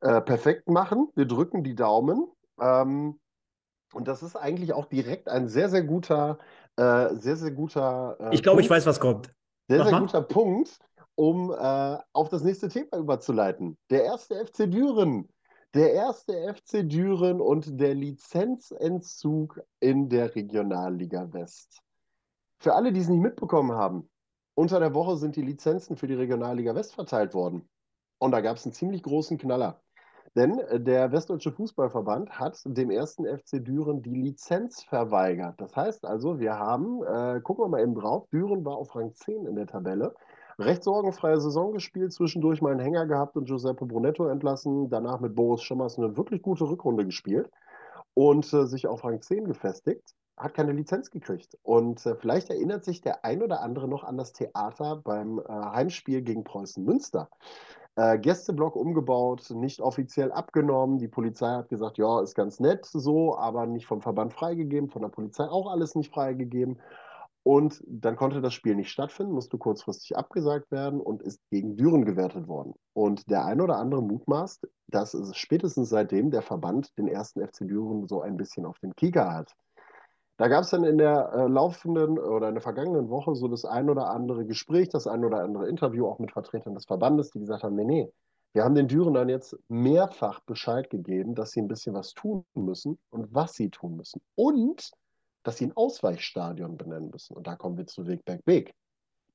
äh, 0.00 0.20
perfekt 0.20 0.68
machen. 0.68 1.08
Wir 1.14 1.26
drücken 1.26 1.62
die 1.62 1.76
Daumen. 1.76 2.26
Ähm, 2.60 3.20
und 3.92 4.08
das 4.08 4.22
ist 4.22 4.36
eigentlich 4.36 4.72
auch 4.72 4.86
direkt 4.86 5.28
ein 5.28 5.48
sehr, 5.48 5.68
sehr 5.68 5.82
guter, 5.82 6.38
äh, 6.76 7.14
sehr, 7.14 7.36
sehr 7.36 7.50
guter. 7.50 8.16
Äh, 8.20 8.34
ich 8.34 8.42
glaube, 8.42 8.60
ich 8.60 8.70
weiß, 8.70 8.86
was 8.86 9.00
kommt. 9.00 9.32
Sehr, 9.68 9.84
sehr 9.84 10.00
guter 10.00 10.22
Punkt, 10.22 10.78
um 11.14 11.50
äh, 11.50 11.98
auf 12.12 12.28
das 12.28 12.42
nächste 12.42 12.68
Thema 12.68 12.96
überzuleiten. 12.98 13.76
Der 13.90 14.04
erste 14.04 14.34
FC 14.46 14.70
Düren. 14.70 15.28
Der 15.74 15.92
erste 15.92 16.54
FC 16.54 16.88
Düren 16.88 17.42
und 17.42 17.78
der 17.78 17.94
Lizenzentzug 17.94 19.60
in 19.80 20.08
der 20.08 20.34
Regionalliga 20.34 21.30
West. 21.32 21.82
Für 22.58 22.74
alle, 22.74 22.92
die 22.92 23.00
es 23.00 23.08
nicht 23.08 23.20
mitbekommen 23.20 23.72
haben, 23.72 24.08
unter 24.54 24.80
der 24.80 24.94
Woche 24.94 25.18
sind 25.18 25.36
die 25.36 25.42
Lizenzen 25.42 25.96
für 25.96 26.06
die 26.06 26.14
Regionalliga 26.14 26.74
West 26.74 26.94
verteilt 26.94 27.34
worden. 27.34 27.68
Und 28.18 28.32
da 28.32 28.40
gab 28.40 28.56
es 28.56 28.64
einen 28.64 28.72
ziemlich 28.72 29.02
großen 29.02 29.38
Knaller. 29.38 29.82
Denn 30.34 30.58
äh, 30.58 30.80
der 30.80 31.12
Westdeutsche 31.12 31.52
Fußballverband 31.52 32.38
hat 32.38 32.60
dem 32.64 32.90
ersten 32.90 33.24
FC 33.26 33.64
Düren 33.64 34.02
die 34.02 34.14
Lizenz 34.14 34.82
verweigert. 34.82 35.60
Das 35.60 35.74
heißt 35.76 36.04
also, 36.04 36.38
wir 36.38 36.58
haben, 36.58 37.02
äh, 37.04 37.40
gucken 37.40 37.64
wir 37.64 37.68
mal 37.68 37.82
eben 37.82 37.94
drauf, 37.94 38.26
Düren 38.32 38.64
war 38.64 38.76
auf 38.76 38.94
Rang 38.94 39.14
10 39.14 39.46
in 39.46 39.56
der 39.56 39.66
Tabelle. 39.66 40.14
Recht 40.58 40.82
sorgenfreie 40.82 41.40
Saison 41.40 41.72
gespielt, 41.72 42.12
zwischendurch 42.12 42.60
mal 42.60 42.72
einen 42.72 42.80
Hänger 42.80 43.06
gehabt 43.06 43.36
und 43.36 43.46
Giuseppe 43.46 43.86
Brunetto 43.86 44.26
entlassen, 44.26 44.90
danach 44.90 45.20
mit 45.20 45.36
Boris 45.36 45.62
Schimmers 45.62 45.98
eine 45.98 46.16
wirklich 46.16 46.42
gute 46.42 46.64
Rückrunde 46.64 47.04
gespielt 47.04 47.48
und 48.14 48.52
äh, 48.52 48.66
sich 48.66 48.88
auf 48.88 49.04
Rang 49.04 49.22
10 49.22 49.44
gefestigt, 49.44 50.14
hat 50.36 50.54
keine 50.54 50.72
Lizenz 50.72 51.10
gekriegt. 51.10 51.56
Und 51.62 52.04
äh, 52.06 52.16
vielleicht 52.16 52.50
erinnert 52.50 52.84
sich 52.84 53.00
der 53.00 53.24
ein 53.24 53.42
oder 53.42 53.60
andere 53.60 53.86
noch 53.86 54.02
an 54.02 54.16
das 54.16 54.32
Theater 54.32 54.96
beim 54.96 55.38
äh, 55.38 55.42
Heimspiel 55.48 56.22
gegen 56.22 56.42
Preußen 56.42 56.84
Münster. 56.84 57.28
Äh, 57.98 58.20
Gästeblock 58.20 58.76
umgebaut, 58.76 59.50
nicht 59.50 59.80
offiziell 59.80 60.30
abgenommen. 60.30 60.98
Die 60.98 61.08
Polizei 61.08 61.48
hat 61.48 61.68
gesagt, 61.68 61.98
ja, 61.98 62.20
ist 62.22 62.36
ganz 62.36 62.60
nett 62.60 62.86
so, 62.86 63.36
aber 63.36 63.66
nicht 63.66 63.86
vom 63.86 64.02
Verband 64.02 64.32
freigegeben, 64.32 64.88
von 64.88 65.02
der 65.02 65.08
Polizei 65.08 65.48
auch 65.48 65.68
alles 65.68 65.96
nicht 65.96 66.14
freigegeben. 66.14 66.80
Und 67.42 67.82
dann 67.88 68.14
konnte 68.14 68.40
das 68.40 68.54
Spiel 68.54 68.76
nicht 68.76 68.90
stattfinden, 68.90 69.32
musste 69.32 69.58
kurzfristig 69.58 70.16
abgesagt 70.16 70.70
werden 70.70 71.00
und 71.00 71.22
ist 71.22 71.40
gegen 71.50 71.76
Düren 71.76 72.04
gewertet 72.04 72.46
worden. 72.46 72.74
Und 72.92 73.28
der 73.28 73.44
eine 73.44 73.64
oder 73.64 73.78
andere 73.78 74.00
mutmaßt, 74.00 74.68
dass 74.86 75.14
es 75.14 75.36
spätestens 75.36 75.88
seitdem 75.88 76.30
der 76.30 76.42
Verband 76.42 76.96
den 76.98 77.08
ersten 77.08 77.44
FC 77.44 77.66
Düren 77.66 78.06
so 78.06 78.20
ein 78.20 78.36
bisschen 78.36 78.64
auf 78.64 78.78
den 78.78 78.94
Kieker 78.94 79.34
hat. 79.34 79.56
Da 80.38 80.46
gab 80.46 80.62
es 80.62 80.70
dann 80.70 80.84
in 80.84 80.98
der 80.98 81.32
äh, 81.32 81.48
laufenden 81.48 82.16
oder 82.16 82.48
in 82.48 82.54
der 82.54 82.62
vergangenen 82.62 83.10
Woche 83.10 83.34
so 83.34 83.48
das 83.48 83.64
ein 83.64 83.90
oder 83.90 84.08
andere 84.08 84.46
Gespräch, 84.46 84.88
das 84.88 85.08
ein 85.08 85.24
oder 85.24 85.42
andere 85.42 85.68
Interview 85.68 86.06
auch 86.06 86.20
mit 86.20 86.30
Vertretern 86.30 86.74
des 86.74 86.84
Verbandes, 86.84 87.30
die 87.32 87.40
gesagt 87.40 87.64
haben, 87.64 87.74
nee, 87.74 87.84
nee, 87.84 88.12
wir 88.52 88.62
haben 88.62 88.76
den 88.76 88.86
Dürendern 88.86 89.28
jetzt 89.28 89.58
mehrfach 89.68 90.38
Bescheid 90.40 90.90
gegeben, 90.90 91.34
dass 91.34 91.50
sie 91.50 91.60
ein 91.60 91.66
bisschen 91.66 91.92
was 91.94 92.14
tun 92.14 92.44
müssen 92.54 92.98
und 93.10 93.34
was 93.34 93.54
sie 93.54 93.68
tun 93.68 93.96
müssen. 93.96 94.20
Und 94.36 94.92
dass 95.42 95.56
sie 95.56 95.66
ein 95.66 95.76
Ausweichstadion 95.76 96.76
benennen 96.76 97.10
müssen. 97.10 97.36
Und 97.36 97.48
da 97.48 97.56
kommen 97.56 97.76
wir 97.76 97.86
zu 97.86 98.06
Wegberg 98.06 98.40
Weg. 98.46 98.74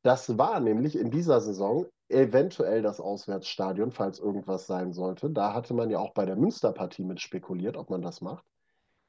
Das 0.03 0.38
war 0.38 0.62
nämlich 0.62 0.98
in 0.98 1.12
dieser 1.12 1.42
Saison 1.42 1.85
eventuell 2.07 2.81
das 2.81 3.01
Auswärtsstadion, 3.01 3.92
falls 3.92 4.20
irgendwas 4.20 4.68
sein 4.68 4.94
sollte. 4.94 5.29
Da 5.29 5.53
hatte 5.53 5.74
man 5.74 5.89
ja 5.89 6.00
auch 6.00 6.13
bei 6.13 6.25
der 6.25 6.37
Münsterpartie 6.37 7.03
mit 7.03 7.20
spekuliert, 7.20 7.75
ob 7.75 7.89
man 7.89 8.01
das 8.01 8.22
macht 8.22 8.46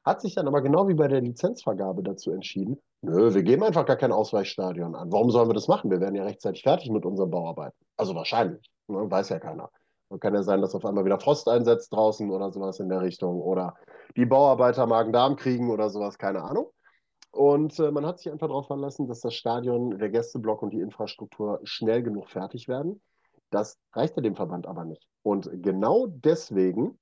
hat 0.05 0.21
sich 0.21 0.35
dann 0.35 0.47
aber 0.47 0.61
genau 0.61 0.87
wie 0.87 0.93
bei 0.93 1.07
der 1.07 1.21
Lizenzvergabe 1.21 2.03
dazu 2.03 2.31
entschieden, 2.31 2.77
nö, 3.01 3.33
wir 3.33 3.41
geben 3.41 3.63
einfach 3.63 3.85
gar 3.85 3.95
kein 3.95 4.11
Ausweichstadion 4.11 4.95
an. 4.95 5.11
Warum 5.11 5.31
sollen 5.31 5.49
wir 5.49 5.55
das 5.55 5.67
machen? 5.67 5.89
Wir 5.89 5.99
werden 5.99 6.15
ja 6.15 6.23
rechtzeitig 6.23 6.61
fertig 6.61 6.91
mit 6.91 7.05
unseren 7.05 7.31
Bauarbeiten. 7.31 7.77
Also 7.97 8.13
wahrscheinlich, 8.13 8.69
ne? 8.87 9.09
weiß 9.09 9.29
ja 9.29 9.39
keiner. 9.39 9.71
Und 10.07 10.19
kann 10.19 10.35
ja 10.35 10.43
sein, 10.43 10.61
dass 10.61 10.75
auf 10.75 10.85
einmal 10.85 11.05
wieder 11.05 11.19
Frost 11.19 11.49
einsetzt 11.49 11.91
draußen 11.91 12.29
oder 12.29 12.51
sowas 12.51 12.79
in 12.79 12.89
der 12.89 13.01
Richtung 13.01 13.41
oder 13.41 13.75
die 14.15 14.27
Bauarbeiter 14.27 14.85
Magen-Darm 14.85 15.35
kriegen 15.35 15.71
oder 15.71 15.89
sowas, 15.89 16.19
keine 16.19 16.43
Ahnung. 16.43 16.69
Und 17.31 17.79
äh, 17.79 17.91
man 17.91 18.05
hat 18.05 18.19
sich 18.19 18.31
einfach 18.31 18.47
darauf 18.47 18.67
verlassen, 18.67 19.07
dass 19.07 19.21
das 19.21 19.33
Stadion, 19.33 19.97
der 19.97 20.09
Gästeblock 20.09 20.61
und 20.61 20.71
die 20.71 20.79
Infrastruktur 20.79 21.59
schnell 21.63 22.03
genug 22.03 22.29
fertig 22.29 22.67
werden. 22.67 23.01
Das 23.49 23.79
reichte 23.93 24.21
dem 24.21 24.35
Verband 24.35 24.67
aber 24.67 24.85
nicht. 24.85 25.07
Und 25.23 25.49
genau 25.63 26.05
deswegen 26.07 26.99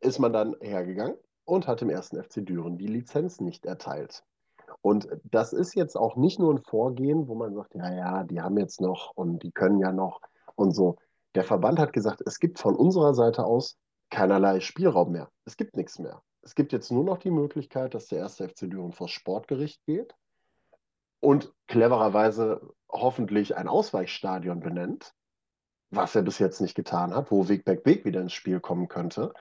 ist 0.00 0.20
man 0.20 0.32
dann 0.32 0.54
hergegangen 0.60 1.16
und 1.52 1.66
hat 1.66 1.82
dem 1.82 1.90
ersten 1.90 2.22
FC 2.22 2.36
Düren 2.46 2.78
die 2.78 2.86
Lizenz 2.86 3.38
nicht 3.38 3.66
erteilt. 3.66 4.24
Und 4.80 5.06
das 5.24 5.52
ist 5.52 5.74
jetzt 5.74 5.96
auch 5.96 6.16
nicht 6.16 6.38
nur 6.38 6.54
ein 6.54 6.62
Vorgehen, 6.64 7.28
wo 7.28 7.34
man 7.34 7.54
sagt, 7.54 7.74
ja, 7.74 7.92
ja, 7.92 8.24
die 8.24 8.40
haben 8.40 8.56
jetzt 8.56 8.80
noch 8.80 9.12
und 9.14 9.42
die 9.42 9.52
können 9.52 9.78
ja 9.78 9.92
noch 9.92 10.22
und 10.54 10.74
so. 10.74 10.96
Der 11.34 11.44
Verband 11.44 11.78
hat 11.78 11.92
gesagt, 11.92 12.22
es 12.24 12.38
gibt 12.38 12.58
von 12.58 12.74
unserer 12.74 13.12
Seite 13.12 13.44
aus 13.44 13.76
keinerlei 14.08 14.60
Spielraum 14.60 15.12
mehr. 15.12 15.28
Es 15.44 15.58
gibt 15.58 15.76
nichts 15.76 15.98
mehr. 15.98 16.22
Es 16.40 16.54
gibt 16.54 16.72
jetzt 16.72 16.90
nur 16.90 17.04
noch 17.04 17.18
die 17.18 17.30
Möglichkeit, 17.30 17.92
dass 17.92 18.06
der 18.06 18.20
erste 18.20 18.48
FC 18.48 18.60
Düren 18.60 18.92
vor 18.92 19.08
Sportgericht 19.08 19.84
geht 19.84 20.14
und 21.20 21.52
clevererweise 21.66 22.62
hoffentlich 22.90 23.58
ein 23.58 23.68
Ausweichstadion 23.68 24.60
benennt, 24.60 25.12
was 25.90 26.14
er 26.14 26.22
bis 26.22 26.38
jetzt 26.38 26.62
nicht 26.62 26.74
getan 26.74 27.14
hat, 27.14 27.30
wo 27.30 27.46
Wegberg 27.46 27.84
Weg 27.84 28.06
wieder 28.06 28.22
ins 28.22 28.32
Spiel 28.32 28.58
kommen 28.58 28.88
könnte. 28.88 29.34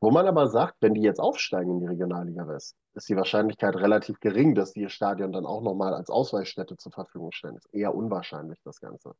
Wo 0.00 0.12
man 0.12 0.26
aber 0.26 0.48
sagt, 0.48 0.76
wenn 0.80 0.94
die 0.94 1.02
jetzt 1.02 1.18
aufsteigen 1.18 1.72
in 1.72 1.80
die 1.80 1.86
Regionalliga 1.86 2.46
West, 2.46 2.76
ist 2.94 3.08
die 3.08 3.16
Wahrscheinlichkeit 3.16 3.74
relativ 3.74 4.20
gering, 4.20 4.54
dass 4.54 4.72
die 4.72 4.82
ihr 4.82 4.90
Stadion 4.90 5.32
dann 5.32 5.44
auch 5.44 5.60
nochmal 5.60 5.92
als 5.92 6.08
Ausweichstätte 6.08 6.76
zur 6.76 6.92
Verfügung 6.92 7.32
stellen. 7.32 7.56
Ist 7.56 7.72
eher 7.74 7.94
unwahrscheinlich, 7.94 8.60
das 8.62 8.80
Ganze. 8.80 9.14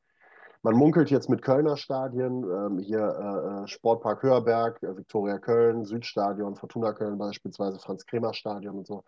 Man 0.62 0.74
munkelt 0.74 1.10
jetzt 1.10 1.30
mit 1.30 1.42
Kölner 1.42 1.76
Stadien, 1.76 2.42
ähm, 2.42 2.78
hier 2.78 2.98
äh, 3.00 3.64
äh 3.64 3.68
Sportpark 3.68 4.22
Hörberg, 4.22 4.82
äh, 4.82 4.96
Viktoria 4.96 5.38
Köln, 5.38 5.84
Südstadion, 5.84 6.56
Fortuna 6.56 6.92
Köln 6.92 7.16
beispielsweise, 7.16 7.78
Franz-Kremer-Stadion 7.78 8.78
und 8.78 8.86
so. 8.86 9.04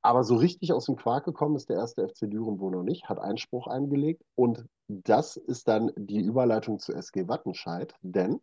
Aber 0.00 0.22
so 0.22 0.36
richtig 0.36 0.72
aus 0.72 0.86
dem 0.86 0.96
Quark 0.96 1.24
gekommen 1.24 1.56
ist 1.56 1.68
der 1.68 1.76
erste 1.76 2.08
FC 2.08 2.30
Düren 2.30 2.60
wohl 2.60 2.70
noch 2.70 2.84
nicht, 2.84 3.08
hat 3.08 3.18
Einspruch 3.18 3.66
eingelegt 3.66 4.22
und 4.36 4.64
das 4.86 5.36
ist 5.36 5.66
dann 5.66 5.90
die 5.96 6.20
Überleitung 6.20 6.78
zu 6.78 6.92
SG 6.92 7.26
Wattenscheid, 7.26 7.94
denn 8.02 8.40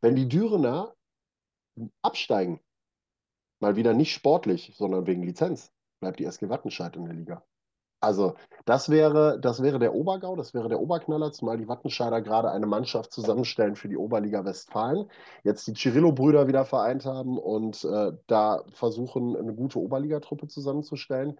wenn 0.00 0.14
die 0.14 0.28
Dürener 0.28 0.94
absteigen. 2.02 2.60
Mal 3.60 3.76
wieder 3.76 3.94
nicht 3.94 4.12
sportlich, 4.12 4.74
sondern 4.76 5.06
wegen 5.06 5.22
Lizenz. 5.22 5.72
Bleibt 6.00 6.18
die 6.20 6.24
SG 6.24 6.48
Wattenscheid 6.48 6.96
in 6.96 7.04
der 7.06 7.14
Liga. 7.14 7.44
Also, 8.04 8.34
das 8.66 8.90
wäre, 8.90 9.40
das 9.40 9.62
wäre 9.62 9.78
der 9.78 9.94
Obergau, 9.94 10.36
das 10.36 10.52
wäre 10.52 10.68
der 10.68 10.78
Oberknaller, 10.78 11.32
zumal 11.32 11.56
die 11.56 11.68
Wattenscheider 11.68 12.20
gerade 12.20 12.50
eine 12.50 12.66
Mannschaft 12.66 13.12
zusammenstellen 13.12 13.76
für 13.76 13.88
die 13.88 13.96
Oberliga 13.96 14.44
Westfalen. 14.44 15.10
Jetzt 15.42 15.66
die 15.66 15.72
Cirillo-Brüder 15.72 16.46
wieder 16.46 16.66
vereint 16.66 17.06
haben 17.06 17.38
und 17.38 17.82
äh, 17.84 18.12
da 18.26 18.62
versuchen, 18.72 19.36
eine 19.36 19.54
gute 19.54 19.80
Oberligatruppe 19.80 20.48
zusammenzustellen. 20.48 21.38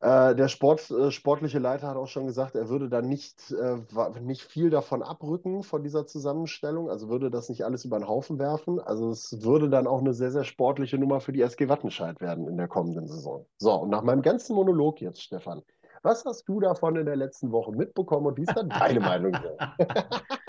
Äh, 0.00 0.34
der 0.34 0.48
Sport, 0.48 0.90
äh, 0.90 1.10
sportliche 1.10 1.58
Leiter 1.58 1.88
hat 1.88 1.96
auch 1.96 2.06
schon 2.06 2.26
gesagt, 2.26 2.54
er 2.54 2.70
würde 2.70 2.88
da 2.88 3.02
nicht, 3.02 3.52
äh, 3.52 3.76
nicht 4.20 4.42
viel 4.42 4.70
davon 4.70 5.02
abrücken 5.02 5.62
von 5.62 5.82
dieser 5.82 6.06
Zusammenstellung, 6.06 6.88
also 6.88 7.10
würde 7.10 7.30
das 7.30 7.50
nicht 7.50 7.64
alles 7.66 7.84
über 7.84 7.98
den 7.98 8.08
Haufen 8.08 8.38
werfen. 8.38 8.80
Also 8.80 9.10
es 9.10 9.42
würde 9.44 9.68
dann 9.68 9.86
auch 9.86 10.00
eine 10.00 10.14
sehr, 10.14 10.30
sehr 10.30 10.44
sportliche 10.44 10.96
Nummer 10.96 11.20
für 11.20 11.32
die 11.32 11.42
SG 11.42 11.68
Wattenscheid 11.68 12.18
werden 12.22 12.48
in 12.48 12.56
der 12.56 12.68
kommenden 12.68 13.06
Saison. 13.08 13.44
So, 13.58 13.74
und 13.74 13.90
nach 13.90 14.02
meinem 14.02 14.22
ganzen 14.22 14.56
Monolog 14.56 15.02
jetzt, 15.02 15.22
Stefan, 15.22 15.62
was 16.02 16.24
hast 16.24 16.48
du 16.48 16.60
davon 16.60 16.96
in 16.96 17.04
der 17.04 17.16
letzten 17.16 17.52
Woche 17.52 17.72
mitbekommen 17.72 18.26
und 18.26 18.38
wie 18.38 18.44
ist 18.44 18.56
dann 18.56 18.70
deine 18.70 19.00
Meinung? 19.00 19.36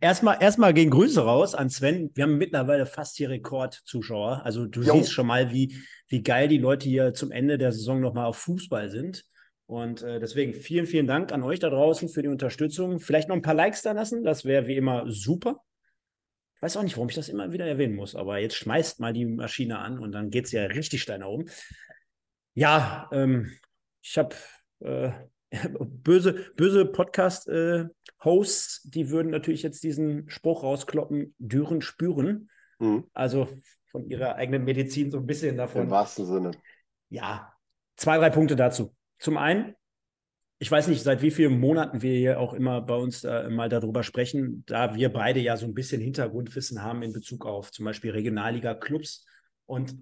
Erstmal, 0.00 0.40
erstmal 0.40 0.74
gehen 0.74 0.90
Grüße 0.90 1.20
raus 1.20 1.54
an 1.54 1.70
Sven. 1.70 2.10
Wir 2.14 2.24
haben 2.24 2.38
mittlerweile 2.38 2.86
fast 2.86 3.16
hier 3.16 3.30
Rekordzuschauer. 3.30 4.42
Also 4.44 4.66
du 4.66 4.82
jo. 4.82 4.94
siehst 4.94 5.12
schon 5.12 5.26
mal, 5.26 5.52
wie, 5.52 5.76
wie 6.06 6.22
geil 6.22 6.46
die 6.46 6.58
Leute 6.58 6.88
hier 6.88 7.14
zum 7.14 7.32
Ende 7.32 7.58
der 7.58 7.72
Saison 7.72 8.00
nochmal 8.00 8.26
auf 8.26 8.38
Fußball 8.38 8.90
sind. 8.90 9.24
Und 9.66 10.02
äh, 10.02 10.20
deswegen 10.20 10.54
vielen, 10.54 10.86
vielen 10.86 11.06
Dank 11.06 11.32
an 11.32 11.42
euch 11.42 11.58
da 11.58 11.68
draußen 11.68 12.08
für 12.08 12.22
die 12.22 12.28
Unterstützung. 12.28 13.00
Vielleicht 13.00 13.28
noch 13.28 13.36
ein 13.36 13.42
paar 13.42 13.54
Likes 13.54 13.82
da 13.82 13.92
lassen, 13.92 14.24
das 14.24 14.44
wäre 14.44 14.66
wie 14.66 14.76
immer 14.76 15.04
super. 15.10 15.60
Ich 16.54 16.62
weiß 16.62 16.76
auch 16.76 16.82
nicht, 16.82 16.96
warum 16.96 17.08
ich 17.08 17.14
das 17.14 17.28
immer 17.28 17.52
wieder 17.52 17.66
erwähnen 17.66 17.94
muss, 17.94 18.16
aber 18.16 18.38
jetzt 18.38 18.56
schmeißt 18.56 18.98
mal 18.98 19.12
die 19.12 19.26
Maschine 19.26 19.78
an 19.78 19.98
und 19.98 20.12
dann 20.12 20.30
geht 20.30 20.46
es 20.46 20.52
ja 20.52 20.64
richtig 20.64 21.02
steil 21.02 21.18
nach 21.18 21.26
oben. 21.26 21.50
Ja, 22.54 23.08
ähm, 23.12 23.52
ich 24.00 24.16
habe 24.16 24.34
äh, 24.80 25.10
böse, 25.80 26.46
böse 26.56 26.86
Podcast-Hosts, 26.86 28.84
äh, 28.84 28.90
die 28.90 29.10
würden 29.10 29.30
natürlich 29.30 29.62
jetzt 29.62 29.82
diesen 29.82 30.28
Spruch 30.28 30.62
rauskloppen, 30.62 31.34
Düren 31.38 31.80
spüren. 31.80 32.50
Mhm. 32.78 33.04
Also 33.12 33.48
von 33.90 34.06
ihrer 34.08 34.36
eigenen 34.36 34.64
Medizin 34.64 35.10
so 35.10 35.18
ein 35.18 35.26
bisschen 35.26 35.56
davon. 35.56 35.82
Im 35.82 35.90
wahrsten 35.90 36.26
Sinne. 36.26 36.50
Ja, 37.08 37.52
zwei, 37.96 38.18
drei 38.18 38.30
Punkte 38.30 38.56
dazu. 38.56 38.94
Zum 39.18 39.38
einen, 39.38 39.74
ich 40.58 40.70
weiß 40.70 40.88
nicht, 40.88 41.02
seit 41.02 41.22
wie 41.22 41.30
vielen 41.30 41.58
Monaten 41.58 42.02
wir 42.02 42.14
hier 42.14 42.40
auch 42.40 42.52
immer 42.52 42.80
bei 42.80 42.94
uns 42.94 43.24
äh, 43.24 43.48
mal 43.48 43.68
darüber 43.68 44.02
sprechen, 44.02 44.64
da 44.66 44.94
wir 44.94 45.12
beide 45.12 45.40
ja 45.40 45.56
so 45.56 45.66
ein 45.66 45.74
bisschen 45.74 46.00
Hintergrundwissen 46.00 46.82
haben 46.82 47.02
in 47.02 47.12
Bezug 47.12 47.46
auf 47.46 47.72
zum 47.72 47.84
Beispiel 47.84 48.10
Regionalliga-Clubs. 48.10 49.24
Und 49.66 49.96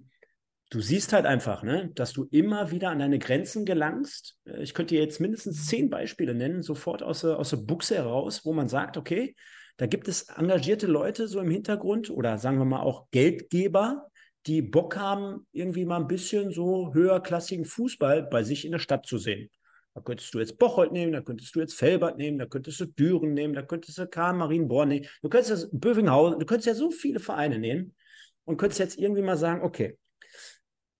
du 0.69 0.81
siehst 0.81 1.13
halt 1.13 1.25
einfach, 1.25 1.63
ne, 1.63 1.91
dass 1.95 2.13
du 2.13 2.25
immer 2.31 2.71
wieder 2.71 2.89
an 2.89 2.99
deine 2.99 3.19
Grenzen 3.19 3.65
gelangst. 3.65 4.37
Äh, 4.45 4.61
ich 4.63 4.73
könnte 4.73 4.95
dir 4.95 5.01
jetzt 5.01 5.19
mindestens 5.19 5.67
zehn 5.67 5.89
Beispiele 5.89 6.33
nennen, 6.33 6.61
sofort 6.61 7.03
aus 7.03 7.21
der, 7.21 7.39
aus 7.39 7.49
der 7.51 7.57
Buchse 7.57 7.95
heraus, 7.95 8.45
wo 8.45 8.53
man 8.53 8.67
sagt, 8.67 8.97
okay, 8.97 9.35
da 9.77 9.85
gibt 9.85 10.07
es 10.07 10.23
engagierte 10.29 10.87
Leute 10.87 11.27
so 11.27 11.39
im 11.39 11.51
Hintergrund 11.51 12.09
oder 12.09 12.37
sagen 12.37 12.57
wir 12.57 12.65
mal 12.65 12.81
auch 12.81 13.09
Geldgeber, 13.11 14.07
die 14.47 14.61
Bock 14.61 14.97
haben, 14.97 15.45
irgendwie 15.51 15.85
mal 15.85 15.97
ein 15.97 16.07
bisschen 16.07 16.51
so 16.51 16.93
höherklassigen 16.93 17.65
Fußball 17.65 18.23
bei 18.23 18.43
sich 18.43 18.65
in 18.65 18.71
der 18.71 18.79
Stadt 18.79 19.05
zu 19.05 19.17
sehen. 19.17 19.49
Da 19.93 20.01
könntest 20.01 20.33
du 20.33 20.39
jetzt 20.39 20.57
Bocholt 20.57 20.91
nehmen, 20.91 21.11
da 21.11 21.21
könntest 21.21 21.55
du 21.55 21.59
jetzt 21.59 21.73
Felbert 21.73 22.17
nehmen, 22.17 22.37
da 22.37 22.45
könntest 22.45 22.79
du 22.79 22.85
Düren 22.85 23.33
nehmen, 23.33 23.53
da 23.53 23.61
könntest 23.61 23.97
du 23.97 24.07
Karl 24.07 24.35
Marienborn 24.35 24.89
nehmen, 24.89 25.05
du 25.21 25.29
könntest 25.29 25.63
ja 25.63 25.69
Bövinghausen, 25.71 26.39
du 26.39 26.45
könntest 26.45 26.67
ja 26.67 26.75
so 26.75 26.91
viele 26.91 27.19
Vereine 27.19 27.59
nehmen 27.59 27.95
und 28.45 28.57
könntest 28.57 28.79
jetzt 28.79 28.97
irgendwie 28.97 29.23
mal 29.23 29.37
sagen, 29.37 29.63
okay, 29.63 29.97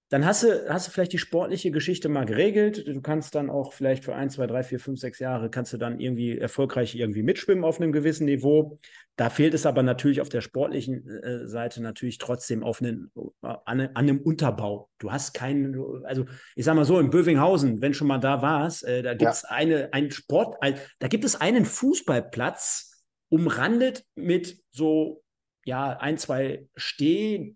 dann 0.10 0.26
hast 0.26 0.44
du, 0.44 0.70
hast 0.70 0.88
du 0.88 0.92
vielleicht 0.92 1.12
die 1.12 1.18
sportliche 1.18 1.70
Geschichte 1.70 2.08
mal 2.08 2.26
geregelt. 2.26 2.88
Du 2.88 3.02
kannst 3.02 3.36
dann 3.36 3.50
auch 3.50 3.74
vielleicht 3.74 4.06
für 4.06 4.16
ein, 4.16 4.30
zwei, 4.30 4.48
drei, 4.48 4.64
vier, 4.64 4.80
fünf, 4.80 5.02
sechs 5.02 5.20
Jahre 5.20 5.50
kannst 5.50 5.74
du 5.74 5.78
dann 5.78 6.00
irgendwie 6.00 6.38
erfolgreich 6.38 6.96
irgendwie 6.96 7.24
mitschwimmen 7.24 7.66
auf 7.66 7.82
einem 7.82 7.92
gewissen 7.92 8.24
Niveau. 8.26 8.80
Da 9.18 9.30
fehlt 9.30 9.54
es 9.54 9.66
aber 9.66 9.84
natürlich 9.84 10.22
auf 10.22 10.30
der 10.30 10.40
sportlichen 10.40 11.06
äh, 11.10 11.48
Seite 11.48 11.82
natürlich 11.82 12.20
trotzdem 12.20 12.64
auf 12.64 12.82
einen, 12.82 13.12
an, 13.42 13.60
an, 13.66 13.90
einem 13.96 14.22
Unterbau. 14.22 14.90
Du 14.98 15.12
hast 15.12 15.34
keinen, 15.34 16.06
also 16.06 16.26
ich 16.56 16.64
sag 16.64 16.76
mal 16.76 16.86
so, 16.86 17.00
in 17.00 17.10
Bövinghausen, 17.10 17.82
wenn 17.82 17.94
schon 17.94 18.08
mal 18.08 18.20
da 18.20 18.42
warst, 18.42 18.86
äh, 18.86 19.02
da 19.04 19.14
gibt 19.14 19.32
es 19.32 19.42
ja. 19.42 19.50
eine, 19.50 19.92
einen 19.92 20.12
Sport, 20.12 20.56
da 21.00 21.08
gibt 21.10 21.26
es 21.26 21.36
einen 21.36 21.66
Fußballplatz 21.66 23.04
umrandet 23.28 24.06
mit 24.16 24.58
so, 24.72 25.22
ja, 25.66 25.98
ein, 25.98 26.18
zwei 26.18 26.70
Steh, 26.78 27.56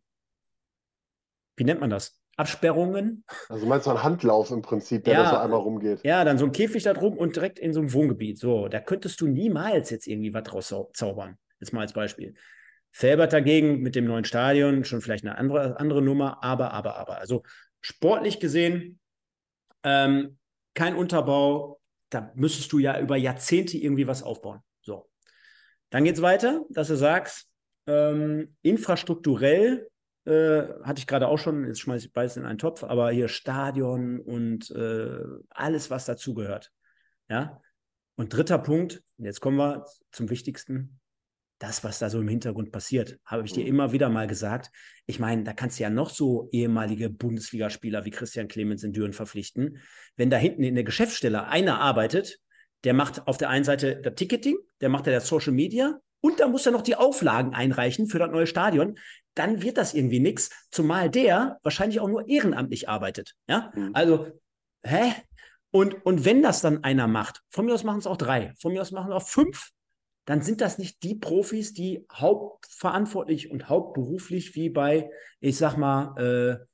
wie 1.56 1.64
nennt 1.64 1.80
man 1.80 1.90
das? 1.90 2.21
Absperrungen. 2.42 3.24
Also 3.50 3.68
meinst 3.68 3.86
du 3.86 3.92
einen 3.92 4.04
Handlauf 4.04 4.50
im 4.50 4.64
Prinzip, 4.64 5.04
der 5.04 5.14
ja, 5.14 5.24
da 5.24 5.30
so 5.30 5.38
einmal 5.38 5.60
rumgeht? 5.60 6.00
Ja, 6.04 6.24
dann 6.24 6.38
so 6.38 6.46
ein 6.46 6.52
Käfig 6.52 6.84
da 6.84 6.94
drum 6.94 7.18
und 7.18 7.36
direkt 7.36 7.60
in 7.60 7.72
so 7.72 7.80
einem 7.80 7.94
Wohngebiet. 7.94 8.40
So, 8.40 8.68
da 8.68 8.80
könntest 8.80 9.22
du 9.22 9.28
niemals 9.28 9.92
jetzt 9.92 10.08
irgendwie 10.08 10.34
was 10.34 10.44
draus 10.44 10.76
zaubern. 10.94 11.38
Jetzt 11.60 11.72
mal 11.72 11.82
als 11.82 11.94
Beispiel. 11.94 12.34
Felbert 12.92 13.32
dagegen 13.32 13.82
mit 13.82 13.96
dem 13.96 14.06
neuen 14.06 14.26
Stadion 14.26 14.84
schon 14.84 15.02
vielleicht 15.02 15.24
eine 15.24 15.38
andere, 15.38 15.80
andere 15.80 16.02
Nummer, 16.02 16.44
aber, 16.44 16.74
aber, 16.74 16.98
aber. 16.98 17.20
Also 17.20 17.44
sportlich 17.80 18.40
gesehen, 18.40 19.00
ähm, 19.84 20.38
kein 20.74 20.96
Unterbau, 20.96 21.80
da 22.10 22.32
müsstest 22.36 22.72
du 22.74 22.80
ja 22.80 23.00
über 23.00 23.16
Jahrzehnte 23.18 23.78
irgendwie 23.78 24.08
was 24.08 24.24
aufbauen. 24.24 24.62
So. 24.82 25.08
Dann 25.92 26.04
geht 26.04 26.16
es 26.16 26.22
weiter, 26.22 26.66
dass 26.70 26.88
du 26.88 26.96
sagst, 26.96 27.48
ähm, 27.86 28.56
infrastrukturell 28.64 29.91
äh, 30.26 30.64
hatte 30.84 31.00
ich 31.00 31.08
gerade 31.08 31.28
auch 31.28 31.38
schon, 31.38 31.66
jetzt 31.66 31.80
schmeiße 31.82 32.08
ich 32.08 32.14
beides 32.14 32.38
in 32.38 32.46
einen 32.46 32.60
Topf, 32.60 32.84
aber 32.84 33.12
hier 33.12 33.28
Stadion 33.28 34.20
und 34.20 34.70
äh, 34.72 35.24
alles, 35.50 35.90
was 35.90 36.06
dazugehört. 36.06 36.72
Ja. 37.30 37.62
Und 38.16 38.34
dritter 38.34 38.60
Punkt, 38.60 39.04
jetzt 39.18 39.42
kommen 39.42 39.58
wir 39.58 39.86
zum 40.12 40.30
wichtigsten, 40.30 41.00
das, 41.62 41.84
was 41.84 42.00
da 42.00 42.10
so 42.10 42.20
im 42.20 42.28
Hintergrund 42.28 42.72
passiert, 42.72 43.20
habe 43.24 43.46
ich 43.46 43.54
dir 43.54 43.62
mhm. 43.62 43.70
immer 43.70 43.92
wieder 43.92 44.10
mal 44.10 44.26
gesagt. 44.26 44.72
Ich 45.06 45.20
meine, 45.20 45.44
da 45.44 45.54
kannst 45.54 45.80
du 45.80 45.84
ja 45.84 45.90
noch 45.92 46.10
so 46.10 46.50
ehemalige 46.52 47.10
Bundesligaspieler 47.10 48.04
wie 48.04 48.10
Christian 48.10 48.48
Clemens 48.48 48.84
in 48.84 48.94
Düren 48.94 49.14
verpflichten. 49.14 49.78
Wenn 50.16 50.32
da 50.32 50.38
hinten 50.38 50.64
in 50.64 50.74
der 50.74 50.84
Geschäftsstelle 50.84 51.48
einer 51.48 51.80
arbeitet, 51.80 52.40
der 52.84 52.96
macht 52.96 53.28
auf 53.28 53.38
der 53.38 53.50
einen 53.50 53.64
Seite 53.64 54.02
das 54.02 54.16
Ticketing, 54.16 54.58
der 54.82 54.90
macht 54.90 55.06
ja 55.06 55.14
das 55.14 55.28
Social 55.28 55.54
Media 55.54 56.00
und 56.22 56.40
dann 56.40 56.52
muss 56.52 56.66
er 56.66 56.72
noch 56.72 56.82
die 56.82 56.96
Auflagen 56.96 57.54
einreichen 57.54 58.08
für 58.08 58.20
das 58.20 58.32
neue 58.32 58.48
Stadion, 58.48 58.98
dann 59.34 59.62
wird 59.62 59.78
das 59.78 59.94
irgendwie 59.94 60.20
nichts, 60.20 60.50
zumal 60.72 61.10
der 61.10 61.60
wahrscheinlich 61.64 62.00
auch 62.00 62.08
nur 62.08 62.28
ehrenamtlich 62.28 62.90
arbeitet. 62.90 63.36
Ja, 63.48 63.72
mhm. 63.76 63.92
also, 63.94 64.28
hä? 64.84 65.14
Und, 65.72 66.06
und 66.06 66.26
wenn 66.26 66.42
das 66.44 66.62
dann 66.62 66.84
einer 66.84 67.08
macht, 67.08 67.42
von 67.50 67.66
mir 67.66 67.74
aus 67.74 67.84
machen 67.84 68.00
es 68.00 68.08
auch 68.08 68.18
drei, 68.18 68.54
von 68.60 68.74
mir 68.74 68.82
aus 68.82 68.92
machen 68.92 69.12
es 69.12 69.16
auch 69.16 69.28
fünf, 69.28 69.72
dann 70.26 70.42
sind 70.42 70.62
das 70.62 70.78
nicht 70.78 71.02
die 71.04 71.16
Profis, 71.16 71.74
die 71.74 72.06
hauptverantwortlich 72.12 73.50
und 73.50 73.70
hauptberuflich 73.70 74.54
wie 74.56 74.70
bei, 74.70 75.10
ich 75.40 75.58
sag 75.58 75.78
mal, 75.78 76.16
äh, 76.18 76.66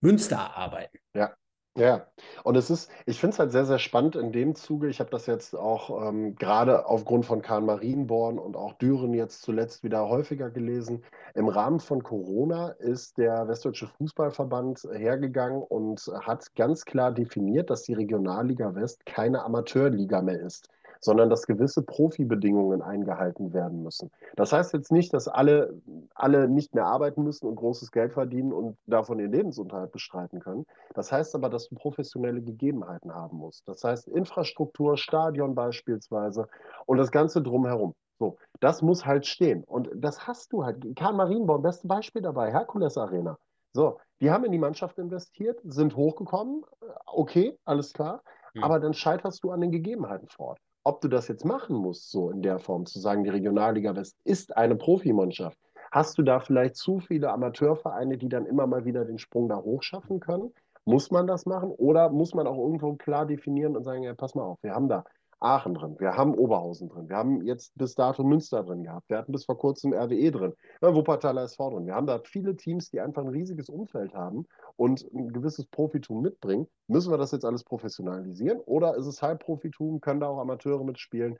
Münster 0.00 0.56
arbeiten. 0.56 0.98
Ja. 1.14 1.34
Ja, 1.76 2.06
und 2.44 2.56
es 2.56 2.70
ist, 2.70 2.88
ich 3.04 3.18
finde 3.18 3.34
es 3.34 3.38
halt 3.40 3.50
sehr, 3.50 3.64
sehr 3.66 3.80
spannend 3.80 4.14
in 4.14 4.30
dem 4.30 4.54
Zuge. 4.54 4.88
Ich 4.88 5.00
habe 5.00 5.10
das 5.10 5.26
jetzt 5.26 5.56
auch 5.56 6.08
ähm, 6.08 6.36
gerade 6.36 6.86
aufgrund 6.86 7.26
von 7.26 7.42
Karl 7.42 7.62
Marienborn 7.62 8.38
und 8.38 8.56
auch 8.56 8.74
Düren 8.74 9.12
jetzt 9.12 9.42
zuletzt 9.42 9.82
wieder 9.82 10.08
häufiger 10.08 10.50
gelesen. 10.50 11.02
Im 11.34 11.48
Rahmen 11.48 11.80
von 11.80 12.04
Corona 12.04 12.68
ist 12.78 13.18
der 13.18 13.48
Westdeutsche 13.48 13.88
Fußballverband 13.88 14.88
hergegangen 14.92 15.62
und 15.62 16.00
hat 16.20 16.54
ganz 16.54 16.84
klar 16.84 17.10
definiert, 17.10 17.70
dass 17.70 17.82
die 17.82 17.94
Regionalliga 17.94 18.76
West 18.76 19.04
keine 19.04 19.42
Amateurliga 19.42 20.22
mehr 20.22 20.40
ist 20.40 20.68
sondern 21.04 21.28
dass 21.28 21.46
gewisse 21.46 21.82
Profibedingungen 21.82 22.80
eingehalten 22.80 23.52
werden 23.52 23.82
müssen. 23.82 24.10
Das 24.36 24.52
heißt 24.54 24.72
jetzt 24.72 24.90
nicht, 24.90 25.12
dass 25.12 25.28
alle, 25.28 25.78
alle 26.14 26.48
nicht 26.48 26.74
mehr 26.74 26.86
arbeiten 26.86 27.22
müssen 27.22 27.46
und 27.46 27.56
großes 27.56 27.92
Geld 27.92 28.14
verdienen 28.14 28.52
und 28.54 28.78
davon 28.86 29.18
ihren 29.18 29.32
Lebensunterhalt 29.32 29.92
bestreiten 29.92 30.40
können. 30.40 30.64
Das 30.94 31.12
heißt 31.12 31.34
aber, 31.34 31.50
dass 31.50 31.68
du 31.68 31.74
professionelle 31.74 32.40
Gegebenheiten 32.40 33.14
haben 33.14 33.36
musst. 33.36 33.68
Das 33.68 33.84
heißt 33.84 34.08
Infrastruktur, 34.08 34.96
Stadion 34.96 35.54
beispielsweise 35.54 36.48
und 36.86 36.96
das 36.96 37.10
Ganze 37.10 37.42
drumherum. 37.42 37.94
So, 38.18 38.38
das 38.60 38.80
muss 38.80 39.04
halt 39.04 39.26
stehen. 39.26 39.62
Und 39.64 39.90
das 39.94 40.26
hast 40.26 40.52
du 40.52 40.64
halt. 40.64 40.84
Karl 40.96 41.12
Marienborn, 41.12 41.62
beste 41.62 41.86
Beispiel 41.86 42.22
dabei, 42.22 42.50
Herkules 42.50 42.96
Arena. 42.96 43.36
So, 43.74 43.98
die 44.20 44.30
haben 44.30 44.44
in 44.44 44.52
die 44.52 44.58
Mannschaft 44.58 44.96
investiert, 44.98 45.60
sind 45.64 45.96
hochgekommen, 45.96 46.64
okay, 47.06 47.58
alles 47.64 47.92
klar, 47.92 48.22
mhm. 48.54 48.62
aber 48.62 48.78
dann 48.80 48.94
scheiterst 48.94 49.42
du 49.44 49.50
an 49.50 49.60
den 49.60 49.72
Gegebenheiten 49.72 50.28
vor 50.28 50.50
Ort 50.50 50.60
ob 50.84 51.00
du 51.00 51.08
das 51.08 51.28
jetzt 51.28 51.44
machen 51.44 51.76
musst, 51.76 52.10
so 52.10 52.30
in 52.30 52.42
der 52.42 52.58
Form, 52.58 52.86
zu 52.86 53.00
sagen, 53.00 53.24
die 53.24 53.30
Regionalliga 53.30 53.96
West 53.96 54.16
ist 54.24 54.56
eine 54.56 54.76
Profimannschaft. 54.76 55.58
Hast 55.90 56.18
du 56.18 56.22
da 56.22 56.40
vielleicht 56.40 56.76
zu 56.76 57.00
viele 57.00 57.30
Amateurvereine, 57.32 58.18
die 58.18 58.28
dann 58.28 58.46
immer 58.46 58.66
mal 58.66 58.84
wieder 58.84 59.04
den 59.04 59.18
Sprung 59.18 59.48
da 59.48 59.56
hoch 59.56 59.82
schaffen 59.82 60.20
können? 60.20 60.52
Muss 60.84 61.10
man 61.10 61.26
das 61.26 61.46
machen? 61.46 61.70
Oder 61.70 62.10
muss 62.10 62.34
man 62.34 62.46
auch 62.46 62.58
irgendwo 62.58 62.94
klar 62.94 63.26
definieren 63.26 63.76
und 63.76 63.84
sagen, 63.84 64.02
ja, 64.02 64.14
pass 64.14 64.34
mal 64.34 64.42
auf, 64.42 64.62
wir 64.62 64.74
haben 64.74 64.88
da 64.88 65.04
Aachen 65.40 65.74
drin, 65.74 65.96
wir 65.98 66.16
haben 66.16 66.34
Oberhausen 66.34 66.88
drin, 66.88 67.08
wir 67.08 67.16
haben 67.16 67.42
jetzt 67.42 67.76
bis 67.76 67.94
dato 67.94 68.22
Münster 68.22 68.62
drin 68.62 68.82
gehabt, 68.82 69.08
wir 69.08 69.18
hatten 69.18 69.32
bis 69.32 69.44
vor 69.44 69.58
kurzem 69.58 69.92
RWE 69.92 70.30
drin, 70.30 70.52
ja, 70.80 70.94
Wuppertaler 70.94 71.42
SV 71.42 71.70
drin. 71.70 71.86
Wir 71.86 71.94
haben 71.94 72.06
da 72.06 72.18
viele 72.24 72.56
Teams, 72.56 72.90
die 72.90 73.00
einfach 73.00 73.22
ein 73.22 73.28
riesiges 73.28 73.68
Umfeld 73.68 74.14
haben 74.14 74.46
und 74.76 75.02
ein 75.12 75.32
gewisses 75.32 75.66
Profitum 75.66 76.22
mitbringen. 76.22 76.66
Müssen 76.88 77.12
wir 77.12 77.18
das 77.18 77.32
jetzt 77.32 77.44
alles 77.44 77.64
professionalisieren 77.64 78.60
oder 78.60 78.96
ist 78.96 79.06
es 79.06 79.22
Halbprofitum, 79.22 80.00
können 80.00 80.20
da 80.20 80.28
auch 80.28 80.40
Amateure 80.40 80.84
mitspielen? 80.84 81.38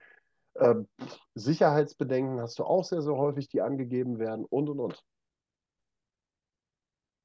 Ähm, 0.57 0.89
Sicherheitsbedenken 1.35 2.41
hast 2.41 2.59
du 2.59 2.65
auch 2.65 2.85
sehr, 2.85 3.03
sehr 3.03 3.15
häufig, 3.15 3.49
die 3.49 3.61
angegeben 3.61 4.19
werden 4.19 4.45
und 4.45 4.69
und 4.69 4.81
und. 4.81 5.05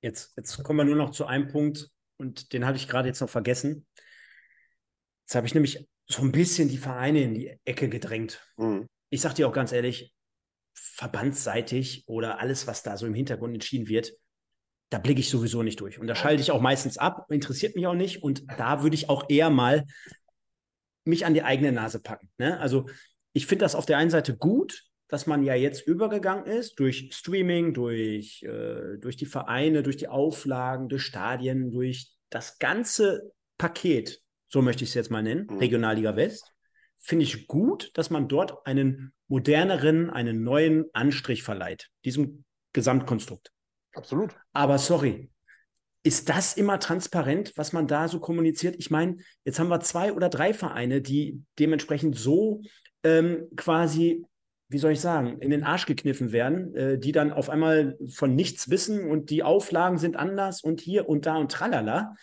Jetzt, 0.02 0.36
jetzt 0.38 0.63
kommen 0.63 0.78
wir 0.80 0.86
nur 0.86 0.95
noch 0.95 1.12
zu 1.12 1.26
einem 1.26 1.48
Punkt 1.48 1.91
und 2.17 2.54
den 2.54 2.65
habe 2.65 2.78
ich 2.78 2.88
gerade 2.88 3.08
jetzt 3.08 3.22
noch 3.22 3.30
vergessen. 3.30 3.86
Jetzt 5.26 5.36
habe 5.36 5.45
ich 5.45 5.54
nämlich 5.54 5.88
so 6.08 6.24
ein 6.24 6.32
bisschen 6.32 6.69
die 6.69 6.78
Vereine 6.78 7.22
in 7.22 7.36
die 7.36 7.56
Ecke 7.65 7.88
gedrängt. 7.88 8.43
Mhm. 8.58 8.88
Ich 9.12 9.22
sage 9.22 9.36
dir 9.36 9.48
auch 9.48 9.54
ganz 9.54 9.72
ehrlich, 9.72 10.13
verbandsseitig 10.74 12.06
oder 12.08 12.39
alles, 12.39 12.65
was 12.65 12.82
da 12.82 12.98
so 12.98 13.06
im 13.06 13.13
Hintergrund 13.13 13.54
entschieden 13.54 13.88
wird, 13.88 14.13
da 14.89 14.97
blicke 14.97 15.19
ich 15.19 15.30
sowieso 15.30 15.63
nicht 15.63 15.80
durch. 15.80 15.99
Und 15.99 16.08
da 16.08 16.15
schalte 16.15 16.41
ich 16.41 16.52
auch 16.52 16.62
meistens 16.62 16.97
ab, 16.97 17.25
interessiert 17.30 17.75
mich 17.75 17.88
auch 17.88 17.95
nicht. 17.95 18.23
Und 18.23 18.43
da 18.58 18.84
würde 18.84 18.95
ich 18.95 19.10
auch 19.10 19.25
eher 19.30 19.49
mal 19.49 19.86
mich 21.06 21.25
an 21.25 21.34
die 21.34 21.43
eigene 21.43 21.71
Nase 21.71 21.99
packen. 22.02 22.30
Ne? 22.38 22.60
Also 22.60 22.88
ich 23.34 23.45
finde 23.45 23.65
das 23.65 23.75
auf 23.75 23.86
der 23.86 23.97
einen 23.97 24.10
Seite 24.10 24.36
gut, 24.36 24.84
dass 25.08 25.28
man 25.28 25.43
ja 25.43 25.56
jetzt 25.56 25.88
übergegangen 25.88 26.45
ist 26.45 26.80
durch 26.80 27.10
Streaming, 27.13 27.73
durch, 27.73 28.43
äh, 28.43 28.97
durch 28.99 29.17
die 29.17 29.25
Vereine, 29.25 29.84
durch 29.84 29.97
die 29.97 30.08
Auflagen, 30.08 30.88
durch 30.88 31.04
Stadien, 31.04 31.71
durch 31.71 32.12
das 32.30 32.60
ganze 32.60 33.32
Paket 33.58 34.21
so 34.49 34.62
möchte 34.62 34.84
ich 34.84 34.89
es 34.89 34.95
jetzt 34.95 35.12
mal 35.12 35.23
nennen, 35.23 35.47
mhm. 35.49 35.58
Regionalliga 35.60 36.15
West, 36.15 36.52
finde 36.97 37.23
ich 37.23 37.47
gut, 37.47 37.91
dass 37.93 38.10
man 38.10 38.28
dort 38.28 38.65
einen 38.65 39.13
moderneren, 39.28 40.10
einen 40.10 40.43
neuen 40.43 40.86
Anstrich 40.93 41.43
verleiht, 41.43 41.89
diesem 42.04 42.43
Gesamtkonstrukt. 42.73 43.52
Absolut. 44.00 44.34
Aber 44.54 44.78
sorry, 44.78 45.30
ist 46.04 46.30
das 46.30 46.54
immer 46.56 46.80
transparent, 46.80 47.52
was 47.58 47.74
man 47.74 47.86
da 47.86 48.08
so 48.08 48.22
kommuniziert? 48.22 48.76
Ich 48.78 48.90
meine, 48.90 49.18
jetzt 49.44 49.60
haben 49.60 49.68
wir 49.68 49.82
zwei 49.82 50.14
oder 50.14 50.30
drei 50.30 50.54
Vereine, 50.54 51.02
die 51.02 51.44
dementsprechend 51.60 52.18
so 52.18 52.62
ähm, 53.04 53.48
quasi, 53.58 54.26
wie 54.70 54.78
soll 54.78 54.94
ich 54.94 55.02
sagen, 55.02 55.40
in 55.40 55.50
den 55.50 55.66
Arsch 55.66 55.86
gekniffen 55.86 56.32
werden, 56.32 56.74
äh, 56.76 56.98
die 56.98 57.12
dann 57.12 57.34
auf 57.34 57.50
einmal 57.50 57.98
von 58.08 58.34
nichts 58.36 58.70
wissen 58.70 59.10
und 59.10 59.30
die 59.30 59.44
Auflagen 59.44 59.98
sind 59.98 60.16
anders 60.16 60.62
und 60.64 60.80
hier 60.80 61.10
und 61.10 61.26
da 61.26 61.36
und 61.36 61.52
tralala. 61.52 62.16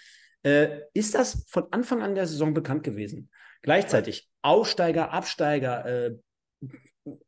Äh, 0.43 0.81
ist 0.95 1.15
das 1.15 1.45
von 1.49 1.65
Anfang 1.73 2.03
an 2.03 2.15
der 2.15 2.27
Saison 2.27 2.55
bekannt 2.55 2.85
gewesen? 2.85 3.29
Gleichzeitig 3.61 4.31
Aufsteiger, 4.41 5.13
Absteiger, 5.13 5.85
äh, 5.85 6.15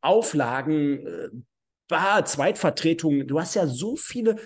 Auflagen, 0.01 1.05
äh, 1.05 1.29
bah, 1.89 2.23
Zweitvertretungen. 2.23 3.27
Du 3.27 3.39
hast 3.39 3.55
ja 3.55 3.67
so 3.67 3.97
viele 3.97 4.37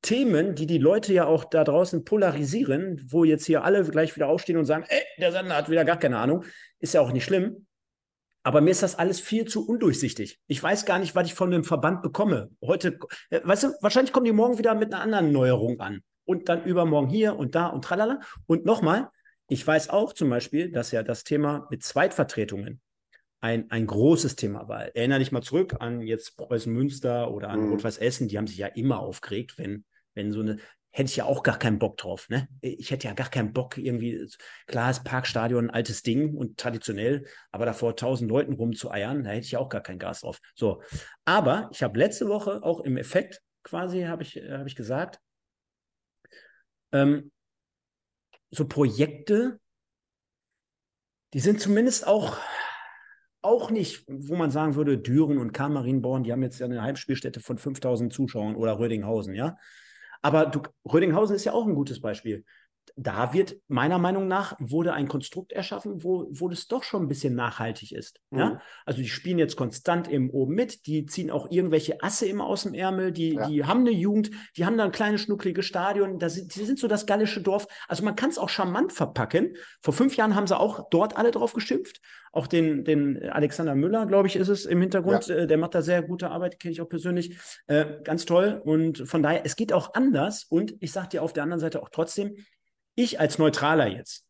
Themen, 0.00 0.54
die 0.54 0.66
die 0.66 0.78
Leute 0.78 1.12
ja 1.12 1.26
auch 1.26 1.44
da 1.44 1.62
draußen 1.62 2.04
polarisieren, 2.04 3.06
wo 3.08 3.24
jetzt 3.24 3.44
hier 3.44 3.62
alle 3.62 3.84
gleich 3.84 4.16
wieder 4.16 4.28
aufstehen 4.28 4.56
und 4.56 4.64
sagen, 4.64 4.84
ey, 4.88 5.02
der 5.18 5.32
Sender 5.32 5.56
hat 5.56 5.68
wieder 5.68 5.84
gar 5.84 5.98
keine 5.98 6.18
Ahnung. 6.18 6.44
Ist 6.80 6.94
ja 6.94 7.02
auch 7.02 7.12
nicht 7.12 7.24
schlimm. 7.24 7.66
Aber 8.44 8.60
mir 8.60 8.70
ist 8.70 8.82
das 8.82 8.98
alles 8.98 9.20
viel 9.20 9.44
zu 9.44 9.68
undurchsichtig. 9.68 10.40
Ich 10.48 10.60
weiß 10.60 10.84
gar 10.84 10.98
nicht, 10.98 11.14
was 11.14 11.26
ich 11.26 11.34
von 11.34 11.52
dem 11.52 11.62
Verband 11.62 12.02
bekomme. 12.02 12.50
Heute, 12.60 12.98
äh, 13.30 13.40
weißt 13.44 13.64
du, 13.64 13.68
wahrscheinlich 13.80 14.12
kommen 14.12 14.24
die 14.24 14.32
morgen 14.32 14.58
wieder 14.58 14.74
mit 14.74 14.92
einer 14.92 15.02
anderen 15.02 15.30
Neuerung 15.30 15.78
an. 15.78 16.00
Und 16.24 16.48
dann 16.48 16.64
übermorgen 16.64 17.08
hier 17.08 17.36
und 17.36 17.54
da 17.54 17.66
und 17.66 17.84
tralala. 17.84 18.20
Und 18.46 18.64
nochmal, 18.64 19.10
ich 19.48 19.64
weiß 19.64 19.90
auch 19.90 20.12
zum 20.12 20.30
Beispiel, 20.30 20.72
dass 20.72 20.90
ja 20.90 21.04
das 21.04 21.22
Thema 21.22 21.68
mit 21.70 21.84
Zweitvertretungen 21.84 22.80
ein, 23.42 23.70
ein 23.72 23.86
großes 23.88 24.36
Thema 24.36 24.68
war. 24.68 24.94
Erinnere 24.94 25.18
dich 25.18 25.32
mal 25.32 25.42
zurück 25.42 25.74
an 25.80 26.00
jetzt 26.00 26.36
Preußen 26.36 26.72
Münster 26.72 27.30
oder 27.32 27.50
an 27.50 27.60
mhm. 27.60 27.72
Rot-Weiß 27.72 27.98
Essen, 27.98 28.28
die 28.28 28.38
haben 28.38 28.46
sich 28.46 28.56
ja 28.56 28.68
immer 28.68 29.00
aufgeregt, 29.00 29.58
wenn, 29.58 29.84
wenn 30.14 30.30
so 30.30 30.40
eine, 30.40 30.58
hätte 30.92 31.10
ich 31.10 31.16
ja 31.16 31.24
auch 31.24 31.42
gar 31.42 31.58
keinen 31.58 31.80
Bock 31.80 31.96
drauf. 31.96 32.28
Ne? 32.28 32.46
Ich 32.60 32.92
hätte 32.92 33.08
ja 33.08 33.14
gar 33.14 33.30
keinen 33.30 33.52
Bock 33.52 33.78
irgendwie, 33.78 34.28
klar 34.66 34.92
ist 34.92 35.02
Parkstadion 35.02 35.66
ein 35.66 35.70
altes 35.70 36.04
Ding 36.04 36.36
und 36.36 36.56
traditionell, 36.56 37.26
aber 37.50 37.66
davor 37.66 37.96
tausend 37.96 38.30
Leuten 38.30 38.52
rumzueiern, 38.52 39.24
da 39.24 39.30
hätte 39.30 39.46
ich 39.46 39.52
ja 39.52 39.58
auch 39.58 39.68
gar 39.68 39.82
keinen 39.82 39.98
Gas 39.98 40.20
drauf. 40.20 40.38
So, 40.54 40.80
aber 41.24 41.68
ich 41.72 41.82
habe 41.82 41.98
letzte 41.98 42.28
Woche 42.28 42.62
auch 42.62 42.80
im 42.80 42.96
Effekt 42.96 43.42
quasi, 43.64 44.02
habe 44.02 44.22
ich, 44.22 44.36
hab 44.36 44.66
ich 44.68 44.76
gesagt, 44.76 45.18
ähm, 46.92 47.32
so 48.52 48.68
Projekte, 48.68 49.58
die 51.32 51.40
sind 51.40 51.60
zumindest 51.60 52.06
auch 52.06 52.36
auch 53.42 53.70
nicht, 53.70 54.04
wo 54.06 54.36
man 54.36 54.50
sagen 54.50 54.76
würde, 54.76 54.98
Düren 54.98 55.38
und 55.38 55.52
Karl-Marienborn, 55.52 56.22
die 56.22 56.32
haben 56.32 56.42
jetzt 56.42 56.60
ja 56.60 56.66
eine 56.66 56.82
Heimspielstätte 56.82 57.40
von 57.40 57.58
5000 57.58 58.12
Zuschauern 58.12 58.54
oder 58.54 58.78
Rödinghausen, 58.78 59.34
ja. 59.34 59.56
Aber 60.22 60.46
du, 60.46 60.62
Rödinghausen 60.90 61.34
ist 61.34 61.44
ja 61.44 61.52
auch 61.52 61.66
ein 61.66 61.74
gutes 61.74 62.00
Beispiel 62.00 62.44
da 62.96 63.32
wird 63.32 63.56
meiner 63.68 63.98
Meinung 63.98 64.28
nach 64.28 64.54
wurde 64.58 64.92
ein 64.92 65.08
Konstrukt 65.08 65.52
erschaffen, 65.52 66.02
wo, 66.04 66.26
wo 66.30 66.48
das 66.48 66.66
doch 66.66 66.82
schon 66.82 67.02
ein 67.02 67.08
bisschen 67.08 67.34
nachhaltig 67.34 67.92
ist. 67.92 68.20
Mhm. 68.30 68.38
Ja? 68.38 68.60
Also 68.84 69.00
die 69.00 69.08
spielen 69.08 69.38
jetzt 69.38 69.56
konstant 69.56 70.08
eben 70.08 70.30
oben 70.30 70.54
mit, 70.54 70.86
die 70.86 71.06
ziehen 71.06 71.30
auch 71.30 71.50
irgendwelche 71.50 72.02
Asse 72.02 72.26
immer 72.26 72.46
aus 72.46 72.64
dem 72.64 72.74
Ärmel, 72.74 73.12
die, 73.12 73.34
ja. 73.34 73.48
die 73.48 73.64
haben 73.64 73.80
eine 73.80 73.92
Jugend, 73.92 74.30
die 74.56 74.66
haben 74.66 74.76
da 74.76 74.84
ein 74.84 74.92
kleines 74.92 75.22
schnuckliges 75.22 75.64
Stadion, 75.64 76.18
das, 76.18 76.34
die 76.34 76.64
sind 76.64 76.78
so 76.78 76.88
das 76.88 77.06
gallische 77.06 77.40
Dorf. 77.40 77.66
Also 77.88 78.04
man 78.04 78.16
kann 78.16 78.30
es 78.30 78.38
auch 78.38 78.48
charmant 78.48 78.92
verpacken. 78.92 79.56
Vor 79.80 79.94
fünf 79.94 80.16
Jahren 80.16 80.34
haben 80.34 80.46
sie 80.46 80.58
auch 80.58 80.88
dort 80.90 81.16
alle 81.16 81.30
drauf 81.30 81.54
geschimpft. 81.54 82.00
Auch 82.34 82.46
den, 82.46 82.84
den 82.84 83.22
Alexander 83.30 83.74
Müller, 83.74 84.06
glaube 84.06 84.26
ich, 84.26 84.36
ist 84.36 84.48
es 84.48 84.64
im 84.64 84.80
Hintergrund. 84.80 85.26
Ja. 85.26 85.36
Äh, 85.36 85.46
der 85.46 85.58
macht 85.58 85.74
da 85.74 85.82
sehr 85.82 86.02
gute 86.02 86.30
Arbeit, 86.30 86.58
kenne 86.58 86.72
ich 86.72 86.80
auch 86.80 86.88
persönlich. 86.88 87.36
Äh, 87.66 88.02
ganz 88.04 88.24
toll. 88.24 88.60
Und 88.64 89.06
von 89.06 89.22
daher, 89.22 89.44
es 89.44 89.54
geht 89.54 89.72
auch 89.72 89.92
anders. 89.92 90.44
Und 90.44 90.74
ich 90.80 90.92
sage 90.92 91.08
dir 91.08 91.22
auf 91.22 91.34
der 91.34 91.42
anderen 91.42 91.60
Seite 91.60 91.82
auch 91.82 91.90
trotzdem, 91.90 92.34
ich 92.94 93.20
als 93.20 93.38
Neutraler 93.38 93.88
jetzt, 93.88 94.26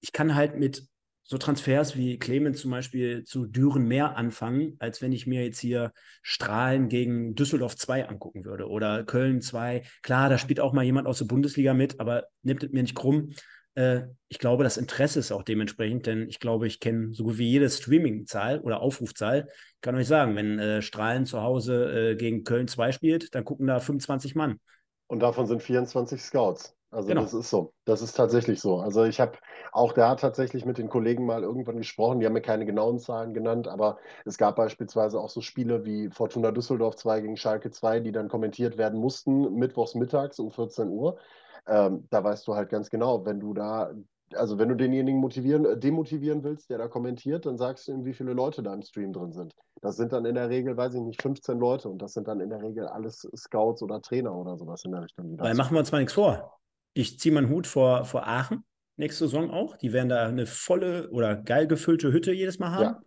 ich 0.00 0.12
kann 0.12 0.34
halt 0.34 0.56
mit 0.56 0.88
so 1.24 1.36
Transfers 1.36 1.94
wie 1.94 2.18
Clemens 2.18 2.60
zum 2.62 2.70
Beispiel 2.70 3.22
zu 3.24 3.44
Düren 3.44 3.86
mehr 3.86 4.16
anfangen, 4.16 4.76
als 4.78 5.02
wenn 5.02 5.12
ich 5.12 5.26
mir 5.26 5.44
jetzt 5.44 5.58
hier 5.58 5.92
Strahlen 6.22 6.88
gegen 6.88 7.34
Düsseldorf 7.34 7.76
2 7.76 8.08
angucken 8.08 8.46
würde 8.46 8.66
oder 8.66 9.04
Köln 9.04 9.42
2. 9.42 9.82
Klar, 10.02 10.30
da 10.30 10.38
spielt 10.38 10.58
auch 10.58 10.72
mal 10.72 10.84
jemand 10.84 11.06
aus 11.06 11.18
der 11.18 11.26
Bundesliga 11.26 11.74
mit, 11.74 12.00
aber 12.00 12.28
nimmt 12.42 12.62
es 12.62 12.70
mir 12.72 12.80
nicht 12.80 12.94
krumm. 12.94 13.34
Äh, 13.74 14.04
ich 14.28 14.38
glaube, 14.38 14.64
das 14.64 14.78
Interesse 14.78 15.18
ist 15.18 15.30
auch 15.30 15.42
dementsprechend, 15.42 16.06
denn 16.06 16.30
ich 16.30 16.40
glaube, 16.40 16.66
ich 16.66 16.80
kenne 16.80 17.12
so 17.12 17.24
gut 17.24 17.36
wie 17.36 17.50
jede 17.50 17.68
Streaming-Zahl 17.68 18.60
oder 18.60 18.80
Aufrufzahl. 18.80 19.48
Ich 19.74 19.80
kann 19.82 19.96
euch 19.96 20.08
sagen, 20.08 20.34
wenn 20.34 20.58
äh, 20.58 20.80
Strahlen 20.80 21.26
zu 21.26 21.42
Hause 21.42 22.12
äh, 22.12 22.16
gegen 22.16 22.42
Köln 22.42 22.68
2 22.68 22.92
spielt, 22.92 23.34
dann 23.34 23.44
gucken 23.44 23.66
da 23.66 23.80
25 23.80 24.34
Mann. 24.34 24.60
Und 25.08 25.20
davon 25.20 25.46
sind 25.46 25.62
24 25.62 26.22
Scouts. 26.22 26.74
Also 26.90 27.08
genau. 27.08 27.22
das 27.22 27.34
ist 27.34 27.50
so. 27.50 27.74
Das 27.84 28.00
ist 28.00 28.12
tatsächlich 28.12 28.60
so. 28.60 28.78
Also 28.78 29.04
ich 29.04 29.20
habe 29.20 29.32
auch 29.72 29.92
da 29.92 30.14
tatsächlich 30.14 30.64
mit 30.64 30.78
den 30.78 30.88
Kollegen 30.88 31.26
mal 31.26 31.42
irgendwann 31.42 31.76
gesprochen. 31.76 32.20
Die 32.20 32.26
haben 32.26 32.32
mir 32.32 32.40
keine 32.40 32.64
genauen 32.64 32.98
Zahlen 32.98 33.34
genannt, 33.34 33.68
aber 33.68 33.98
es 34.24 34.38
gab 34.38 34.56
beispielsweise 34.56 35.20
auch 35.20 35.28
so 35.28 35.42
Spiele 35.42 35.84
wie 35.84 36.08
Fortuna 36.10 36.50
Düsseldorf 36.50 36.96
2 36.96 37.20
gegen 37.20 37.36
Schalke 37.36 37.70
2, 37.70 38.00
die 38.00 38.12
dann 38.12 38.28
kommentiert 38.28 38.78
werden 38.78 38.98
mussten, 38.98 39.54
mittwochs 39.54 39.94
mittags 39.94 40.38
um 40.38 40.50
14 40.50 40.88
Uhr. 40.88 41.18
Ähm, 41.66 42.06
da 42.10 42.24
weißt 42.24 42.48
du 42.48 42.54
halt 42.54 42.70
ganz 42.70 42.88
genau, 42.88 43.26
wenn 43.26 43.40
du 43.40 43.52
da 43.52 43.92
also 44.34 44.58
wenn 44.58 44.68
du 44.68 44.74
denjenigen 44.74 45.20
motivieren, 45.20 45.64
äh, 45.64 45.78
demotivieren 45.78 46.42
willst, 46.44 46.70
der 46.70 46.78
da 46.78 46.88
kommentiert, 46.88 47.46
dann 47.46 47.56
sagst 47.56 47.88
du 47.88 47.92
ihm, 47.92 48.04
wie 48.04 48.14
viele 48.14 48.32
Leute 48.32 48.62
da 48.62 48.74
im 48.74 48.82
Stream 48.82 49.12
drin 49.12 49.32
sind. 49.32 49.54
Das 49.80 49.96
sind 49.96 50.12
dann 50.12 50.24
in 50.24 50.34
der 50.34 50.48
Regel, 50.48 50.76
weiß 50.76 50.94
ich 50.94 51.00
nicht, 51.00 51.22
15 51.22 51.58
Leute 51.58 51.88
und 51.88 52.02
das 52.02 52.12
sind 52.12 52.28
dann 52.28 52.40
in 52.40 52.50
der 52.50 52.62
Regel 52.62 52.86
alles 52.86 53.28
Scouts 53.36 53.82
oder 53.82 54.00
Trainer 54.00 54.34
oder 54.34 54.56
sowas 54.56 54.84
in 54.84 54.92
der 54.92 55.02
Richtung. 55.02 55.38
Weil 55.38 55.54
machen 55.54 55.74
wir 55.74 55.80
uns 55.80 55.92
mal 55.92 55.98
nichts 55.98 56.14
vor. 56.14 56.58
Ich 56.94 57.18
ziehe 57.18 57.34
meinen 57.34 57.48
Hut 57.48 57.66
vor, 57.66 58.04
vor 58.04 58.26
Aachen 58.26 58.64
nächste 58.98 59.24
Saison 59.24 59.50
auch. 59.50 59.76
Die 59.76 59.92
werden 59.92 60.08
da 60.08 60.26
eine 60.26 60.46
volle 60.46 61.08
oder 61.10 61.36
geil 61.36 61.66
gefüllte 61.66 62.12
Hütte 62.12 62.32
jedes 62.32 62.58
Mal 62.58 62.72
haben. 62.72 62.82
Ja. 62.82 63.00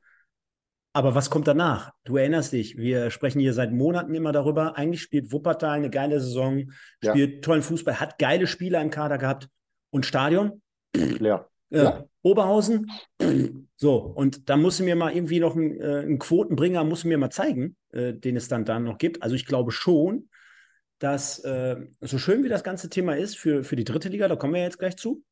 Aber 0.94 1.16
was 1.16 1.30
kommt 1.30 1.48
danach? 1.48 1.92
Du 2.04 2.18
erinnerst 2.18 2.52
dich, 2.52 2.76
wir 2.76 3.12
sprechen 3.12 3.40
hier 3.40 3.54
seit 3.54 3.72
Monaten 3.72 4.14
immer 4.14 4.32
darüber. 4.32 4.78
Eigentlich 4.78 5.02
spielt 5.02 5.32
Wuppertal 5.32 5.78
eine 5.78 5.90
geile 5.90 6.20
Saison, 6.20 6.70
spielt 7.02 7.34
ja. 7.36 7.42
tollen 7.42 7.62
Fußball, 7.62 8.00
hat 8.00 8.20
geile 8.20 8.48
Spieler 8.48 8.82
im 8.82 8.90
Kader 8.90 9.18
gehabt. 9.18 9.48
Und 9.90 10.06
Stadion? 10.06 10.62
Ja. 10.94 11.48
Äh, 11.70 12.04
Oberhausen. 12.22 12.92
So, 13.78 13.96
und 13.96 14.50
da 14.50 14.58
muss 14.58 14.80
mir 14.80 14.96
mal 14.96 15.16
irgendwie 15.16 15.40
noch 15.40 15.56
ein, 15.56 15.80
äh, 15.80 16.02
ein 16.02 16.20
Quotenbringer, 16.20 16.84
muss 16.84 17.06
mir 17.06 17.18
mal 17.18 17.30
zeigen, 17.30 17.78
äh, 17.94 18.14
den 18.14 18.36
es 18.36 18.48
dann 18.48 18.66
da 18.66 18.80
noch 18.80 18.98
gibt. 18.98 19.24
Also 19.24 19.36
ich 19.36 19.46
glaube 19.46 19.72
schon, 19.72 20.30
dass 21.00 21.40
äh, 21.40 21.78
so 22.02 22.18
schön 22.18 22.44
wie 22.44 22.50
das 22.50 22.64
ganze 22.64 22.90
Thema 22.90 23.16
ist 23.16 23.38
für, 23.38 23.64
für 23.64 23.76
die 23.76 23.86
dritte 23.86 24.10
Liga, 24.10 24.28
da 24.28 24.36
kommen 24.36 24.54
wir 24.54 24.62
jetzt 24.62 24.80
gleich 24.80 24.98
zu, 24.98 25.24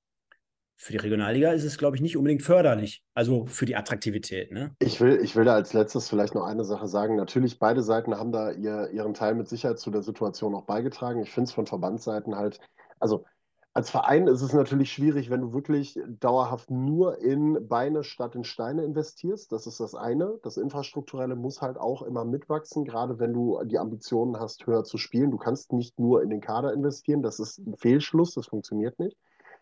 für 0.82 0.94
die 0.94 0.98
Regionalliga 0.98 1.52
ist 1.52 1.66
es, 1.66 1.78
glaube 1.78 1.98
ich, 1.98 2.02
nicht 2.02 2.16
unbedingt 2.16 2.42
förderlich. 2.42 3.04
Also 3.14 3.46
für 3.48 3.66
die 3.66 3.76
Attraktivität. 3.76 4.54
Ne? 4.54 4.74
Ich, 4.80 5.02
will, 5.02 5.20
ich 5.22 5.36
will 5.36 5.44
da 5.44 5.54
als 5.54 5.74
letztes 5.74 6.08
vielleicht 6.08 6.36
noch 6.36 6.46
eine 6.46 6.64
Sache 6.64 6.88
sagen. 6.88 7.18
Natürlich, 7.18 7.60
beide 7.60 7.84
Seiten 7.84 8.16
haben 8.16 8.32
da 8.32 8.52
ihr, 8.52 8.90
ihren 8.92 9.14
Teil 9.14 9.36
mit 9.36 9.50
Sicherheit 9.50 9.78
zu 9.78 9.92
der 9.92 10.04
Situation 10.04 10.56
auch 10.56 10.64
beigetragen. 10.64 11.22
Ich 11.22 11.32
finde 11.32 11.50
es 11.50 11.54
von 11.54 11.68
Verbandsseiten 11.68 12.38
halt, 12.38 12.62
also 12.98 13.26
als 13.74 13.92
Verein 13.92 14.28
ist 14.28 14.42
es 14.42 14.54
natürlich 14.54 14.92
schwierig, 14.92 15.30
wenn 15.30 15.42
du 15.42 15.54
wirklich 15.54 16.00
dauerhaft 16.20 16.72
nur 16.72 17.20
in 17.20 17.68
Beine 17.68 18.04
statt 18.04 18.36
in 18.36 18.44
Steine 18.44 18.84
investierst. 18.84 19.52
Das 19.52 19.68
ist 19.68 19.80
das 19.80 19.94
eine. 19.94 20.40
Das 20.44 20.58
Infrastrukturelle 20.58 21.36
muss 21.36 21.62
halt 21.62 21.78
auch 21.78 22.02
immer 22.02 22.26
mitwachsen, 22.26 22.84
gerade 22.84 23.20
wenn 23.20 23.32
du 23.32 23.64
die 23.66 23.78
Ambitionen 23.78 24.40
hast, 24.40 24.66
höher 24.66 24.84
zu 24.84 24.98
spielen. 24.98 25.32
Du 25.32 25.38
kannst 25.38 25.72
nicht 25.72 26.00
nur 26.00 26.24
in 26.24 26.32
den 26.32 26.42
Kader 26.42 26.74
investieren. 26.74 27.22
Das 27.22 27.40
ist 27.40 27.60
ein 27.60 27.76
Fehlschluss. 27.78 28.34
Das 28.34 28.48
funktioniert 28.48 28.98
nicht. 28.98 29.16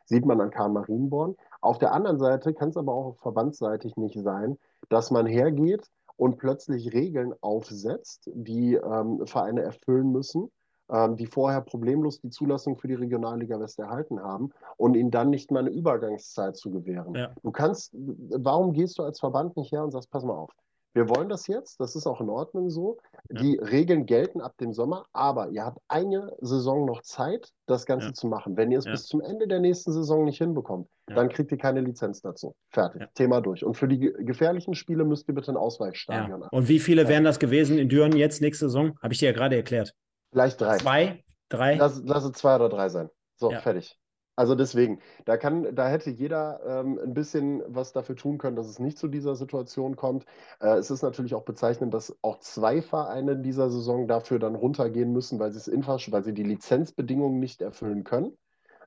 Sieht 0.05 0.25
man 0.25 0.39
an 0.39 0.51
Karl 0.51 0.69
Marienborn. 0.69 1.35
Auf 1.59 1.77
der 1.77 1.91
anderen 1.91 2.17
Seite 2.17 2.53
kann 2.53 2.69
es 2.69 2.77
aber 2.77 2.93
auch 2.93 3.17
verbandsseitig 3.17 3.97
nicht 3.97 4.17
sein, 4.17 4.57
dass 4.87 5.11
man 5.11 5.25
hergeht 5.25 5.91
und 6.15 6.37
plötzlich 6.37 6.93
Regeln 6.93 7.33
aufsetzt, 7.41 8.29
die 8.33 8.75
ähm, 8.75 9.27
Vereine 9.27 9.63
erfüllen 9.63 10.13
müssen 10.13 10.49
die 10.89 11.25
vorher 11.25 11.61
problemlos 11.61 12.21
die 12.21 12.29
Zulassung 12.29 12.77
für 12.77 12.87
die 12.87 12.93
Regionalliga 12.93 13.59
West 13.59 13.79
erhalten 13.79 14.21
haben 14.21 14.51
und 14.77 14.95
ihnen 14.95 15.11
dann 15.11 15.29
nicht 15.29 15.51
mal 15.51 15.59
eine 15.59 15.69
Übergangszeit 15.69 16.55
zu 16.55 16.71
gewähren. 16.71 17.13
Ja. 17.13 17.31
Du 17.43 17.51
kannst, 17.51 17.93
warum 17.93 18.73
gehst 18.73 18.97
du 18.97 19.03
als 19.03 19.19
Verband 19.19 19.57
nicht 19.57 19.71
her 19.71 19.83
und 19.83 19.91
sagst, 19.91 20.09
pass 20.09 20.23
mal 20.23 20.35
auf, 20.35 20.51
wir 20.97 21.09
wollen 21.09 21.29
das 21.29 21.45
jetzt, 21.45 21.79
das 21.79 21.95
ist 21.95 22.07
auch 22.07 22.21
in 22.21 22.29
Ordnung 22.29 22.71
so. 22.71 22.97
Ja. 23.29 23.39
Die 23.39 23.57
Regeln 23.57 24.07
gelten 24.07 24.41
ab 24.41 24.57
dem 24.57 24.73
Sommer, 24.73 25.05
aber 25.13 25.49
ihr 25.49 25.63
habt 25.63 25.79
eine 25.87 26.35
Saison 26.41 26.85
noch 26.85 27.03
Zeit, 27.03 27.51
das 27.67 27.85
Ganze 27.85 28.07
ja. 28.07 28.13
zu 28.13 28.25
machen. 28.25 28.57
Wenn 28.57 28.71
ihr 28.71 28.79
es 28.79 28.85
ja. 28.85 28.93
bis 28.93 29.05
zum 29.05 29.21
Ende 29.21 29.47
der 29.47 29.59
nächsten 29.59 29.91
Saison 29.91 30.25
nicht 30.25 30.39
hinbekommt, 30.39 30.87
dann 31.05 31.29
kriegt 31.29 31.51
ihr 31.51 31.57
keine 31.57 31.81
Lizenz 31.81 32.21
dazu. 32.21 32.55
Fertig. 32.69 33.03
Thema 33.13 33.41
durch. 33.41 33.63
Und 33.63 33.75
für 33.75 33.87
die 33.87 33.99
gefährlichen 33.99 34.73
Spiele 34.73 35.05
müsst 35.05 35.27
ihr 35.27 35.35
bitte 35.35 35.51
ein 35.51 35.57
Ausweichstadion 35.57 36.41
haben. 36.41 36.49
Und 36.51 36.67
wie 36.67 36.79
viele 36.79 37.07
wären 37.07 37.23
das 37.23 37.37
gewesen 37.37 37.77
in 37.77 37.89
Düren 37.89 38.13
jetzt 38.13 38.41
nächste 38.41 38.65
Saison? 38.65 38.97
Habe 39.01 39.13
ich 39.13 39.19
dir 39.19 39.27
ja 39.27 39.33
gerade 39.33 39.55
erklärt. 39.55 39.93
Vielleicht 40.31 40.59
drei. 40.61 40.77
Zwei? 40.77 41.23
Drei? 41.49 41.75
Lass, 41.75 42.01
lass 42.03 42.23
es 42.23 42.33
zwei 42.33 42.55
oder 42.55 42.69
drei 42.69 42.89
sein. 42.89 43.09
So, 43.35 43.51
ja. 43.51 43.59
fertig. 43.59 43.97
Also 44.37 44.53
deswegen, 44.53 45.01
da 45.25 45.35
kann, 45.35 45.75
da 45.75 45.87
hätte 45.87 46.11
jeder 46.11 46.61
ähm, 46.63 46.99
ein 47.03 47.15
bisschen 47.15 47.63
was 47.67 47.91
dafür 47.91 48.15
tun 48.15 48.37
können, 48.37 48.55
dass 48.55 48.67
es 48.67 48.77
nicht 48.77 48.99
zu 48.99 49.07
dieser 49.07 49.35
Situation 49.35 49.95
kommt. 49.95 50.25
Äh, 50.59 50.77
es 50.77 50.91
ist 50.91 51.01
natürlich 51.01 51.33
auch 51.33 51.43
bezeichnend, 51.43 51.91
dass 51.91 52.15
auch 52.21 52.39
zwei 52.39 52.83
Vereine 52.83 53.31
in 53.31 53.43
dieser 53.43 53.71
Saison 53.71 54.07
dafür 54.07 54.37
dann 54.37 54.53
runtergehen 54.53 55.11
müssen, 55.11 55.39
weil 55.39 55.51
sie 55.51 55.57
es 55.57 55.67
infrasch, 55.67 56.11
weil 56.11 56.23
sie 56.23 56.35
die 56.35 56.43
Lizenzbedingungen 56.43 57.39
nicht 57.39 57.63
erfüllen 57.63 58.03
können. 58.03 58.37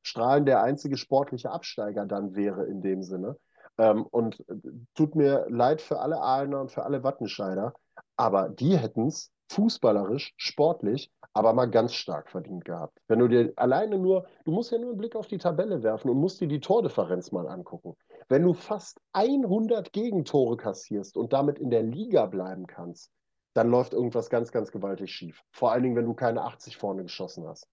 Strahlen 0.03 0.46
der 0.46 0.62
einzige 0.62 0.96
sportliche 0.96 1.50
Absteiger 1.50 2.07
dann 2.07 2.37
wäre 2.37 2.64
in 2.66 2.81
dem 2.81 3.03
Sinne. 3.03 3.37
Ähm, 3.76 4.07
und 4.07 4.38
äh, 4.48 4.55
tut 4.94 5.16
mir 5.16 5.46
leid 5.48 5.83
für 5.83 5.98
alle 5.98 6.20
Aalener 6.20 6.61
und 6.61 6.70
für 6.70 6.85
alle 6.85 7.03
Wattenscheider, 7.03 7.74
aber 8.16 8.50
die 8.50 8.76
hätten 8.76 9.09
es 9.09 9.33
fußballerisch, 9.50 10.32
sportlich, 10.36 11.10
aber 11.32 11.52
mal 11.52 11.70
ganz 11.70 11.94
stark 11.94 12.30
verdient 12.30 12.64
gehabt. 12.64 12.98
Wenn 13.08 13.18
du 13.18 13.28
dir 13.28 13.52
alleine 13.56 13.98
nur, 13.98 14.26
du 14.44 14.52
musst 14.52 14.70
ja 14.70 14.78
nur 14.78 14.90
einen 14.90 14.98
Blick 14.98 15.16
auf 15.16 15.26
die 15.26 15.38
Tabelle 15.38 15.82
werfen 15.82 16.10
und 16.10 16.18
musst 16.18 16.40
dir 16.40 16.48
die 16.48 16.60
Tordifferenz 16.60 17.32
mal 17.32 17.48
angucken. 17.48 17.96
Wenn 18.28 18.42
du 18.42 18.54
fast 18.54 19.00
100 19.12 19.92
Gegentore 19.92 20.56
kassierst 20.56 21.16
und 21.16 21.32
damit 21.32 21.58
in 21.58 21.70
der 21.70 21.82
Liga 21.82 22.26
bleiben 22.26 22.66
kannst, 22.66 23.10
dann 23.54 23.70
läuft 23.70 23.92
irgendwas 23.92 24.30
ganz, 24.30 24.52
ganz 24.52 24.70
gewaltig 24.70 25.12
schief. 25.12 25.42
Vor 25.50 25.72
allen 25.72 25.82
Dingen, 25.82 25.96
wenn 25.96 26.06
du 26.06 26.14
keine 26.14 26.42
80 26.42 26.76
vorne 26.76 27.02
geschossen 27.02 27.46
hast. 27.46 27.66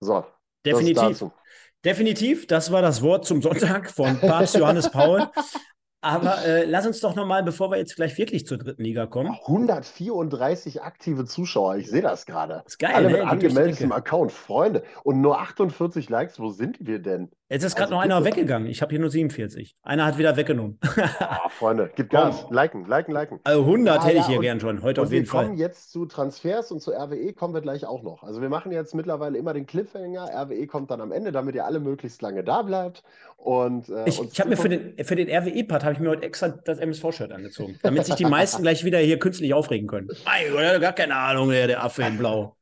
So. 0.00 0.24
Definitiv. 0.64 1.30
Definitiv, 1.84 2.46
das 2.46 2.70
war 2.70 2.80
das 2.80 3.02
Wort 3.02 3.26
zum 3.26 3.42
Sonntag 3.42 3.90
von 3.90 4.16
Papst 4.20 4.54
Johannes 4.54 4.88
Paul. 4.88 5.28
Aber 6.02 6.44
äh, 6.44 6.64
lass 6.64 6.84
uns 6.84 6.98
doch 6.98 7.14
nochmal, 7.14 7.44
bevor 7.44 7.70
wir 7.70 7.78
jetzt 7.78 7.94
gleich 7.94 8.18
wirklich 8.18 8.44
zur 8.44 8.58
dritten 8.58 8.82
Liga 8.82 9.06
kommen. 9.06 9.38
134 9.46 10.82
aktive 10.82 11.24
Zuschauer, 11.24 11.76
ich 11.76 11.88
sehe 11.88 12.02
das 12.02 12.26
gerade. 12.26 12.64
Ist 12.66 12.80
geil, 12.80 12.92
Alle 12.92 13.10
ne? 13.10 13.18
mit 13.18 13.26
angemeldetem 13.26 13.92
Account, 13.92 14.32
Freunde. 14.32 14.82
Und 15.04 15.20
nur 15.20 15.40
48 15.40 16.10
Likes, 16.10 16.40
wo 16.40 16.50
sind 16.50 16.84
wir 16.84 16.98
denn? 16.98 17.30
Jetzt 17.52 17.64
ist 17.64 17.76
gerade 17.76 17.94
also, 17.94 17.96
noch 17.96 18.02
einer 18.02 18.24
weggegangen. 18.24 18.66
Ich 18.66 18.80
habe 18.80 18.90
hier 18.90 18.98
nur 18.98 19.10
47. 19.10 19.76
Einer 19.82 20.06
hat 20.06 20.16
wieder 20.16 20.36
weggenommen. 20.38 20.78
oh, 21.20 21.48
Freunde, 21.50 21.90
gib 21.94 22.08
Gas. 22.08 22.46
Liken, 22.50 22.86
liken, 22.86 23.12
liken. 23.12 23.40
Also 23.44 23.60
100 23.60 23.98
ah, 23.98 24.04
hätte 24.06 24.18
ich 24.18 24.26
hier 24.26 24.38
und, 24.38 24.42
gern 24.42 24.58
schon, 24.58 24.82
heute 24.82 25.02
auf 25.02 25.12
jeden 25.12 25.26
Fall. 25.26 25.42
Wir 25.42 25.48
kommen 25.48 25.58
jetzt 25.58 25.92
zu 25.92 26.06
Transfers 26.06 26.72
und 26.72 26.80
zu 26.80 26.92
RWE 26.92 27.34
kommen 27.34 27.52
wir 27.52 27.60
gleich 27.60 27.84
auch 27.84 28.02
noch. 28.02 28.22
Also 28.22 28.40
wir 28.40 28.48
machen 28.48 28.72
jetzt 28.72 28.94
mittlerweile 28.94 29.36
immer 29.36 29.52
den 29.52 29.66
Cliffhanger. 29.66 30.30
RWE 30.34 30.66
kommt 30.66 30.90
dann 30.90 31.02
am 31.02 31.12
Ende, 31.12 31.30
damit 31.30 31.54
ihr 31.54 31.66
alle 31.66 31.78
möglichst 31.78 32.22
lange 32.22 32.42
da 32.42 32.62
bleibt. 32.62 33.02
Und, 33.36 33.90
äh, 33.90 34.08
ich 34.08 34.18
ich 34.18 34.40
habe 34.40 34.48
mir 34.48 34.56
für 34.56 34.70
den, 34.70 35.04
für 35.04 35.16
den 35.16 35.28
RWE-Part 35.28 35.84
habe 35.92 35.98
ich 35.98 36.00
mir 36.00 36.10
heute 36.10 36.22
extra 36.22 36.48
das 36.48 36.78
MSV-Shirt 36.78 37.32
angezogen, 37.32 37.78
damit 37.82 38.06
sich 38.06 38.14
die 38.14 38.24
meisten 38.24 38.62
gleich 38.62 38.84
wieder 38.84 38.98
hier 38.98 39.18
künstlich 39.18 39.52
aufregen 39.54 39.86
können. 39.86 40.08
Mein 40.24 40.52
Gott, 40.52 40.80
gar 40.80 40.92
keine 40.92 41.14
Ahnung, 41.14 41.50
der, 41.50 41.66
der 41.66 41.84
Affe 41.84 42.02
in 42.02 42.18
Blau. 42.18 42.56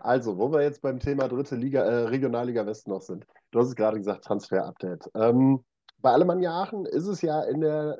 Also, 0.00 0.38
wo 0.38 0.52
wir 0.52 0.62
jetzt 0.62 0.82
beim 0.82 1.00
Thema 1.00 1.28
dritte 1.28 1.56
Liga, 1.56 1.82
äh, 1.82 2.04
Regionalliga 2.04 2.64
West 2.66 2.86
noch 2.86 3.00
sind. 3.00 3.26
Du 3.50 3.58
hast 3.60 3.68
es 3.68 3.76
gerade 3.76 3.96
gesagt, 3.96 4.24
Transfer-Update. 4.24 5.10
Ähm, 5.16 5.64
bei 5.98 6.10
Alemannia 6.10 6.52
Aachen 6.52 6.86
ist 6.86 7.06
es 7.06 7.22
ja 7.22 7.42
in 7.44 7.60
der. 7.60 7.98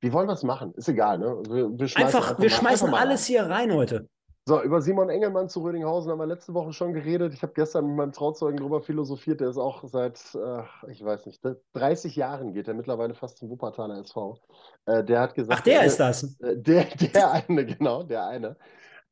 Wie 0.00 0.12
wollen 0.12 0.28
es 0.28 0.42
machen? 0.42 0.74
Ist 0.74 0.88
egal, 0.88 1.18
ne? 1.18 1.42
Wir, 1.48 1.70
wir 1.70 1.88
schmeißen 1.88 2.06
einfach, 2.06 2.30
einfach, 2.30 2.42
wir 2.42 2.50
schmeißen 2.50 2.88
einfach 2.88 3.00
alles 3.00 3.22
rein. 3.22 3.26
hier 3.26 3.42
rein 3.46 3.72
heute. 3.72 4.08
So, 4.48 4.62
über 4.62 4.80
Simon 4.80 5.10
Engelmann 5.10 5.48
zu 5.48 5.60
Rödinghausen 5.64 6.08
haben 6.08 6.20
wir 6.20 6.26
letzte 6.26 6.54
Woche 6.54 6.72
schon 6.72 6.92
geredet. 6.92 7.34
Ich 7.34 7.42
habe 7.42 7.52
gestern 7.52 7.88
mit 7.88 7.96
meinem 7.96 8.12
Trauzeugen 8.12 8.58
darüber 8.58 8.80
philosophiert. 8.80 9.40
Der 9.40 9.48
ist 9.48 9.56
auch 9.56 9.82
seit, 9.88 10.20
äh, 10.36 10.62
ich 10.88 11.04
weiß 11.04 11.26
nicht, 11.26 11.42
30 11.72 12.14
Jahren 12.14 12.54
geht 12.54 12.68
er 12.68 12.74
mittlerweile 12.74 13.14
fast 13.14 13.38
zum 13.38 13.50
Wuppertaler 13.50 13.98
SV. 13.98 14.38
Äh, 14.84 15.02
der 15.02 15.20
hat 15.20 15.34
gesagt. 15.34 15.58
Ach, 15.58 15.64
der 15.64 15.82
äh, 15.82 15.86
ist 15.86 15.98
das. 15.98 16.38
Der, 16.38 16.84
der 16.84 17.32
eine, 17.32 17.66
genau, 17.66 18.04
der 18.04 18.24
eine. 18.28 18.56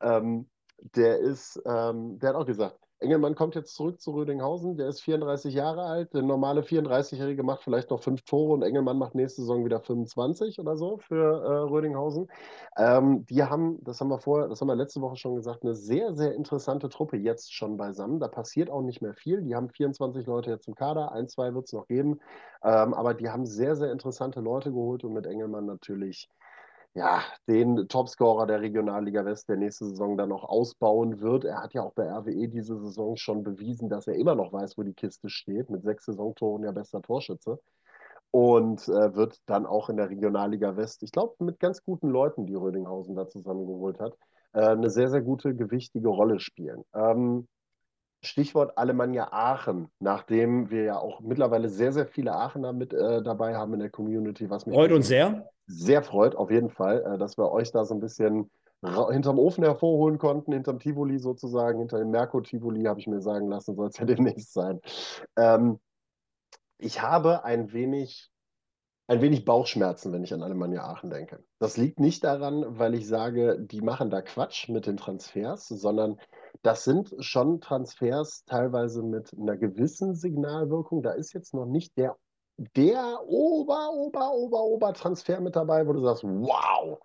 Ähm, 0.01 0.49
der 0.79 1.19
ist, 1.19 1.61
ähm, 1.67 2.17
der 2.21 2.29
hat 2.29 2.37
auch 2.37 2.47
gesagt, 2.47 2.79
Engelmann 3.05 3.35
kommt 3.35 3.55
jetzt 3.55 3.75
zurück 3.75 4.01
zu 4.01 4.13
Rödinghausen, 4.13 4.77
der 4.77 4.89
ist 4.89 5.03
34 5.03 5.55
Jahre 5.55 5.83
alt, 5.83 6.15
der 6.15 6.23
normale 6.23 6.63
34-Jährige 6.63 7.43
macht 7.43 7.63
vielleicht 7.63 7.91
noch 7.91 8.03
fünf 8.03 8.23
Tore 8.23 8.55
und 8.55 8.63
Engelmann 8.63 8.99
macht 8.99 9.15
nächste 9.15 9.43
Saison 9.43 9.65
wieder 9.65 9.81
25 9.81 10.59
oder 10.59 10.77
so 10.77 10.97
für 10.99 11.43
äh, 11.45 11.71
Rödinghausen. 11.71 12.29
Ähm, 12.79 13.27
die 13.27 13.45
haben, 13.45 13.79
das 13.85 14.01
haben 14.01 14.09
wir 14.09 14.19
vorher, 14.19 14.49
das 14.49 14.61
haben 14.61 14.69
wir 14.69 14.75
letzte 14.75 15.03
Woche 15.03 15.17
schon 15.17 15.37
gesagt, 15.37 15.63
eine 15.63 15.75
sehr, 15.75 16.15
sehr 16.15 16.35
interessante 16.35 16.89
Truppe 16.89 17.19
jetzt 17.19 17.55
schon 17.55 17.77
beisammen. 17.77 18.21
Da 18.21 18.29
passiert 18.29 18.71
auch 18.71 18.83
nicht 18.83 19.03
mehr 19.03 19.15
viel. 19.15 19.43
Die 19.43 19.55
haben 19.55 19.69
24 19.69 20.27
Leute 20.27 20.51
jetzt 20.51 20.67
im 20.67 20.75
Kader, 20.75 21.13
ein, 21.13 21.29
zwei 21.29 21.55
wird 21.55 21.67
es 21.67 21.73
noch 21.73 21.87
geben. 21.87 22.21
Ähm, 22.63 22.95
aber 22.95 23.13
die 23.13 23.29
haben 23.29 23.45
sehr, 23.45 23.77
sehr 23.77 23.93
interessante 23.93 24.41
Leute 24.41 24.71
geholt 24.73 25.05
und 25.05 25.13
mit 25.13 25.27
Engelmann 25.27 25.67
natürlich 25.67 26.31
ja, 26.95 27.23
den 27.49 27.89
Topscorer 27.89 28.47
der 28.47 28.61
Regionalliga 28.61 29.25
West 29.25 29.49
der 29.49 29.57
nächste 29.57 29.87
Saison 29.87 30.17
dann 30.17 30.29
noch 30.29 30.45
ausbauen 30.45 31.21
wird. 31.21 31.45
Er 31.45 31.61
hat 31.61 31.75
ja 31.75 31.83
auch 31.83 31.93
bei 31.93 32.09
RWE 32.09 32.49
diese 32.49 32.79
Saison 32.79 33.17
schon 33.17 33.43
bewiesen, 33.43 33.89
dass 33.89 34.07
er 34.07 34.15
immer 34.15 34.37
noch 34.37 34.53
weiß, 34.53 34.79
wo 34.79 34.85
die 34.85 34.95
Kiste 34.95 35.29
steht, 35.29 35.71
mit 35.71 35.83
sechs 35.83 36.05
Saisontoren 36.05 36.63
ja 36.63 36.71
bester 36.71 37.03
Torschütze. 37.03 37.59
Und 38.31 38.89
äh, 38.89 39.15
wird 39.15 39.39
dann 39.47 39.67
auch 39.67 39.89
in 39.89 39.97
der 39.97 40.11
Regionalliga 40.11 40.77
West, 40.77 41.03
ich 41.03 41.13
glaube, 41.13 41.35
mit 41.45 41.61
ganz 41.61 41.85
guten 41.85 42.09
Leuten, 42.09 42.47
die 42.47 42.55
Rödinghausen 42.55 43.15
da 43.15 43.29
zusammengeholt 43.29 44.01
hat, 44.01 44.17
äh, 44.53 44.61
eine 44.61 44.91
sehr, 44.91 45.09
sehr 45.09 45.23
gute, 45.23 45.55
gewichtige 45.55 46.09
Rolle 46.09 46.39
spielen. 46.39 46.85
Ähm, 46.95 47.49
Stichwort 48.23 48.79
Alemannia 48.79 49.33
Aachen, 49.33 49.89
nachdem 50.01 50.71
wir 50.71 50.83
ja 50.83 50.99
auch 50.99 51.21
mittlerweile 51.21 51.69
sehr, 51.69 51.93
sehr 51.93 52.07
viele 52.07 52.33
Aachener 52.33 52.73
mit 52.73 52.93
äh, 52.93 53.23
dabei 53.23 53.57
haben 53.57 53.75
in 53.75 53.81
der 53.81 53.91
Community. 53.91 54.49
Was 54.49 54.67
mich 54.67 54.75
Freut 54.75 54.93
uns 54.93 55.09
sehr. 55.09 55.49
Sehr 55.67 56.03
freut, 56.03 56.37
auf 56.37 56.51
jeden 56.51 56.71
Fall, 56.71 57.03
äh, 57.03 57.19
dass 57.19 57.39
wir 57.39 57.51
euch 57.51 57.73
da 57.73 57.85
so 57.85 57.95
ein 57.95 58.01
bisschen 58.01 58.51
hinterm 59.11 59.39
Ofen 59.39 59.65
hervorholen 59.65 60.19
konnten, 60.19 60.53
hinterm 60.53 60.79
Tivoli 60.79 61.19
sozusagen, 61.19 61.79
hinter 61.79 61.99
dem 61.99 62.11
Merkur-Tivoli, 62.11 62.85
habe 62.85 63.01
ich 63.01 63.07
mir 63.07 63.23
sagen 63.23 63.49
lassen, 63.49 63.77
soll 63.77 63.89
es 63.89 63.97
ja 63.97 64.05
demnächst 64.05 64.53
sein. 64.53 64.81
Ähm, 65.37 65.81
ich 66.79 67.01
habe 67.01 67.45
ein 67.45 67.73
wenig, 67.73 68.31
ein 69.07 69.23
wenig 69.23 69.45
Bauchschmerzen, 69.45 70.13
wenn 70.13 70.25
ich 70.25 70.35
an 70.35 70.43
Alemannia 70.43 70.85
Aachen 70.85 71.11
denke. 71.11 71.43
Das 71.59 71.77
liegt 71.77 71.99
nicht 71.99 72.25
daran, 72.25 72.79
weil 72.79 72.95
ich 72.95 73.07
sage, 73.07 73.59
die 73.59 73.81
machen 73.81 74.11
da 74.11 74.21
Quatsch 74.23 74.69
mit 74.69 74.87
den 74.87 74.97
Transfers, 74.97 75.69
sondern 75.69 76.21
das 76.63 76.85
sind 76.85 77.15
schon 77.21 77.61
Transfers 77.61 78.45
teilweise 78.45 79.03
mit 79.03 79.33
einer 79.39 79.57
gewissen 79.57 80.15
Signalwirkung. 80.15 81.03
Da 81.03 81.13
ist 81.13 81.33
jetzt 81.33 81.55
noch 81.55 81.67
nicht 81.67 81.97
der, 81.97 82.17
der 82.57 83.21
Ober, 83.27 83.91
Ober, 83.93 84.33
Ober, 84.33 84.63
Ober 84.63 84.93
Transfer 84.93 85.41
mit 85.41 85.57
dabei, 85.57 85.87
wo 85.87 85.93
du 85.93 86.01
sagst, 86.01 86.25
wow, 86.25 86.99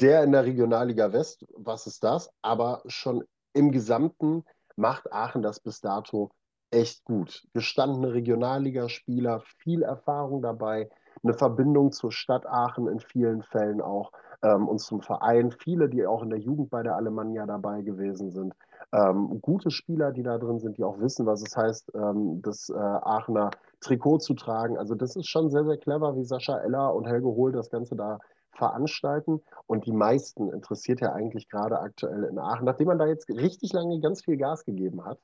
der 0.00 0.24
in 0.24 0.32
der 0.32 0.44
Regionalliga 0.44 1.12
West, 1.12 1.44
was 1.56 1.86
ist 1.86 2.04
das? 2.04 2.30
Aber 2.42 2.82
schon 2.86 3.24
im 3.52 3.70
Gesamten 3.70 4.44
macht 4.76 5.12
Aachen 5.12 5.42
das 5.42 5.60
bis 5.60 5.80
dato 5.80 6.30
echt 6.70 7.04
gut. 7.04 7.44
Gestandene 7.52 8.12
Regionalligaspieler, 8.12 9.42
viel 9.58 9.82
Erfahrung 9.82 10.42
dabei, 10.42 10.90
eine 11.22 11.34
Verbindung 11.34 11.92
zur 11.92 12.10
Stadt 12.10 12.46
Aachen 12.46 12.88
in 12.88 12.98
vielen 12.98 13.42
Fällen 13.42 13.80
auch 13.80 14.10
ähm, 14.42 14.68
und 14.68 14.80
zum 14.80 15.00
Verein. 15.00 15.52
Viele, 15.52 15.88
die 15.88 16.04
auch 16.06 16.22
in 16.22 16.30
der 16.30 16.40
Jugend 16.40 16.70
bei 16.70 16.82
der 16.82 16.96
Alemannia 16.96 17.46
dabei 17.46 17.82
gewesen 17.82 18.30
sind 18.30 18.54
ähm, 18.94 19.40
gute 19.40 19.70
Spieler, 19.70 20.12
die 20.12 20.22
da 20.22 20.38
drin 20.38 20.60
sind, 20.60 20.78
die 20.78 20.84
auch 20.84 21.00
wissen, 21.00 21.26
was 21.26 21.42
es 21.42 21.56
heißt, 21.56 21.92
ähm, 21.94 22.40
das 22.42 22.68
äh, 22.68 22.74
Aachener 22.74 23.50
Trikot 23.84 24.18
zu 24.18 24.34
tragen. 24.34 24.76
Also 24.78 24.94
das 24.94 25.16
ist 25.16 25.28
schon 25.28 25.50
sehr, 25.50 25.64
sehr 25.64 25.76
clever, 25.76 26.16
wie 26.16 26.24
Sascha 26.24 26.58
Eller 26.58 26.94
und 26.94 27.06
Helge 27.06 27.28
Hohl 27.28 27.52
das 27.52 27.70
Ganze 27.70 27.96
da 27.96 28.18
veranstalten. 28.52 29.42
Und 29.66 29.86
die 29.86 29.92
meisten 29.92 30.50
interessiert 30.50 31.00
ja 31.00 31.12
eigentlich 31.12 31.48
gerade 31.48 31.78
aktuell 31.80 32.24
in 32.24 32.38
Aachen, 32.38 32.64
nachdem 32.64 32.88
man 32.88 32.98
da 32.98 33.06
jetzt 33.06 33.28
richtig 33.28 33.72
lange 33.72 34.00
ganz 34.00 34.24
viel 34.24 34.36
Gas 34.36 34.64
gegeben 34.64 35.04
hat, 35.04 35.18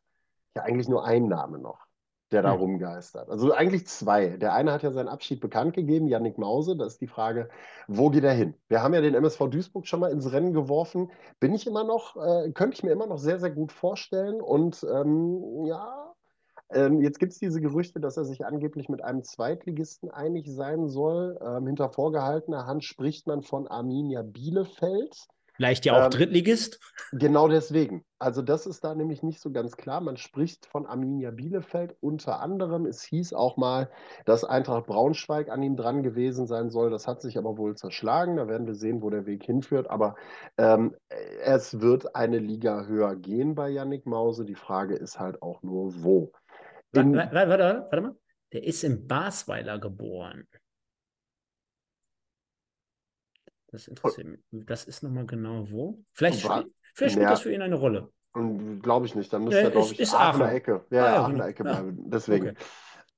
ja 0.57 0.62
eigentlich 0.62 0.88
nur 0.88 1.05
ein 1.05 1.29
Name 1.29 1.59
noch 1.59 1.90
der 2.31 2.42
da 2.42 2.53
rumgeistert. 2.53 3.29
Also 3.29 3.53
eigentlich 3.53 3.87
zwei. 3.87 4.37
Der 4.37 4.55
eine 4.55 4.73
hat 4.73 4.83
ja 4.83 4.92
seinen 4.92 5.09
Abschied 5.09 5.40
bekannt 5.40 5.75
gegeben, 5.75 6.07
Yannick 6.07 6.38
Mause. 6.38 6.77
Da 6.77 6.87
ist 6.87 7.01
die 7.01 7.09
Frage, 7.09 7.49
wo 7.88 8.09
geht 8.11 8.25
er 8.25 8.33
hin? 8.33 8.55
Wir 8.68 8.83
haben 8.83 8.94
ja 8.94 9.01
den 9.01 9.14
MSV 9.14 9.49
Duisburg 9.49 9.87
schon 9.87 10.01
mal 10.01 10.12
ins 10.12 10.31
Rennen 10.31 10.53
geworfen. 10.53 11.11
Bin 11.40 11.55
ich 11.55 11.66
immer 11.66 11.83
noch, 11.83 12.16
äh, 12.16 12.53
könnte 12.53 12.77
ich 12.77 12.85
mir 12.85 12.92
immer 12.92 13.07
noch 13.07 13.18
sehr, 13.18 13.40
sehr 13.40 13.51
gut 13.51 13.73
vorstellen. 13.73 14.40
Und 14.40 14.87
ähm, 14.92 15.64
ja, 15.66 16.10
ähm, 16.72 17.00
jetzt 17.00 17.18
gibt 17.18 17.33
es 17.33 17.38
diese 17.38 17.61
Gerüchte, 17.61 18.00
dass 18.00 18.16
er 18.16 18.24
sich 18.24 18.44
angeblich 18.44 18.88
mit 18.88 19.02
einem 19.02 19.22
Zweitligisten 19.22 20.11
einig 20.11 20.46
sein 20.48 20.88
soll. 20.88 21.38
Ähm, 21.44 21.66
hinter 21.66 21.90
vorgehaltener 21.90 22.66
Hand 22.66 22.85
spricht 22.85 23.26
man 23.26 23.42
von 23.42 23.66
Arminia 23.68 24.22
Bielefeld. 24.22 25.28
Vielleicht 25.61 25.85
ja 25.85 25.92
auch 25.92 26.04
ähm, 26.06 26.11
Drittligist. 26.11 26.80
Genau 27.12 27.46
deswegen. 27.46 28.02
Also 28.18 28.40
das 28.40 28.64
ist 28.64 28.83
da 28.83 28.94
nämlich 28.94 29.22
nicht 29.22 29.40
so 29.40 29.50
ganz 29.50 29.76
klar. 29.76 30.00
Man 30.00 30.16
spricht 30.16 30.64
von 30.64 30.87
Arminia 30.87 31.33
Bielefeld 31.33 31.94
unter 32.00 32.40
anderem. 32.40 32.87
Es 32.87 33.02
hieß 33.02 33.35
auch 33.35 33.59
mal, 33.59 33.90
dass 34.24 34.42
Eintracht 34.42 34.87
Braunschweig 34.87 35.50
an 35.50 35.62
ihm 35.62 35.76
dran 35.76 36.02
gewesen 36.02 36.46
sein 36.46 36.70
soll. 36.70 36.88
Das 36.88 37.06
hat 37.06 37.20
sich 37.20 37.37
aber 37.37 37.59
wohl 37.59 37.76
zerschlagen. 37.76 38.37
Da 38.37 38.48
werden 38.48 38.66
wir 38.66 38.74
sehen, 38.74 39.02
wo 39.02 39.11
der 39.11 39.26
Weg 39.26 39.44
hinführt. 39.44 39.90
Aber 39.90 40.14
ähm, 40.56 40.94
es 41.45 41.80
wird 41.82 42.14
eine 42.14 42.38
Liga 42.38 42.86
höher 42.86 43.14
gehen 43.14 43.55
bei 43.55 43.68
Yannick 43.68 44.07
Mause. 44.07 44.47
Die 44.47 44.55
Frage 44.55 44.95
ist 44.95 45.20
halt 45.20 45.42
auch 45.42 45.62
nur, 45.62 46.03
wo. 46.03 46.32
Warte, 46.93 47.12
warte, 47.12 47.49
warte, 47.49 47.86
warte 47.91 48.01
mal. 48.01 48.16
Der 48.53 48.64
ist 48.64 48.82
in 48.82 49.07
Basweiler 49.07 49.78
geboren. 49.78 50.49
Das 53.68 53.86
interessiert 53.86 54.26
mich. 54.26 54.41
Das 54.51 54.84
ist 54.84 55.03
nochmal 55.03 55.26
genau 55.26 55.70
wo? 55.70 56.05
Vielleicht, 56.12 56.49
War, 56.49 56.64
vielleicht 56.95 57.12
spielt 57.12 57.24
ja, 57.24 57.30
das 57.30 57.43
für 57.43 57.53
ihn 57.53 57.62
eine 57.62 57.76
Rolle. 57.76 58.12
Glaube 58.32 59.07
ich 59.07 59.14
nicht. 59.14 59.32
Dann 59.32 59.45
müsste 59.45 59.61
er, 59.61 59.70
glaube 59.70 59.93
ich, 59.93 60.01
ist 60.01 60.14
Aachener 60.14 60.47
Aachen. 60.47 60.57
Ecke. 60.57 60.86
Ja, 60.91 61.05
ah, 61.05 61.07
ja, 61.07 61.20
Aachener 61.22 61.32
genau. 61.32 61.47
Ecke 61.47 61.62
bleiben. 61.62 62.11
Deswegen. 62.11 62.49
Okay. 62.49 62.64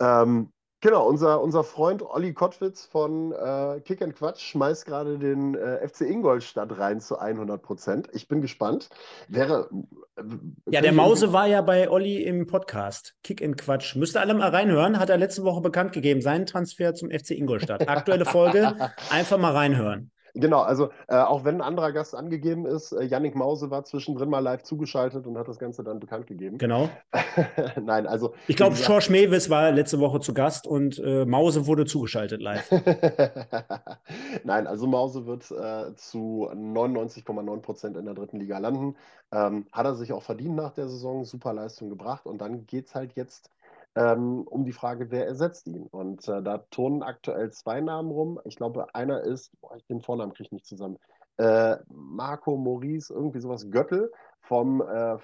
Ähm, 0.01 0.53
genau, 0.83 1.09
unser, 1.09 1.41
unser 1.41 1.65
Freund 1.65 2.03
Olli 2.03 2.35
Kottwitz 2.35 2.85
von 2.85 3.33
äh, 3.33 3.81
Kick 3.81 4.03
and 4.03 4.15
Quatsch 4.15 4.41
schmeißt 4.43 4.85
gerade 4.85 5.19
den 5.19 5.55
äh, 5.55 5.89
FC 5.89 6.03
Ingolstadt 6.03 6.79
rein 6.79 7.01
zu 7.01 7.19
100 7.19 7.63
Prozent. 7.63 8.09
Ich 8.13 8.29
bin 8.29 8.43
gespannt. 8.43 8.91
Wäre. 9.29 9.71
Äh, 10.17 10.23
ja, 10.71 10.83
der 10.83 10.93
Mause 10.93 11.33
war 11.33 11.47
ja 11.47 11.63
bei 11.63 11.89
Olli 11.91 12.23
im 12.23 12.47
Podcast. 12.47 13.15
Kick 13.23 13.43
and 13.43 13.57
Quatsch. 13.57 13.97
Müsste 13.97 14.21
alle 14.21 14.35
mal 14.35 14.51
reinhören. 14.51 14.99
Hat 14.99 15.09
er 15.09 15.17
letzte 15.17 15.43
Woche 15.45 15.63
bekannt 15.63 15.93
gegeben. 15.93 16.21
Seinen 16.21 16.45
Transfer 16.45 16.95
zum 16.95 17.11
FC 17.11 17.31
Ingolstadt. 17.31 17.89
Aktuelle 17.89 18.27
Folge. 18.27 18.77
einfach 19.11 19.39
mal 19.39 19.53
reinhören. 19.53 20.12
Genau, 20.35 20.61
also 20.61 20.89
äh, 21.09 21.17
auch 21.17 21.45
wenn 21.45 21.57
ein 21.57 21.61
anderer 21.61 21.93
Gast 21.93 22.15
angegeben 22.15 22.65
ist, 22.65 22.93
äh, 22.93 23.05
Yannick 23.05 23.35
Mause 23.35 23.71
war 23.71 23.85
zwischendrin 23.85 24.31
mal 24.31 24.39
live 24.39 24.63
zugeschaltet 24.63 25.27
und 25.27 25.37
hat 25.37 25.47
das 25.47 25.59
Ganze 25.59 25.85
dann 25.85 26.01
bekannt 26.01 26.27
gegeben. 26.27 26.57
Genau. 26.57 26.89
Nein, 27.83 28.07
also. 28.07 28.33
Ich 28.49 28.57
glaube, 28.57 28.77
George 28.77 29.09
Mewis 29.11 29.51
war 29.51 29.71
letzte 29.73 30.01
Woche 30.01 30.21
zu 30.21 30.33
Gast 30.33 30.67
und 30.67 30.99
äh, 30.99 31.27
Mause 31.27 31.67
wurde 31.67 31.85
zugeschaltet 31.85 32.41
live. 32.41 32.71
Nein, 34.45 34.67
also 34.67 34.87
Mause 34.87 35.27
wird 35.27 35.51
äh, 35.51 35.95
zu 35.97 36.49
99,9 36.51 37.61
Prozent 37.61 37.97
in 37.99 38.07
der 38.07 38.15
dritten 38.15 38.41
Liga 38.41 38.57
landen. 38.57 38.97
Ähm, 39.33 39.67
hat 39.71 39.85
er 39.85 39.95
sich 39.95 40.15
auch 40.15 40.23
verdient 40.23 40.57
nach 40.57 40.73
der 40.73 40.89
Saison, 40.89 41.27
super 41.27 41.53
Leistung 41.53 41.91
gebracht 41.91 42.25
und 42.25 42.39
dann 42.41 42.67
geht 42.67 42.87
es 42.87 42.95
halt 42.95 43.13
jetzt 43.17 43.51
ähm, 43.95 44.43
um 44.43 44.65
die 44.65 44.73
Frage, 44.73 45.11
wer 45.11 45.27
ersetzt 45.27 45.67
ihn. 45.67 45.87
Und 45.87 46.27
äh, 46.29 46.43
da 46.43 46.59
turnen 46.71 47.03
aktuell 47.03 47.51
zwei 47.51 47.81
Namen 47.81 48.11
rum. 48.11 48.41
Ich 48.45 48.57
glaube, 48.57 48.95
einer 48.95 49.23
ist, 49.23 49.53
boah, 49.61 49.77
den 49.89 50.01
Vornamen 50.01 50.33
kriege 50.33 50.47
ich 50.47 50.53
nicht 50.53 50.67
zusammen, 50.67 50.99
äh, 51.39 51.77
Marco 51.89 52.57
Maurice, 52.57 53.13
irgendwie 53.13 53.41
sowas, 53.41 53.71
Göttel 53.71 54.13
vom 54.41 54.83
äh, 54.83 55.17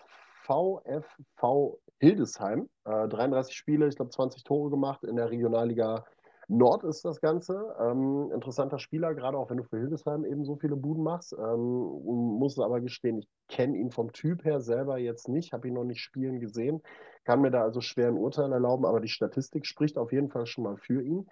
VfV 0.45 1.79
Hildesheim. 2.01 2.69
33 2.85 3.53
äh, 3.53 3.57
Spiele, 3.57 3.89
ich 3.89 3.97
glaube 3.97 4.11
20 4.11 4.45
Tore 4.45 4.71
gemacht 4.71 5.05
in 5.05 5.17
der 5.17 5.31
Regionalliga 5.31 6.05
Nord 6.49 6.83
ist 6.85 7.05
das 7.05 7.21
Ganze. 7.21 7.75
Ähm, 7.79 8.31
interessanter 8.33 8.79
Spieler, 8.79 9.15
gerade 9.15 9.37
auch 9.37 9.51
wenn 9.51 9.59
du 9.59 9.65
für 9.65 9.79
Hildesheim 9.79 10.25
eben 10.25 10.45
so 10.45 10.57
viele 10.57 10.77
Buden 10.77 11.05
machst. 11.05 11.35
Ähm, 11.35 12.39
muss 12.39 12.59
aber 12.59 12.81
gestehen, 12.81 13.19
ich 13.19 13.29
kenne 13.49 13.77
ihn 13.77 13.91
vom 13.91 14.13
Typ 14.13 14.45
her 14.45 14.61
selber 14.61 14.99
jetzt 14.99 15.29
nicht, 15.29 15.53
habe 15.53 15.69
ihn 15.69 15.75
noch 15.75 15.85
nicht 15.85 16.01
spielen 16.01 16.41
gesehen, 16.41 16.83
kann 17.25 17.43
mir 17.43 17.51
da 17.51 17.63
also 17.63 17.83
schwer 17.83 18.09
ein 18.09 18.17
Urteil 18.17 18.51
erlauben, 18.51 18.87
aber 18.87 19.01
die 19.01 19.09
Statistik 19.09 19.67
spricht 19.67 19.99
auf 19.99 20.11
jeden 20.11 20.31
Fall 20.31 20.47
schon 20.47 20.65
mal 20.65 20.79
für 20.79 21.03
ihn. 21.03 21.27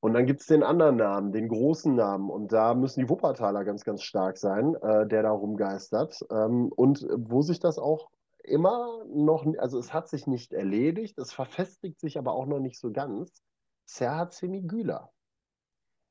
Und 0.00 0.12
dann 0.12 0.26
gibt 0.26 0.42
es 0.42 0.46
den 0.46 0.62
anderen 0.62 0.96
Namen, 0.96 1.32
den 1.32 1.48
großen 1.48 1.94
Namen. 1.94 2.30
Und 2.30 2.52
da 2.52 2.74
müssen 2.74 3.00
die 3.00 3.08
Wuppertaler 3.08 3.64
ganz, 3.64 3.82
ganz 3.82 4.02
stark 4.02 4.36
sein, 4.36 4.76
äh, 4.76 5.06
der 5.08 5.22
da 5.22 5.30
rumgeistert. 5.30 6.20
Ähm, 6.30 6.70
und 6.76 7.04
wo 7.16 7.42
sich 7.42 7.58
das 7.58 7.78
auch 7.78 8.08
immer 8.44 9.04
noch, 9.06 9.44
also 9.58 9.78
es 9.78 9.92
hat 9.92 10.08
sich 10.08 10.26
nicht 10.26 10.52
erledigt, 10.52 11.18
es 11.18 11.32
verfestigt 11.32 11.98
sich 11.98 12.18
aber 12.18 12.32
auch 12.32 12.46
noch 12.46 12.60
nicht 12.60 12.78
so 12.78 12.92
ganz. 12.92 13.42
Serhat 13.88 14.32
Semigüler. 14.34 15.10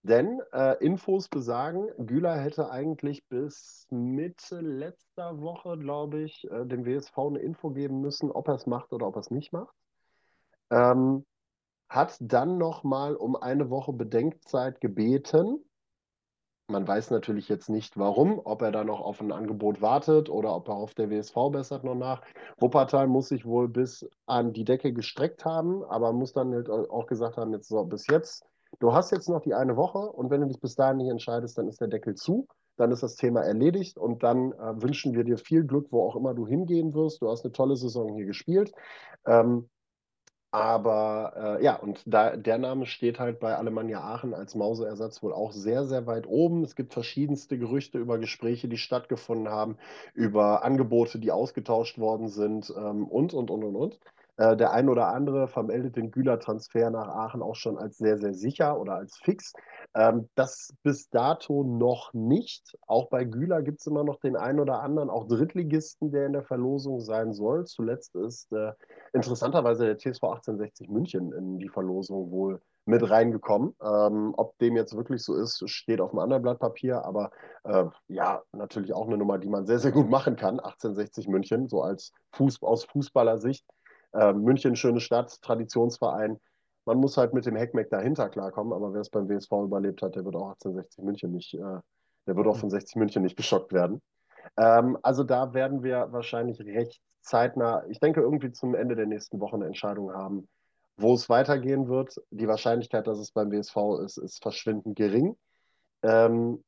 Denn 0.04 0.42
äh, 0.54 0.84
Infos 0.84 1.28
besagen, 1.28 1.90
Güler 1.98 2.38
hätte 2.38 2.72
eigentlich 2.72 3.28
bis 3.28 3.88
Mitte 3.90 4.62
letzter 4.62 5.42
Woche, 5.42 5.78
glaube 5.78 6.22
ich, 6.22 6.50
äh, 6.50 6.66
dem 6.66 6.86
WSV 6.86 7.18
eine 7.18 7.40
Info 7.40 7.72
geben 7.72 8.00
müssen, 8.00 8.32
ob 8.32 8.48
er 8.48 8.56
es 8.56 8.68
macht 8.68 8.94
oder 8.94 9.08
ob 9.08 9.18
er 9.18 9.20
es 9.20 9.32
nicht 9.32 9.52
macht. 9.52 9.76
Ähm, 10.70 11.26
hat 11.90 12.18
dann 12.20 12.58
nochmal 12.58 13.16
um 13.16 13.36
eine 13.36 13.70
Woche 13.70 13.92
Bedenkzeit 13.92 14.80
gebeten. 14.80 15.64
Man 16.70 16.88
weiß 16.88 17.12
natürlich 17.12 17.48
jetzt 17.48 17.70
nicht 17.70 17.98
warum, 17.98 18.42
ob 18.44 18.62
er 18.62 18.72
da 18.72 18.84
noch 18.84 19.00
auf 19.00 19.22
ein 19.22 19.32
Angebot 19.32 19.82
wartet 19.82 20.30
oder 20.30 20.54
ob 20.54 20.68
er 20.68 20.76
auf 20.76 20.94
der 20.94 21.10
WSV 21.10 21.36
bessert 21.52 21.84
noch 21.84 21.96
nach. 21.96 22.22
Wuppertal 22.58 23.08
muss 23.08 23.30
sich 23.30 23.46
wohl 23.46 23.70
bis 23.70 24.10
an 24.26 24.52
die 24.52 24.66
Decke 24.66 24.92
gestreckt 24.92 25.46
haben, 25.46 25.84
aber 25.86 26.12
muss 26.12 26.34
dann 26.34 26.54
halt 26.54 26.70
auch 26.70 27.08
gesagt 27.08 27.38
haben, 27.38 27.54
jetzt 27.54 27.70
so, 27.70 27.84
bis 27.86 28.08
jetzt 28.08 28.46
Du 28.80 28.94
hast 28.94 29.12
jetzt 29.12 29.30
noch 29.30 29.42
die 29.42 29.54
eine 29.54 29.76
Woche 29.76 30.00
und 30.00 30.30
wenn 30.30 30.42
du 30.42 30.48
dich 30.48 30.60
bis 30.60 30.76
dahin 30.76 30.98
nicht 30.98 31.10
entscheidest, 31.10 31.58
dann 31.58 31.68
ist 31.68 31.82
der 31.82 31.88
Deckel 31.88 32.16
zu. 32.16 32.48
Dann 32.76 32.92
ist 32.92 33.02
das 33.02 33.16
Thema 33.16 33.42
erledigt 33.42 33.98
und 33.98 34.22
dann 34.22 34.52
äh, 34.52 34.82
wünschen 34.82 35.16
wir 35.16 35.24
dir 35.24 35.40
viel 35.40 35.64
Glück, 35.64 35.88
wo 35.90 36.06
auch 36.06 36.16
immer 36.16 36.36
du 36.36 36.46
hingehen 36.46 36.94
wirst. 36.94 37.22
Du 37.22 37.30
hast 37.30 37.44
eine 37.44 37.52
tolle 37.52 37.76
Saison 37.76 38.14
hier 38.16 38.26
gespielt. 38.26 38.72
Ähm, 39.26 39.70
aber 40.52 41.58
äh, 41.60 41.64
ja, 41.64 41.76
und 41.76 42.02
da, 42.06 42.36
der 42.38 42.58
Name 42.58 42.86
steht 42.86 43.20
halt 43.20 43.40
bei 43.40 43.56
Alemannia 43.56 44.02
Aachen 44.02 44.34
als 44.34 44.56
Mauseersatz 44.56 45.22
wohl 45.22 45.34
auch 45.34 45.52
sehr, 45.52 45.86
sehr 45.86 46.08
weit 46.08 46.26
oben. 46.28 46.64
Es 46.64 46.76
gibt 46.76 46.94
verschiedenste 46.94 47.58
Gerüchte 47.58 47.98
über 47.98 48.18
Gespräche, 48.18 48.68
die 48.70 48.78
stattgefunden 48.78 49.50
haben, 49.50 49.78
über 50.14 50.64
Angebote, 50.64 51.20
die 51.20 51.32
ausgetauscht 51.32 52.00
worden 52.00 52.30
sind 52.30 52.74
ähm, 52.78 53.08
und, 53.08 53.34
und, 53.34 53.52
und, 53.52 53.64
und, 53.64 53.76
und. 53.76 54.00
Äh, 54.38 54.56
der 54.56 54.72
ein 54.72 54.88
oder 54.88 55.08
andere 55.08 55.48
vermeldet 55.48 55.96
den 55.96 56.12
Güler-Transfer 56.12 56.90
nach 56.92 57.08
Aachen 57.08 57.42
auch 57.42 57.56
schon 57.56 57.78
als 57.78 57.98
sehr, 57.98 58.18
sehr 58.18 58.34
sicher 58.34 58.80
oder 58.80 58.94
als 58.94 59.18
fix. 59.18 59.54
Ähm, 59.96 60.30
das 60.36 60.74
bis 60.84 61.10
dato 61.10 61.64
noch 61.64 62.14
nicht. 62.14 62.78
Auch 62.86 63.10
bei 63.10 63.24
Güler 63.26 63.64
gibt 63.64 63.80
es 63.80 63.88
immer 63.88 64.04
noch 64.04 64.20
den 64.20 64.36
einen 64.36 64.60
oder 64.60 64.82
anderen, 64.82 65.10
auch 65.10 65.28
Drittligisten, 65.28 66.12
der 66.12 66.28
in 66.28 66.34
der 66.34 66.44
Verlosung 66.44 67.00
sein 67.02 67.34
soll. 67.34 67.66
Zuletzt 67.66 68.16
ist 68.16 68.52
äh, 68.52 68.74
interessanterweise 69.14 69.86
der 69.86 69.98
TSV 69.98 70.24
1860 70.24 70.90
München 70.90 71.34
in 71.34 71.58
die 71.58 71.70
Verlosung 71.70 72.30
wohl 72.30 72.62
mit 72.86 73.10
reingekommen. 73.10 73.76
Ähm, 73.82 74.34
ob 74.38 74.58
dem 74.60 74.76
jetzt 74.76 74.96
wirklich 74.96 75.24
so 75.24 75.36
ist, 75.36 75.68
steht 75.70 76.00
auf 76.00 76.12
einem 76.12 76.20
anderen 76.20 76.44
Blatt 76.44 76.60
Papier, 76.60 77.04
aber 77.04 77.32
äh, 77.64 77.86
ja, 78.08 78.42
natürlich 78.54 78.94
auch 78.94 79.08
eine 79.08 79.18
Nummer, 79.18 79.40
die 79.40 79.50
man 79.50 79.66
sehr, 79.66 79.80
sehr 79.80 79.92
gut 79.92 80.10
machen 80.10 80.36
kann. 80.36 80.60
1860 80.60 81.28
München, 81.28 81.68
so 81.68 81.82
als 81.82 82.14
Fuß, 82.34 82.62
aus 82.62 82.86
Fußballersicht. 82.86 83.66
Äh, 84.18 84.34
München, 84.34 84.76
schöne 84.76 85.00
Stadt, 85.00 85.42
Traditionsverein. 85.42 86.40
Man 86.86 86.98
muss 86.98 87.18
halt 87.18 87.34
mit 87.34 87.46
dem 87.46 87.56
Heckmeck 87.56 87.90
dahinter 87.90 88.30
klarkommen, 88.30 88.74
aber 88.74 88.94
wer 88.94 89.02
es 89.02 89.10
beim 89.10 89.30
WSV 89.30 89.52
überlebt 89.52 90.02
hat, 90.02 90.16
der 90.16 90.26
wird 90.26 90.36
auch 90.36 90.50
1860 90.50 91.04
München 91.04 91.32
nicht, 91.34 91.54
äh, 91.54 91.80
der 92.26 92.36
wird 92.36 92.48
auch 92.48 92.58
von 92.58 92.70
60 92.70 92.96
München 92.96 93.24
nicht 93.24 93.38
geschockt 93.38 93.74
werden. 93.74 94.02
Ähm, 94.58 94.98
also 95.04 95.24
da 95.24 95.54
werden 95.54 95.84
wir 95.84 96.08
wahrscheinlich 96.12 96.60
recht 96.62 97.00
zeitnah, 97.22 97.84
ich 97.90 98.00
denke 98.00 98.22
irgendwie 98.22 98.52
zum 98.52 98.74
Ende 98.74 98.96
der 98.96 99.06
nächsten 99.06 99.40
Woche 99.40 99.56
eine 99.56 99.66
Entscheidung 99.66 100.14
haben, 100.14 100.48
wo 100.96 101.14
es 101.14 101.30
weitergehen 101.30 101.88
wird. 101.88 102.16
Die 102.32 102.48
Wahrscheinlichkeit, 102.48 103.06
dass 103.06 103.20
es 103.20 103.32
beim 103.32 103.52
WSV 103.52 104.04
ist, 104.04 104.18
ist 104.18 104.42
verschwindend 104.42 104.96
gering. 104.96 105.38
Ähm, 106.02 106.64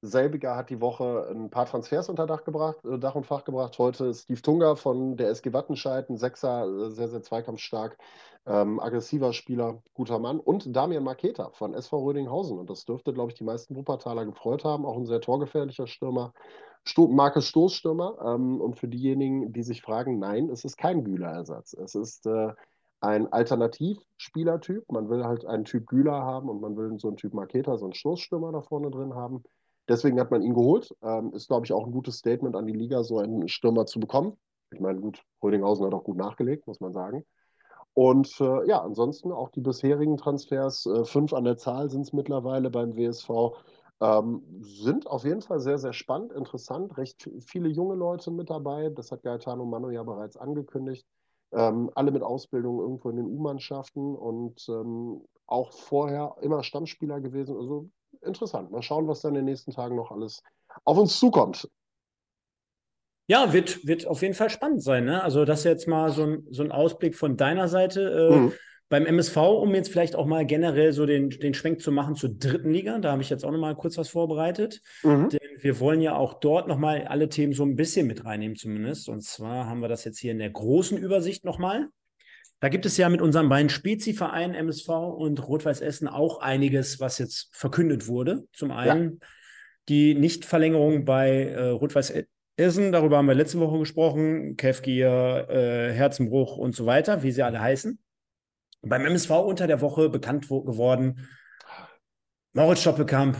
Selbiger 0.00 0.54
hat 0.54 0.70
die 0.70 0.80
Woche 0.80 1.28
ein 1.30 1.50
paar 1.50 1.66
Transfers 1.66 2.08
unter 2.08 2.26
Dach, 2.26 2.44
gebracht, 2.44 2.76
äh, 2.84 2.98
Dach 2.98 3.16
und 3.16 3.26
Fach 3.26 3.44
gebracht. 3.44 3.78
Heute 3.78 4.14
Steve 4.14 4.40
Tunga 4.40 4.76
von 4.76 5.16
der 5.16 5.28
SG 5.30 5.52
Wattenscheid, 5.52 6.08
ein 6.08 6.16
Sechser, 6.16 6.66
äh, 6.66 6.90
sehr, 6.90 7.08
sehr 7.08 7.22
zweikampfstark, 7.22 7.98
ähm, 8.46 8.78
aggressiver 8.78 9.32
Spieler, 9.32 9.82
guter 9.94 10.20
Mann. 10.20 10.38
Und 10.38 10.74
Damian 10.74 11.02
Maketa 11.02 11.50
von 11.50 11.74
SV 11.74 11.98
Rödinghausen. 12.04 12.58
Und 12.58 12.70
das 12.70 12.84
dürfte, 12.84 13.12
glaube 13.12 13.32
ich, 13.32 13.38
die 13.38 13.44
meisten 13.44 13.74
Wuppertaler 13.74 14.24
gefreut 14.24 14.64
haben. 14.64 14.86
Auch 14.86 14.96
ein 14.96 15.06
sehr 15.06 15.20
torgefährlicher 15.20 15.88
Stürmer. 15.88 16.32
Sto 16.84 17.08
Marke 17.08 17.42
Stoßstürmer. 17.42 18.18
Ähm, 18.24 18.60
und 18.60 18.78
für 18.78 18.88
diejenigen, 18.88 19.52
die 19.52 19.64
sich 19.64 19.82
fragen, 19.82 20.20
nein, 20.20 20.48
es 20.48 20.64
ist 20.64 20.76
kein 20.76 21.02
Güler-Ersatz. 21.02 21.72
Es 21.74 21.96
ist 21.96 22.24
äh, 22.26 22.52
ein 23.00 23.32
Alternativspielertyp. 23.32 24.90
Man 24.92 25.08
will 25.10 25.24
halt 25.24 25.44
einen 25.44 25.64
Typ 25.64 25.88
Güler 25.88 26.22
haben 26.22 26.48
und 26.48 26.60
man 26.60 26.76
will 26.76 26.98
so 26.98 27.08
einen 27.08 27.16
Typ 27.16 27.34
Maketa, 27.34 27.76
so 27.78 27.86
einen 27.86 27.94
Stoßstürmer 27.94 28.52
da 28.52 28.62
vorne 28.62 28.90
drin 28.90 29.14
haben. 29.14 29.42
Deswegen 29.88 30.20
hat 30.20 30.30
man 30.30 30.42
ihn 30.42 30.54
geholt. 30.54 30.94
Ähm, 31.02 31.32
ist, 31.32 31.48
glaube 31.48 31.66
ich, 31.66 31.72
auch 31.72 31.86
ein 31.86 31.92
gutes 31.92 32.18
Statement 32.18 32.56
an 32.56 32.66
die 32.66 32.74
Liga, 32.74 33.02
so 33.02 33.18
einen 33.18 33.48
Stürmer 33.48 33.86
zu 33.86 34.00
bekommen. 34.00 34.36
Ich 34.70 34.80
meine, 34.80 35.00
gut, 35.00 35.22
Rödinghausen 35.42 35.86
hat 35.86 35.94
auch 35.94 36.04
gut 36.04 36.16
nachgelegt, 36.16 36.66
muss 36.66 36.80
man 36.80 36.92
sagen. 36.92 37.24
Und 37.94 38.40
äh, 38.40 38.66
ja, 38.68 38.80
ansonsten 38.82 39.32
auch 39.32 39.48
die 39.50 39.60
bisherigen 39.60 40.16
Transfers, 40.16 40.86
äh, 40.86 41.04
fünf 41.04 41.32
an 41.32 41.44
der 41.44 41.56
Zahl 41.56 41.90
sind 41.90 42.02
es 42.02 42.12
mittlerweile 42.12 42.70
beim 42.70 42.96
WSV, 42.96 43.56
ähm, 44.00 44.42
sind 44.60 45.06
auf 45.08 45.24
jeden 45.24 45.42
Fall 45.42 45.58
sehr, 45.60 45.78
sehr 45.78 45.92
spannend, 45.92 46.32
interessant. 46.32 46.96
Recht 46.96 47.28
viele 47.40 47.68
junge 47.68 47.96
Leute 47.96 48.30
mit 48.30 48.50
dabei. 48.50 48.90
Das 48.90 49.10
hat 49.10 49.22
Gaetano 49.22 49.64
Mano 49.64 49.90
ja 49.90 50.02
bereits 50.04 50.36
angekündigt. 50.36 51.06
Ähm, 51.50 51.90
alle 51.94 52.12
mit 52.12 52.22
Ausbildung 52.22 52.78
irgendwo 52.78 53.10
in 53.10 53.16
den 53.16 53.26
U-Mannschaften 53.26 54.14
und 54.14 54.68
ähm, 54.68 55.24
auch 55.46 55.72
vorher 55.72 56.36
immer 56.42 56.62
Stammspieler 56.62 57.20
gewesen. 57.20 57.56
Also 57.56 57.88
interessant. 58.22 58.70
Mal 58.70 58.82
schauen, 58.82 59.08
was 59.08 59.20
dann 59.20 59.30
in 59.30 59.36
den 59.36 59.44
nächsten 59.46 59.72
Tagen 59.72 59.96
noch 59.96 60.10
alles 60.10 60.42
auf 60.84 60.98
uns 60.98 61.18
zukommt. 61.18 61.68
Ja, 63.26 63.52
wird, 63.52 63.86
wird 63.86 64.06
auf 64.06 64.22
jeden 64.22 64.34
Fall 64.34 64.48
spannend 64.48 64.82
sein. 64.82 65.04
Ne? 65.04 65.22
Also, 65.22 65.44
das 65.44 65.60
ist 65.60 65.64
jetzt 65.64 65.88
mal 65.88 66.10
so 66.10 66.24
ein, 66.24 66.46
so 66.50 66.62
ein 66.62 66.72
Ausblick 66.72 67.14
von 67.14 67.36
deiner 67.36 67.68
Seite. 67.68 68.30
Äh, 68.30 68.36
mhm. 68.36 68.52
Beim 68.90 69.04
MSV, 69.04 69.36
um 69.36 69.74
jetzt 69.74 69.90
vielleicht 69.90 70.16
auch 70.16 70.24
mal 70.24 70.46
generell 70.46 70.94
so 70.94 71.04
den, 71.04 71.28
den 71.28 71.52
Schwenk 71.52 71.82
zu 71.82 71.92
machen 71.92 72.14
zur 72.14 72.30
dritten 72.30 72.72
Liga, 72.72 72.98
da 72.98 73.12
habe 73.12 73.20
ich 73.20 73.28
jetzt 73.28 73.44
auch 73.44 73.50
noch 73.50 73.58
mal 73.58 73.76
kurz 73.76 73.98
was 73.98 74.08
vorbereitet. 74.08 74.80
Mhm. 75.02 75.28
Denn 75.28 75.40
wir 75.60 75.78
wollen 75.78 76.00
ja 76.00 76.16
auch 76.16 76.40
dort 76.40 76.68
noch 76.68 76.78
mal 76.78 77.06
alle 77.06 77.28
Themen 77.28 77.52
so 77.52 77.64
ein 77.64 77.76
bisschen 77.76 78.06
mit 78.06 78.24
reinnehmen, 78.24 78.56
zumindest. 78.56 79.10
Und 79.10 79.22
zwar 79.22 79.66
haben 79.66 79.80
wir 79.80 79.88
das 79.88 80.04
jetzt 80.04 80.18
hier 80.18 80.32
in 80.32 80.38
der 80.38 80.48
großen 80.48 80.96
Übersicht 80.96 81.44
noch 81.44 81.58
mal. 81.58 81.88
Da 82.60 82.68
gibt 82.68 82.86
es 82.86 82.96
ja 82.96 83.08
mit 83.08 83.22
unseren 83.22 83.48
beiden 83.48 83.68
Spezi-Vereinen 83.68 84.54
MSV 84.54 84.88
und 84.88 85.46
Rot-Weiß 85.46 85.80
Essen 85.80 86.08
auch 86.08 86.40
einiges, 86.40 86.98
was 86.98 87.18
jetzt 87.18 87.50
verkündet 87.52 88.08
wurde. 88.08 88.44
Zum 88.52 88.72
einen 88.72 89.20
ja. 89.20 89.26
die 89.88 90.14
Nichtverlängerung 90.14 91.04
bei 91.04 91.44
äh, 91.44 91.68
Rot-Weiß 91.68 92.12
Essen, 92.56 92.90
darüber 92.90 93.18
haben 93.18 93.26
wir 93.26 93.36
letzte 93.36 93.60
Woche 93.60 93.78
gesprochen, 93.78 94.56
Kefgier, 94.56 95.46
äh, 95.48 95.92
Herzenbruch 95.92 96.56
und 96.56 96.74
so 96.74 96.86
weiter, 96.86 97.22
wie 97.22 97.30
sie 97.30 97.44
alle 97.44 97.60
heißen. 97.60 98.00
Beim 98.82 99.06
MSV 99.06 99.30
unter 99.30 99.68
der 99.68 99.80
Woche 99.80 100.08
bekannt 100.08 100.48
geworden, 100.48 101.28
Moritz 102.52 102.80
Stoppelkamp 102.80 103.36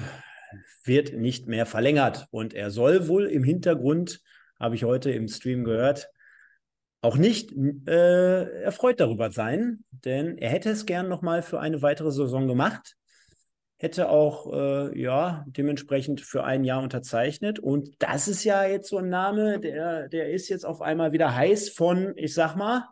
wird 0.85 1.15
nicht 1.15 1.49
mehr 1.49 1.67
verlängert 1.67 2.29
und 2.31 2.55
er 2.55 2.71
soll 2.71 3.09
wohl 3.09 3.27
im 3.27 3.43
Hintergrund, 3.43 4.21
habe 4.61 4.77
ich 4.77 4.85
heute 4.85 5.11
im 5.11 5.27
Stream 5.27 5.65
gehört, 5.65 6.09
auch 7.01 7.17
nicht 7.17 7.53
äh, 7.87 8.63
erfreut 8.63 9.01
darüber 9.01 9.31
sein, 9.31 9.85
denn 9.91 10.37
er 10.39 10.51
hätte 10.51 10.71
es 10.71 10.87
gern 10.87 11.09
nochmal 11.09 11.43
für 11.43 11.61
eine 11.61 11.83
weitere 11.83 12.11
Saison 12.11 12.49
gemacht. 12.49 12.97
hätte 13.81 14.09
auch 14.09 14.53
äh, 14.53 15.01
ja 15.01 15.45
dementsprechend 15.47 16.21
für 16.21 16.43
ein 16.43 16.65
Jahr 16.65 16.83
unterzeichnet. 16.83 17.61
Und 17.61 17.95
das 18.01 18.27
ist 18.27 18.43
ja 18.43 18.65
jetzt 18.65 18.89
so 18.89 18.99
ein 18.99 19.09
Name, 19.09 19.61
der, 19.61 20.09
der 20.09 20.31
ist 20.31 20.49
jetzt 20.49 20.67
auf 20.67 20.83
einmal 20.83 21.13
wieder 21.13 21.35
heiß 21.35 21.71
von, 21.71 22.13
ich 22.17 22.35
sag 22.35 22.57
mal, 22.57 22.89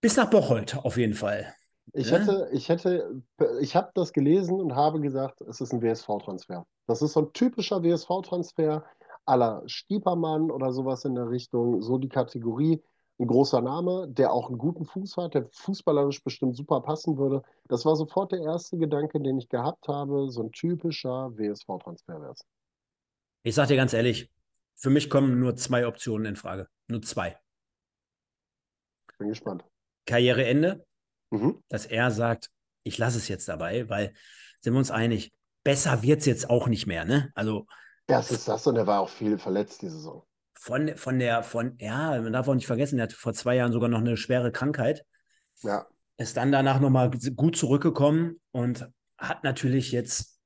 bis 0.00 0.16
nach 0.16 0.30
Bocholt 0.30 0.76
auf 0.76 0.96
jeden 0.96 1.14
Fall. 1.14 1.54
Ich 1.92 2.10
hätte, 2.12 2.48
ich 2.52 2.68
hätte, 2.68 3.22
ich 3.60 3.74
habe 3.74 3.90
das 3.94 4.12
gelesen 4.12 4.60
und 4.60 4.74
habe 4.74 5.00
gesagt, 5.00 5.40
es 5.42 5.60
ist 5.60 5.72
ein 5.72 5.82
WSV-Transfer. 5.82 6.64
Das 6.86 7.02
ist 7.02 7.12
so 7.12 7.22
ein 7.22 7.32
typischer 7.32 7.82
WSV-Transfer 7.82 8.84
aller 9.24 9.62
Stiepermann 9.66 10.50
oder 10.50 10.72
sowas 10.72 11.04
in 11.04 11.14
der 11.14 11.30
Richtung, 11.30 11.82
so 11.82 11.98
die 11.98 12.08
Kategorie. 12.08 12.82
Ein 13.18 13.26
großer 13.26 13.60
Name, 13.60 14.08
der 14.08 14.32
auch 14.32 14.48
einen 14.48 14.56
guten 14.56 14.86
Fuß 14.86 15.18
hat, 15.18 15.34
der 15.34 15.46
fußballerisch 15.52 16.24
bestimmt 16.24 16.56
super 16.56 16.80
passen 16.80 17.18
würde. 17.18 17.42
Das 17.68 17.84
war 17.84 17.94
sofort 17.94 18.32
der 18.32 18.40
erste 18.40 18.78
Gedanke, 18.78 19.20
den 19.20 19.36
ich 19.38 19.50
gehabt 19.50 19.88
habe. 19.88 20.30
So 20.30 20.44
ein 20.44 20.52
typischer 20.52 21.30
WSV-Transfer 21.36 22.18
wäre 22.20 22.32
es. 22.32 22.46
Ich 23.42 23.54
sage 23.54 23.68
dir 23.68 23.76
ganz 23.76 23.92
ehrlich, 23.92 24.30
für 24.74 24.88
mich 24.88 25.10
kommen 25.10 25.38
nur 25.38 25.54
zwei 25.56 25.86
Optionen 25.86 26.26
in 26.26 26.36
Frage. 26.36 26.68
Nur 26.88 27.02
zwei. 27.02 27.38
Bin 29.18 29.28
gespannt. 29.28 29.64
Karriereende, 30.06 30.86
mhm. 31.30 31.62
dass 31.68 31.84
er 31.84 32.10
sagt, 32.10 32.50
ich 32.82 32.96
lasse 32.96 33.18
es 33.18 33.28
jetzt 33.28 33.48
dabei, 33.48 33.88
weil 33.90 34.14
sind 34.62 34.72
wir 34.72 34.78
uns 34.78 34.90
einig, 34.90 35.32
besser 35.62 36.02
wird 36.02 36.20
es 36.20 36.26
jetzt 36.26 36.48
auch 36.48 36.68
nicht 36.68 36.86
mehr, 36.86 37.04
ne? 37.04 37.30
Also 37.34 37.66
das 38.06 38.30
ist 38.30 38.48
das 38.48 38.66
und 38.66 38.76
er 38.76 38.86
war 38.86 39.00
auch 39.00 39.08
viel 39.08 39.38
verletzt 39.38 39.82
die 39.82 39.88
Saison. 39.88 40.24
Von, 40.54 40.96
von 40.96 41.18
der, 41.18 41.42
von, 41.42 41.76
ja, 41.78 42.20
man 42.20 42.32
darf 42.32 42.48
auch 42.48 42.54
nicht 42.54 42.66
vergessen, 42.66 42.98
er 42.98 43.04
hat 43.04 43.12
vor 43.12 43.32
zwei 43.32 43.56
Jahren 43.56 43.72
sogar 43.72 43.88
noch 43.88 44.00
eine 44.00 44.16
schwere 44.16 44.52
Krankheit. 44.52 45.04
Ja. 45.62 45.86
Ist 46.18 46.36
dann 46.36 46.52
danach 46.52 46.80
nochmal 46.80 47.10
gut 47.34 47.56
zurückgekommen 47.56 48.40
und 48.50 48.88
hat 49.16 49.42
natürlich 49.42 49.90
jetzt 49.92 50.38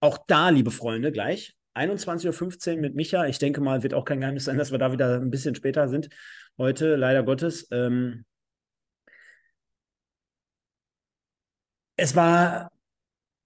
auch 0.00 0.18
da, 0.26 0.50
liebe 0.50 0.70
Freunde, 0.70 1.12
gleich 1.12 1.56
21.15 1.74 2.74
Uhr 2.74 2.80
mit 2.80 2.94
Micha. 2.94 3.26
Ich 3.26 3.38
denke 3.38 3.60
mal, 3.60 3.82
wird 3.82 3.94
auch 3.94 4.04
kein 4.04 4.20
Geheimnis 4.20 4.44
sein, 4.44 4.58
dass 4.58 4.70
wir 4.70 4.78
da 4.78 4.92
wieder 4.92 5.16
ein 5.16 5.30
bisschen 5.30 5.54
später 5.54 5.88
sind. 5.88 6.08
Heute, 6.58 6.96
leider 6.96 7.22
Gottes. 7.22 7.68
Ähm, 7.70 8.24
es 11.96 12.16
war 12.16 12.72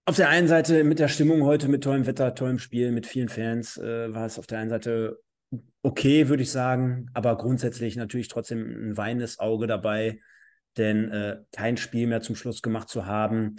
auf 0.07 0.17
der 0.17 0.29
einen 0.29 0.49
Seite 0.49 0.85
mit 0.85 0.99
der 0.99 1.09
Stimmung 1.09 1.45
heute, 1.45 1.69
mit 1.69 1.83
tollem 1.85 2.07
Wetter, 2.07 2.35
tollem 2.35 2.59
Spiel, 2.59 2.93
mit 2.93 3.07
vielen 3.07 3.29
Fans, 3.29 3.79
äh, 3.79 4.13
war 4.13 4.27
es 4.27 4.39
auf 4.39 4.47
der 4.47 4.59
einen 4.59 4.71
Seite 4.71 5.19
okay, 5.83 6.29
würde 6.29 6.43
ich 6.43 6.51
sagen, 6.51 7.11
aber 7.13 7.37
grundsätzlich 7.37 7.97
natürlich 7.97 8.29
trotzdem 8.29 8.91
ein 8.91 8.97
weinendes 8.97 9.39
Auge 9.39 9.67
dabei, 9.67 10.19
denn 10.77 11.11
äh, 11.11 11.37
kein 11.53 11.77
Spiel 11.77 12.07
mehr 12.07 12.23
zum 12.23 12.37
Schluss 12.37 12.63
gemacht 12.63 12.89
zu 12.89 13.07
haben, 13.07 13.57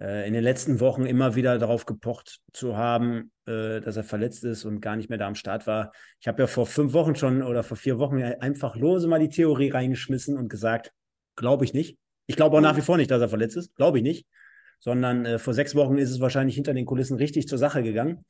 äh, 0.00 0.26
in 0.28 0.34
den 0.34 0.44
letzten 0.44 0.78
Wochen 0.80 1.06
immer 1.06 1.34
wieder 1.34 1.58
darauf 1.58 1.86
gepocht 1.86 2.40
zu 2.52 2.76
haben, 2.76 3.32
äh, 3.46 3.80
dass 3.80 3.96
er 3.96 4.04
verletzt 4.04 4.44
ist 4.44 4.64
und 4.64 4.80
gar 4.80 4.96
nicht 4.96 5.08
mehr 5.08 5.18
da 5.18 5.26
am 5.26 5.34
Start 5.34 5.66
war. 5.66 5.92
Ich 6.20 6.28
habe 6.28 6.42
ja 6.42 6.46
vor 6.46 6.66
fünf 6.66 6.92
Wochen 6.92 7.16
schon 7.16 7.42
oder 7.42 7.62
vor 7.62 7.76
vier 7.76 7.98
Wochen 7.98 8.22
einfach 8.22 8.76
lose 8.76 9.08
mal 9.08 9.18
die 9.18 9.30
Theorie 9.30 9.70
reingeschmissen 9.70 10.36
und 10.36 10.48
gesagt, 10.48 10.92
glaube 11.34 11.64
ich 11.64 11.74
nicht. 11.74 11.98
Ich 12.26 12.36
glaube 12.36 12.56
auch 12.56 12.62
nach 12.62 12.76
wie 12.76 12.82
vor 12.82 12.96
nicht, 12.96 13.10
dass 13.10 13.20
er 13.20 13.28
verletzt 13.28 13.56
ist, 13.56 13.74
glaube 13.74 13.98
ich 13.98 14.04
nicht 14.04 14.26
sondern 14.84 15.24
äh, 15.24 15.38
vor 15.38 15.54
sechs 15.54 15.74
Wochen 15.74 15.96
ist 15.96 16.10
es 16.10 16.20
wahrscheinlich 16.20 16.56
hinter 16.56 16.74
den 16.74 16.84
Kulissen 16.84 17.16
richtig 17.16 17.48
zur 17.48 17.56
Sache 17.56 17.82
gegangen. 17.82 18.26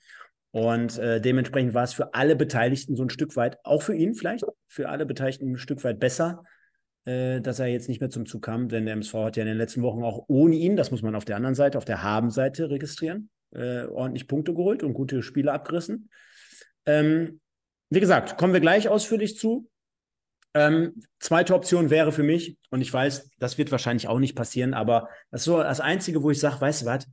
Und 0.52 0.98
äh, 0.98 1.20
dementsprechend 1.20 1.74
war 1.74 1.82
es 1.82 1.94
für 1.94 2.14
alle 2.14 2.36
Beteiligten 2.36 2.94
so 2.94 3.02
ein 3.02 3.10
Stück 3.10 3.34
weit, 3.34 3.58
auch 3.64 3.82
für 3.82 3.96
ihn 3.96 4.14
vielleicht, 4.14 4.44
für 4.68 4.88
alle 4.88 5.04
Beteiligten 5.04 5.50
ein 5.50 5.58
Stück 5.58 5.82
weit 5.82 5.98
besser, 5.98 6.44
äh, 7.06 7.40
dass 7.40 7.58
er 7.58 7.66
jetzt 7.66 7.88
nicht 7.88 8.00
mehr 8.00 8.08
zum 8.08 8.24
Zug 8.24 8.42
kam, 8.42 8.68
denn 8.68 8.84
der 8.84 8.94
MSV 8.94 9.14
hat 9.14 9.36
ja 9.36 9.42
in 9.42 9.48
den 9.48 9.58
letzten 9.58 9.82
Wochen 9.82 10.04
auch 10.04 10.26
ohne 10.28 10.54
ihn, 10.54 10.76
das 10.76 10.92
muss 10.92 11.02
man 11.02 11.16
auf 11.16 11.24
der 11.24 11.34
anderen 11.34 11.56
Seite, 11.56 11.76
auf 11.76 11.84
der 11.84 12.04
Haben-Seite 12.04 12.70
registrieren, 12.70 13.30
äh, 13.50 13.86
ordentlich 13.86 14.28
Punkte 14.28 14.54
geholt 14.54 14.84
und 14.84 14.94
gute 14.94 15.24
Spiele 15.24 15.52
abgerissen. 15.52 16.08
Ähm, 16.86 17.40
wie 17.90 18.00
gesagt, 18.00 18.38
kommen 18.38 18.52
wir 18.52 18.60
gleich 18.60 18.88
ausführlich 18.88 19.36
zu. 19.36 19.68
Ähm, 20.54 21.02
zweite 21.18 21.54
Option 21.54 21.90
wäre 21.90 22.12
für 22.12 22.22
mich, 22.22 22.56
und 22.70 22.80
ich 22.80 22.92
weiß, 22.92 23.30
das 23.38 23.58
wird 23.58 23.72
wahrscheinlich 23.72 24.06
auch 24.06 24.20
nicht 24.20 24.36
passieren, 24.36 24.72
aber 24.72 25.08
das 25.30 25.40
ist 25.40 25.46
so 25.46 25.58
das 25.58 25.80
Einzige, 25.80 26.22
wo 26.22 26.30
ich 26.30 26.38
sage, 26.38 26.60
weißt 26.60 26.82
du 26.82 26.86
was, 26.86 27.06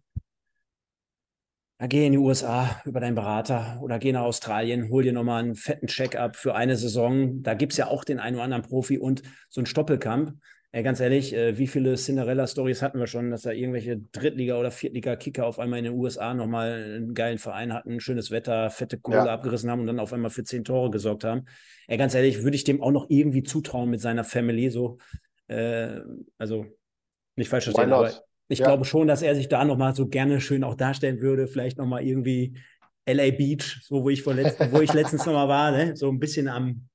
geh 1.88 2.06
in 2.06 2.12
die 2.12 2.18
USA 2.20 2.82
über 2.86 3.00
deinen 3.00 3.16
Berater 3.16 3.80
oder 3.82 3.98
geh 3.98 4.12
nach 4.12 4.22
Australien, 4.22 4.90
hol 4.90 5.04
dir 5.04 5.14
nochmal 5.14 5.44
einen 5.44 5.56
fetten 5.56 5.88
Check-up 5.88 6.36
für 6.36 6.54
eine 6.54 6.78
Saison. 6.78 7.42
Da 7.42 7.56
gibt 7.56 7.74
es 7.74 7.78
ja 7.78 7.88
auch 7.88 8.04
den 8.04 8.20
einen 8.20 8.36
oder 8.36 8.44
anderen 8.44 8.64
Profi 8.64 9.00
und 9.00 9.24
so 9.50 9.62
ein 9.62 9.66
Stoppelkamp. 9.66 10.34
Ey, 10.74 10.84
ganz 10.84 11.02
ehrlich, 11.02 11.34
äh, 11.34 11.58
wie 11.58 11.68
viele 11.68 11.96
Cinderella-Stories 11.96 12.82
hatten 12.82 12.98
wir 12.98 13.08
schon, 13.08 13.30
dass 13.30 13.42
da 13.42 13.52
irgendwelche 13.52 13.98
Drittliga- 13.98 14.58
oder 14.58 14.72
Viertliga-Kicker 14.72 15.46
auf 15.46 15.60
einmal 15.60 15.80
in 15.80 15.86
den 15.86 15.94
USA 15.94 16.34
nochmal 16.34 16.96
einen 16.96 17.14
geilen 17.14 17.40
Verein 17.40 17.74
hatten, 17.74 18.00
schönes 18.00 18.32
Wetter, 18.32 18.70
fette 18.70 18.98
Kohle 18.98 19.18
ja. 19.18 19.26
abgerissen 19.26 19.70
haben 19.70 19.82
und 19.82 19.88
dann 19.88 20.00
auf 20.00 20.14
einmal 20.14 20.32
für 20.32 20.46
zehn 20.46 20.64
Tore 20.64 20.90
gesorgt 20.90 21.26
haben. 21.26 21.46
Ey, 21.88 21.98
ganz 21.98 22.16
ehrlich, 22.16 22.44
würde 22.44 22.56
ich 22.56 22.64
dem 22.64 22.82
auch 22.82 22.92
noch 22.92 23.10
irgendwie 23.10 23.44
zutrauen 23.44 23.90
mit 23.90 24.00
seiner 24.00 24.24
Family, 24.24 24.70
so, 24.70 24.98
äh, 25.48 26.00
also 26.38 26.66
nicht 27.36 27.50
falsch 27.50 27.66
verstehen, 27.66 27.92
aber 27.92 28.10
ich 28.48 28.60
ja. 28.60 28.68
glaube 28.68 28.86
schon, 28.86 29.08
dass 29.08 29.22
er 29.22 29.36
sich 29.36 29.50
da 29.50 29.66
nochmal 29.66 29.94
so 29.94 30.08
gerne 30.08 30.40
schön 30.40 30.64
auch 30.64 30.76
darstellen 30.76 31.20
würde, 31.20 31.48
vielleicht 31.48 31.80
nochmal 31.80 32.04
irgendwie 32.04 32.58
LA 33.06 33.32
Beach, 33.32 33.82
so 33.84 34.04
wo 34.04 34.10
ich, 34.10 34.22
vor 34.22 34.38
wo 34.38 34.80
ich 34.80 34.94
letztens 34.94 35.26
nochmal 35.26 35.50
war, 35.50 35.72
ne? 35.72 35.98
so 35.98 36.10
ein 36.10 36.20
bisschen 36.20 36.48
am 36.48 36.88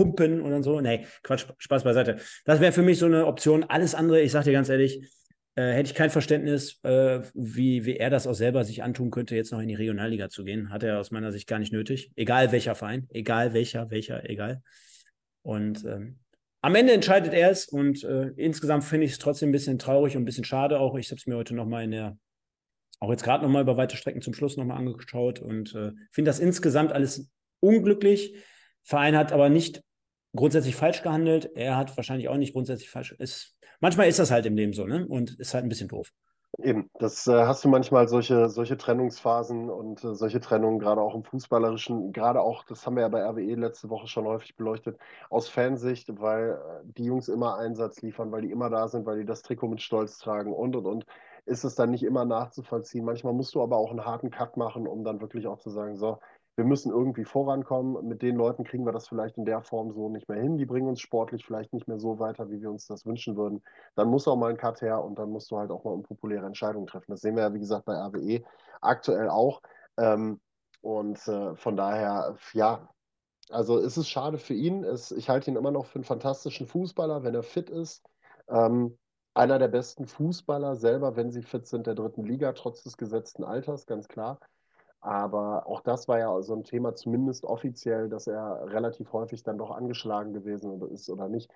pumpen 0.00 0.40
und 0.40 0.62
so. 0.62 0.80
Nee, 0.80 1.06
Quatsch, 1.22 1.46
Spaß 1.58 1.84
beiseite. 1.84 2.16
Das 2.44 2.60
wäre 2.60 2.72
für 2.72 2.82
mich 2.82 2.98
so 2.98 3.06
eine 3.06 3.26
Option. 3.26 3.64
Alles 3.64 3.94
andere, 3.94 4.22
ich 4.22 4.32
sag 4.32 4.44
dir 4.44 4.52
ganz 4.52 4.70
ehrlich, 4.70 5.02
äh, 5.56 5.72
hätte 5.72 5.90
ich 5.90 5.94
kein 5.94 6.08
Verständnis, 6.08 6.80
äh, 6.84 7.20
wie, 7.34 7.84
wie 7.84 7.96
er 7.96 8.08
das 8.08 8.26
auch 8.26 8.34
selber 8.34 8.64
sich 8.64 8.82
antun 8.82 9.10
könnte, 9.10 9.36
jetzt 9.36 9.52
noch 9.52 9.60
in 9.60 9.68
die 9.68 9.74
Regionalliga 9.74 10.30
zu 10.30 10.44
gehen. 10.44 10.70
Hat 10.70 10.82
er 10.82 10.98
aus 11.00 11.10
meiner 11.10 11.32
Sicht 11.32 11.46
gar 11.46 11.58
nicht 11.58 11.72
nötig. 11.72 12.12
Egal 12.16 12.50
welcher 12.50 12.74
Verein, 12.74 13.08
egal 13.10 13.52
welcher, 13.52 13.90
welcher, 13.90 14.28
egal. 14.28 14.62
Und 15.42 15.84
ähm, 15.84 16.18
am 16.62 16.74
Ende 16.74 16.94
entscheidet 16.94 17.34
er 17.34 17.50
es 17.50 17.68
und 17.68 18.02
äh, 18.04 18.28
insgesamt 18.36 18.84
finde 18.84 19.04
ich 19.04 19.12
es 19.12 19.18
trotzdem 19.18 19.50
ein 19.50 19.52
bisschen 19.52 19.78
traurig 19.78 20.16
und 20.16 20.22
ein 20.22 20.26
bisschen 20.26 20.44
schade 20.44 20.80
auch. 20.80 20.96
Ich 20.96 21.10
habe 21.10 21.18
es 21.18 21.26
mir 21.26 21.36
heute 21.36 21.54
nochmal 21.54 21.84
in 21.84 21.90
der, 21.90 22.18
auch 23.00 23.10
jetzt 23.10 23.24
gerade 23.24 23.44
nochmal 23.44 23.62
über 23.62 23.76
weite 23.76 23.96
Strecken 23.96 24.22
zum 24.22 24.32
Schluss 24.32 24.56
nochmal 24.56 24.78
angeschaut 24.78 25.40
und 25.40 25.74
äh, 25.74 25.92
finde 26.10 26.30
das 26.30 26.38
insgesamt 26.38 26.92
alles 26.92 27.30
unglücklich. 27.60 28.34
Verein 28.82 29.16
hat 29.16 29.32
aber 29.32 29.48
nicht 29.48 29.82
grundsätzlich 30.34 30.76
falsch 30.76 31.02
gehandelt. 31.02 31.50
Er 31.54 31.76
hat 31.76 31.96
wahrscheinlich 31.96 32.28
auch 32.28 32.36
nicht 32.36 32.52
grundsätzlich 32.52 32.90
falsch. 32.90 33.12
Ist, 33.12 33.56
manchmal 33.80 34.08
ist 34.08 34.18
das 34.18 34.30
halt 34.30 34.46
im 34.46 34.56
Leben 34.56 34.72
so, 34.72 34.86
ne? 34.86 35.06
Und 35.06 35.38
ist 35.38 35.54
halt 35.54 35.64
ein 35.64 35.68
bisschen 35.68 35.88
doof. 35.88 36.12
Eben, 36.58 36.90
das 36.98 37.26
äh, 37.28 37.46
hast 37.46 37.64
du 37.64 37.68
manchmal 37.68 38.08
solche, 38.08 38.48
solche 38.48 38.76
Trennungsphasen 38.76 39.70
und 39.70 40.02
äh, 40.04 40.14
solche 40.14 40.40
Trennungen, 40.40 40.80
gerade 40.80 41.00
auch 41.00 41.14
im 41.14 41.22
Fußballerischen, 41.22 42.12
gerade 42.12 42.42
auch, 42.42 42.64
das 42.64 42.84
haben 42.84 42.96
wir 42.96 43.02
ja 43.02 43.08
bei 43.08 43.22
RWE 43.22 43.54
letzte 43.54 43.88
Woche 43.88 44.08
schon 44.08 44.26
häufig 44.26 44.56
beleuchtet, 44.56 44.98
aus 45.30 45.48
Fansicht, 45.48 46.08
weil 46.20 46.50
äh, 46.50 46.92
die 46.98 47.04
Jungs 47.04 47.28
immer 47.28 47.56
Einsatz 47.56 48.02
liefern, 48.02 48.32
weil 48.32 48.42
die 48.42 48.50
immer 48.50 48.68
da 48.68 48.88
sind, 48.88 49.06
weil 49.06 49.20
die 49.20 49.24
das 49.24 49.42
Trikot 49.42 49.68
mit 49.68 49.80
Stolz 49.80 50.18
tragen 50.18 50.52
und 50.52 50.74
und 50.76 50.86
und, 50.86 51.06
ist 51.46 51.64
es 51.64 51.76
dann 51.76 51.90
nicht 51.90 52.02
immer 52.02 52.24
nachzuvollziehen. 52.24 53.04
Manchmal 53.04 53.32
musst 53.32 53.54
du 53.54 53.62
aber 53.62 53.76
auch 53.76 53.90
einen 53.90 54.04
harten 54.04 54.30
Cut 54.30 54.56
machen, 54.56 54.86
um 54.86 55.04
dann 55.04 55.20
wirklich 55.20 55.46
auch 55.46 55.58
zu 55.58 55.70
sagen, 55.70 55.96
so, 55.96 56.18
wir 56.60 56.66
müssen 56.66 56.92
irgendwie 56.92 57.24
vorankommen. 57.24 58.06
Mit 58.06 58.20
den 58.20 58.36
Leuten 58.36 58.64
kriegen 58.64 58.84
wir 58.84 58.92
das 58.92 59.08
vielleicht 59.08 59.38
in 59.38 59.46
der 59.46 59.62
Form 59.62 59.92
so 59.92 60.10
nicht 60.10 60.28
mehr 60.28 60.38
hin. 60.38 60.58
Die 60.58 60.66
bringen 60.66 60.88
uns 60.88 61.00
sportlich 61.00 61.46
vielleicht 61.46 61.72
nicht 61.72 61.88
mehr 61.88 61.98
so 61.98 62.18
weiter, 62.18 62.50
wie 62.50 62.60
wir 62.60 62.70
uns 62.70 62.86
das 62.86 63.06
wünschen 63.06 63.34
würden. 63.34 63.62
Dann 63.94 64.08
muss 64.08 64.28
auch 64.28 64.36
mal 64.36 64.50
ein 64.50 64.58
Cut 64.58 64.82
her 64.82 65.02
und 65.02 65.18
dann 65.18 65.30
musst 65.30 65.50
du 65.50 65.56
halt 65.56 65.70
auch 65.70 65.84
mal 65.84 65.92
unpopuläre 65.92 66.44
Entscheidungen 66.44 66.86
treffen. 66.86 67.12
Das 67.12 67.22
sehen 67.22 67.34
wir 67.34 67.44
ja, 67.44 67.54
wie 67.54 67.60
gesagt, 67.60 67.86
bei 67.86 67.94
RWE 67.94 68.42
aktuell 68.82 69.30
auch. 69.30 69.62
Ähm, 69.96 70.38
und 70.82 71.26
äh, 71.28 71.56
von 71.56 71.78
daher, 71.78 72.36
ja, 72.52 72.90
also 73.48 73.78
es 73.78 73.96
ist 73.96 74.10
schade 74.10 74.36
für 74.36 74.52
ihn. 74.52 74.84
Es, 74.84 75.12
ich 75.12 75.30
halte 75.30 75.50
ihn 75.50 75.56
immer 75.56 75.70
noch 75.70 75.86
für 75.86 75.94
einen 75.94 76.04
fantastischen 76.04 76.66
Fußballer, 76.66 77.24
wenn 77.24 77.34
er 77.34 77.42
fit 77.42 77.70
ist. 77.70 78.04
Ähm, 78.50 78.98
einer 79.32 79.58
der 79.58 79.68
besten 79.68 80.06
Fußballer 80.06 80.76
selber, 80.76 81.16
wenn 81.16 81.30
sie 81.30 81.42
fit 81.42 81.66
sind, 81.66 81.86
der 81.86 81.94
dritten 81.94 82.22
Liga, 82.26 82.52
trotz 82.52 82.82
des 82.82 82.98
gesetzten 82.98 83.44
Alters, 83.44 83.86
ganz 83.86 84.08
klar. 84.08 84.40
Aber 85.00 85.66
auch 85.66 85.80
das 85.80 86.08
war 86.08 86.18
ja 86.18 86.42
so 86.42 86.54
ein 86.54 86.64
Thema, 86.64 86.94
zumindest 86.94 87.44
offiziell, 87.44 88.08
dass 88.08 88.26
er 88.26 88.66
relativ 88.66 89.12
häufig 89.12 89.42
dann 89.42 89.58
doch 89.58 89.70
angeschlagen 89.70 90.32
gewesen 90.32 90.80
ist 90.92 91.08
oder 91.08 91.28
nicht. 91.28 91.50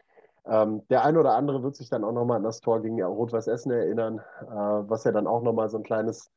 Ähm, 0.47 0.83
der 0.89 1.05
eine 1.05 1.21
oder 1.21 1.35
andere 1.35 1.63
wird 1.63 1.77
sich 1.77 1.89
dann 1.89 2.05
auch 2.05 2.13
nochmal 2.13 2.39
an 2.39 2.43
das 2.43 2.61
Tor 2.61 2.83
gegen 2.83 3.03
Rot-Weiß 3.03 3.47
Essen 3.47 3.71
erinnern, 3.71 4.19
äh, 4.43 4.47
was 4.47 5.05
ja 5.05 5.13
dann 5.13 5.27
auch 5.27 5.43
nochmal 5.43 5.69
so 5.69 5.79
ein 5.79 5.83
kleines 5.83 6.31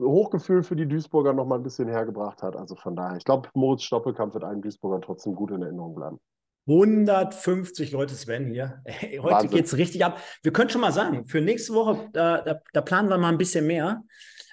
Hochgefühl 0.00 0.62
für 0.62 0.76
die 0.76 0.86
Duisburger 0.86 1.32
nochmal 1.32 1.58
ein 1.58 1.62
bisschen 1.62 1.88
hergebracht 1.88 2.42
hat. 2.42 2.56
Also 2.56 2.74
von 2.74 2.96
daher, 2.96 3.16
ich 3.16 3.24
glaube, 3.24 3.48
Moritz 3.54 3.82
Stoppelkamp 3.82 4.34
wird 4.34 4.44
allen 4.44 4.60
Duisburgern 4.60 5.02
trotzdem 5.02 5.34
gut 5.34 5.50
in 5.50 5.62
Erinnerung 5.62 5.94
bleiben. 5.94 6.20
150 6.68 7.92
Leute, 7.92 8.14
Sven, 8.14 8.46
hier. 8.46 8.82
Hey, 8.84 9.18
heute 9.22 9.48
geht 9.48 9.66
es 9.66 9.76
richtig 9.76 10.04
ab. 10.04 10.18
Wir 10.42 10.52
können 10.52 10.68
schon 10.68 10.80
mal 10.80 10.92
sagen, 10.92 11.24
für 11.24 11.40
nächste 11.40 11.74
Woche, 11.74 12.08
da, 12.12 12.42
da, 12.42 12.60
da 12.72 12.80
planen 12.80 13.08
wir 13.08 13.18
mal 13.18 13.28
ein 13.28 13.38
bisschen 13.38 13.66
mehr. 13.66 14.02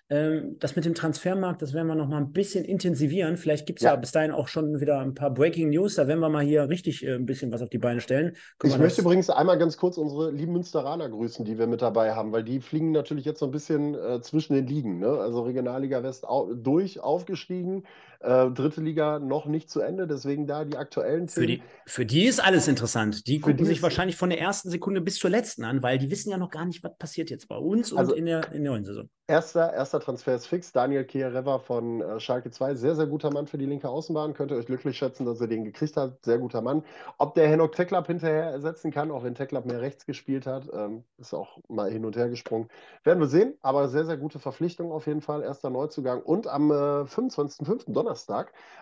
Ähm, 0.10 0.58
das 0.60 0.76
mit 0.76 0.84
dem 0.84 0.96
Transfermarkt, 0.96 1.62
das 1.62 1.74
werden 1.74 1.88
wir 1.88 1.96
noch 1.96 2.10
mal 2.10 2.18
ein 2.18 2.34
bisschen 2.34 2.66
intensivieren. 2.66 3.38
Vielleicht 3.38 3.66
gibt 3.66 3.80
es 3.80 3.84
ja. 3.84 3.92
ja. 3.92 3.96
bis 3.96 4.12
dahin 4.12 4.32
auch 4.32 4.50
schon 4.50 4.82
wieder 4.82 5.00
ein 5.00 5.14
paar 5.14 5.34
Breaking 5.34 5.70
News. 5.70 5.96
Da 5.96 6.08
werden 6.08 6.20
wir 6.20 6.30
mal 6.30 6.44
hier 6.44 6.68
richtig 6.68 7.06
äh, 7.06 7.14
ein 7.14 7.26
bisschen 7.26 7.52
was 7.54 7.62
auf 7.62 7.70
die 7.70 7.78
Beine 7.78 8.02
stellen. 8.02 8.36
Können 8.60 8.74
ich 8.74 8.80
möchte 8.80 9.02
übrigens 9.02 9.30
einmal 9.30 9.58
ganz 9.58 9.78
kurz 9.78 9.98
unsere 9.98 10.32
lieben 10.32 10.52
Münsteraner 10.52 11.10
grüßen, 11.10 11.46
die 11.46 11.58
wir 11.58 11.68
mit 11.68 11.82
dabei 11.82 12.14
haben, 12.14 12.34
weil 12.34 12.44
die 12.44 12.60
fliegen 12.60 12.92
natürlich 12.92 13.24
jetzt 13.24 13.40
so 13.40 13.46
ein 13.46 13.52
bisschen 13.52 13.96
äh, 13.96 14.20
zwischen 14.22 14.54
den 14.54 14.68
Ligen. 14.68 15.00
Ne? 15.00 15.08
Also 15.08 15.42
Regionalliga 15.44 16.04
West 16.04 16.28
au 16.28 16.54
durch, 16.54 17.00
aufgestiegen. 17.00 17.84
Äh, 18.24 18.52
dritte 18.52 18.80
Liga 18.80 19.20
noch 19.20 19.48
nicht 19.48 19.70
zu 19.70 19.82
Ende, 19.82 20.08
deswegen 20.08 20.48
da 20.48 20.64
die 20.64 20.78
aktuellen 20.78 21.28
Für 21.28 21.46
die, 21.46 21.62
für 21.86 22.06
die 22.06 22.24
ist 22.24 22.42
alles 22.42 22.70
interessant. 22.70 23.28
Die 23.28 23.40
für 23.40 23.42
gucken 23.42 23.58
die 23.58 23.66
sich 23.66 23.84
wahrscheinlich 23.84 24.16
von 24.16 24.30
der 24.30 24.40
ersten 24.40 24.70
Sekunde 24.70 25.02
bis 25.02 25.18
zur 25.18 25.30
letzten 25.30 25.66
an, 25.66 25.84
weil 25.84 25.98
die 25.98 26.10
wissen 26.10 26.30
ja 26.30 26.38
noch 26.38 26.50
gar 26.50 26.64
nicht, 26.64 26.82
was 26.86 26.98
passiert 26.98 27.30
jetzt 27.30 27.50
bei 27.50 27.58
uns 27.58 27.94
also 27.94 28.14
und 28.14 28.20
in 28.20 28.26
der, 28.26 28.54
in 28.54 28.64
der 28.64 28.72
neuen 28.72 28.86
Saison. 28.86 29.10
Erster, 29.28 29.74
erster 29.74 30.00
Transfer 30.00 30.36
ist 30.36 30.48
fix. 30.48 30.72
Daniel 30.72 31.04
Kiereva 31.04 31.60
von 31.60 32.02
äh, 32.02 32.20
Schalke 32.20 32.52
2. 32.52 32.76
Sehr, 32.76 32.96
sehr 32.96 33.08
guter 33.08 33.32
Mann 33.32 33.48
für 33.48 33.58
die 33.58 33.66
linke 33.66 33.90
Außenbahn. 33.90 34.34
Könnt 34.34 34.52
ihr 34.52 34.58
euch 34.58 34.68
glücklich 34.68 34.98
schätzen, 34.98 35.26
dass 35.26 35.42
er 35.42 35.48
den 35.48 35.66
gekriegt 35.66 35.98
hat. 35.98 36.24
Sehr 36.24 36.38
guter 36.38 36.62
Mann. 36.62 36.84
Ob 37.18 37.34
der 37.34 37.48
Henok 37.48 37.74
Teklap 37.74 38.08
hinterher 38.08 38.52
ersetzen 38.52 38.92
kann, 38.92 39.12
auch 39.12 39.24
wenn 39.24 39.36
Teklap 39.36 39.66
mehr 39.66 39.82
rechts 39.82 40.06
gespielt 40.06 40.46
hat, 40.46 40.70
ähm, 40.74 41.04
ist 41.18 41.34
auch 41.34 41.58
mal 41.68 41.90
hin 41.90 42.06
und 42.06 42.16
her 42.16 42.30
gesprungen. 42.30 42.70
Werden 43.04 43.20
wir 43.20 43.28
sehen. 43.28 43.54
Aber 43.62 43.88
sehr, 43.88 44.06
sehr 44.06 44.18
gute 44.18 44.40
Verpflichtung 44.40 44.92
auf 44.92 45.08
jeden 45.08 45.22
Fall. 45.22 45.42
Erster 45.42 45.70
Neuzugang. 45.70 46.22
Und 46.22 46.48
am 46.48 46.72
äh, 46.72 46.74
25.05. 46.74 47.92
Donnerstag 47.92 48.13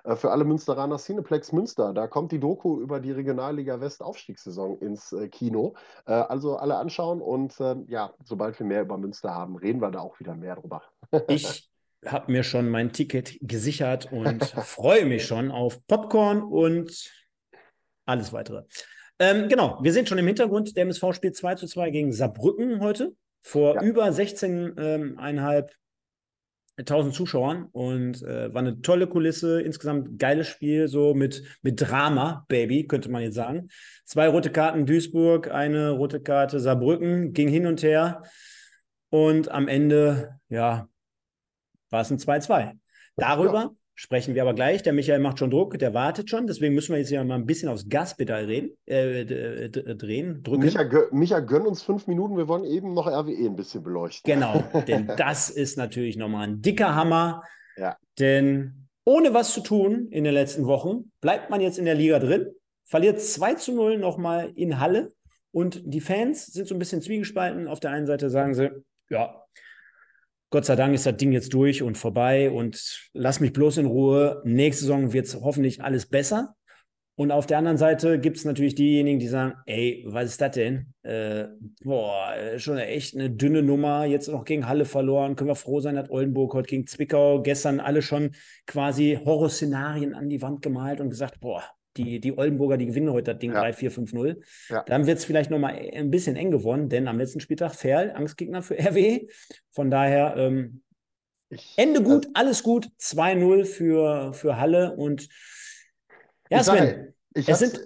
äh, 0.03 0.15
für 0.15 0.31
alle 0.31 0.43
Münsteraner 0.43 0.97
Cineplex 0.97 1.51
Münster. 1.51 1.93
Da 1.93 2.07
kommt 2.07 2.31
die 2.31 2.39
Doku 2.39 2.79
über 2.81 2.99
die 2.99 3.11
Regionalliga 3.11 3.79
West 3.79 4.01
Aufstiegssaison 4.01 4.77
ins 4.79 5.11
äh, 5.11 5.27
Kino. 5.29 5.75
Äh, 6.05 6.13
also 6.13 6.57
alle 6.57 6.77
anschauen. 6.77 7.21
Und 7.21 7.55
ähm, 7.59 7.85
ja, 7.87 8.13
sobald 8.23 8.57
wir 8.59 8.65
mehr 8.65 8.81
über 8.81 8.97
Münster 8.97 9.33
haben, 9.33 9.55
reden 9.55 9.81
wir 9.81 9.91
da 9.91 9.99
auch 9.99 10.19
wieder 10.19 10.35
mehr 10.35 10.55
drüber. 10.55 10.83
ich 11.27 11.71
habe 12.05 12.31
mir 12.31 12.43
schon 12.43 12.69
mein 12.69 12.91
Ticket 12.93 13.37
gesichert 13.41 14.11
und 14.11 14.43
freue 14.63 15.05
mich 15.05 15.25
schon 15.25 15.51
auf 15.51 15.85
Popcorn 15.87 16.41
und 16.41 17.11
alles 18.05 18.33
weitere. 18.33 18.63
Ähm, 19.19 19.49
genau, 19.49 19.77
wir 19.81 19.93
sind 19.93 20.09
schon 20.09 20.17
im 20.17 20.25
Hintergrund. 20.25 20.75
Der 20.75 20.83
MSV 20.83 21.13
spielt 21.13 21.35
2 21.35 21.55
zu 21.55 21.67
2 21.67 21.91
gegen 21.91 22.11
Saarbrücken 22.11 22.81
heute 22.81 23.13
vor 23.43 23.75
ja. 23.75 23.83
über 23.83 24.05
16.500 24.05 25.59
ähm, 25.59 25.65
Zuschauern 27.11 27.67
und 27.71 28.21
äh, 28.23 28.53
war 28.53 28.61
eine 28.61 28.81
tolle 28.81 29.07
Kulisse, 29.07 29.61
insgesamt 29.61 30.19
geiles 30.19 30.47
Spiel, 30.47 30.87
so 30.87 31.13
mit, 31.13 31.43
mit 31.61 31.81
Drama, 31.81 32.45
Baby, 32.47 32.87
könnte 32.87 33.09
man 33.09 33.23
jetzt 33.23 33.35
sagen. 33.35 33.69
Zwei 34.05 34.27
rote 34.27 34.51
Karten 34.51 34.85
Duisburg, 34.85 35.51
eine 35.51 35.91
rote 35.91 36.21
Karte 36.21 36.59
Saarbrücken, 36.59 37.33
ging 37.33 37.47
hin 37.47 37.65
und 37.65 37.83
her. 37.83 38.23
Und 39.09 39.49
am 39.51 39.67
Ende, 39.67 40.39
ja, 40.49 40.87
war 41.89 42.01
es 42.01 42.11
ein 42.11 42.17
2-2. 42.17 42.73
Darüber. 43.17 43.75
Sprechen 43.95 44.35
wir 44.35 44.41
aber 44.41 44.53
gleich. 44.53 44.83
Der 44.83 44.93
Michael 44.93 45.19
macht 45.19 45.39
schon 45.39 45.51
Druck, 45.51 45.77
der 45.77 45.93
wartet 45.93 46.29
schon. 46.29 46.47
Deswegen 46.47 46.73
müssen 46.73 46.93
wir 46.93 46.99
jetzt 46.99 47.11
ja 47.11 47.23
mal 47.23 47.35
ein 47.35 47.45
bisschen 47.45 47.69
aufs 47.69 47.87
Gaspedal 47.87 48.45
reden, 48.45 48.71
äh, 48.85 49.69
drehen, 49.69 50.43
drücken. 50.43 50.63
Micha, 50.63 50.85
Micha, 51.11 51.39
gönn 51.39 51.65
uns 51.65 51.81
fünf 51.83 52.07
Minuten. 52.07 52.37
Wir 52.37 52.47
wollen 52.47 52.63
eben 52.63 52.93
noch 52.93 53.07
RWE 53.07 53.45
ein 53.45 53.55
bisschen 53.55 53.83
beleuchten. 53.83 54.31
Genau, 54.31 54.63
denn 54.87 55.11
das 55.17 55.49
ist 55.49 55.77
natürlich 55.77 56.17
nochmal 56.17 56.47
ein 56.47 56.61
dicker 56.61 56.95
Hammer. 56.95 57.43
Ja. 57.77 57.97
Denn 58.19 58.87
ohne 59.03 59.33
was 59.33 59.53
zu 59.53 59.61
tun 59.61 60.07
in 60.11 60.23
den 60.23 60.33
letzten 60.33 60.65
Wochen 60.65 61.11
bleibt 61.21 61.49
man 61.49 61.61
jetzt 61.61 61.79
in 61.79 61.85
der 61.85 61.95
Liga 61.95 62.19
drin, 62.19 62.47
verliert 62.85 63.21
2 63.21 63.55
zu 63.55 63.73
0 63.73 63.97
nochmal 63.97 64.51
in 64.55 64.79
Halle. 64.79 65.11
Und 65.51 65.81
die 65.85 66.01
Fans 66.01 66.45
sind 66.47 66.67
so 66.67 66.75
ein 66.75 66.79
bisschen 66.79 67.01
zwiegespalten. 67.01 67.67
Auf 67.67 67.79
der 67.79 67.91
einen 67.91 68.05
Seite 68.05 68.29
sagen 68.29 68.53
sie, 68.53 68.69
ja, 69.09 69.43
Gott 70.51 70.65
sei 70.65 70.75
Dank 70.75 70.93
ist 70.93 71.05
das 71.05 71.15
Ding 71.15 71.31
jetzt 71.31 71.53
durch 71.53 71.81
und 71.81 71.97
vorbei 71.97 72.51
und 72.51 73.09
lass 73.13 73.39
mich 73.39 73.53
bloß 73.53 73.77
in 73.77 73.85
Ruhe. 73.85 74.41
Nächste 74.43 74.83
Saison 74.83 75.13
wird 75.13 75.25
es 75.25 75.35
hoffentlich 75.35 75.81
alles 75.81 76.05
besser. 76.05 76.55
Und 77.15 77.31
auf 77.31 77.45
der 77.45 77.57
anderen 77.57 77.77
Seite 77.77 78.19
gibt 78.19 78.35
es 78.35 78.43
natürlich 78.43 78.75
diejenigen, 78.75 79.19
die 79.19 79.27
sagen, 79.27 79.53
ey, 79.65 80.03
was 80.07 80.25
ist 80.25 80.41
das 80.41 80.51
denn? 80.51 80.93
Äh, 81.03 81.45
boah, 81.83 82.33
schon 82.57 82.77
echt 82.77 83.15
eine 83.15 83.29
dünne 83.29 83.63
Nummer. 83.63 84.03
Jetzt 84.03 84.27
noch 84.27 84.43
gegen 84.43 84.67
Halle 84.67 84.83
verloren. 84.83 85.37
Können 85.37 85.49
wir 85.49 85.55
froh 85.55 85.79
sein, 85.79 85.95
dass 85.95 86.09
Oldenburg 86.09 86.53
heute 86.53 86.67
gegen 86.67 86.85
Zwickau 86.85 87.41
gestern 87.41 87.79
alle 87.79 88.01
schon 88.01 88.31
quasi 88.67 89.19
Horrorszenarien 89.23 90.13
an 90.13 90.27
die 90.27 90.41
Wand 90.41 90.61
gemalt 90.61 90.99
und 90.99 91.09
gesagt, 91.11 91.39
boah, 91.39 91.63
die, 91.97 92.19
die 92.19 92.37
Oldenburger, 92.37 92.77
die 92.77 92.85
gewinnen 92.85 93.11
heute 93.11 93.31
das 93.33 93.39
Ding 93.39 93.53
ja. 93.53 93.63
3-4-5-0. 93.63 94.41
Ja. 94.69 94.83
Dann 94.83 95.07
wird 95.07 95.17
es 95.17 95.25
vielleicht 95.25 95.51
nochmal 95.51 95.73
ein 95.93 96.11
bisschen 96.11 96.35
eng 96.35 96.51
geworden, 96.51 96.89
denn 96.89 97.07
am 97.07 97.17
letzten 97.17 97.39
Spieltag 97.39 97.75
Ferl, 97.75 98.11
Angstgegner 98.11 98.61
für 98.61 98.75
RW. 98.79 99.27
Von 99.71 99.91
daher 99.91 100.35
ähm, 100.37 100.81
ich, 101.49 101.73
Ende 101.77 102.01
gut, 102.01 102.27
also, 102.27 102.31
alles 102.33 102.63
gut. 102.63 102.89
2-0 102.99 103.65
für, 103.65 104.33
für 104.33 104.57
Halle 104.57 104.95
und 104.95 105.27
ja, 106.49 106.63
Sven, 106.63 107.13
ich 107.33 107.47
es 107.47 107.59
sind. 107.59 107.79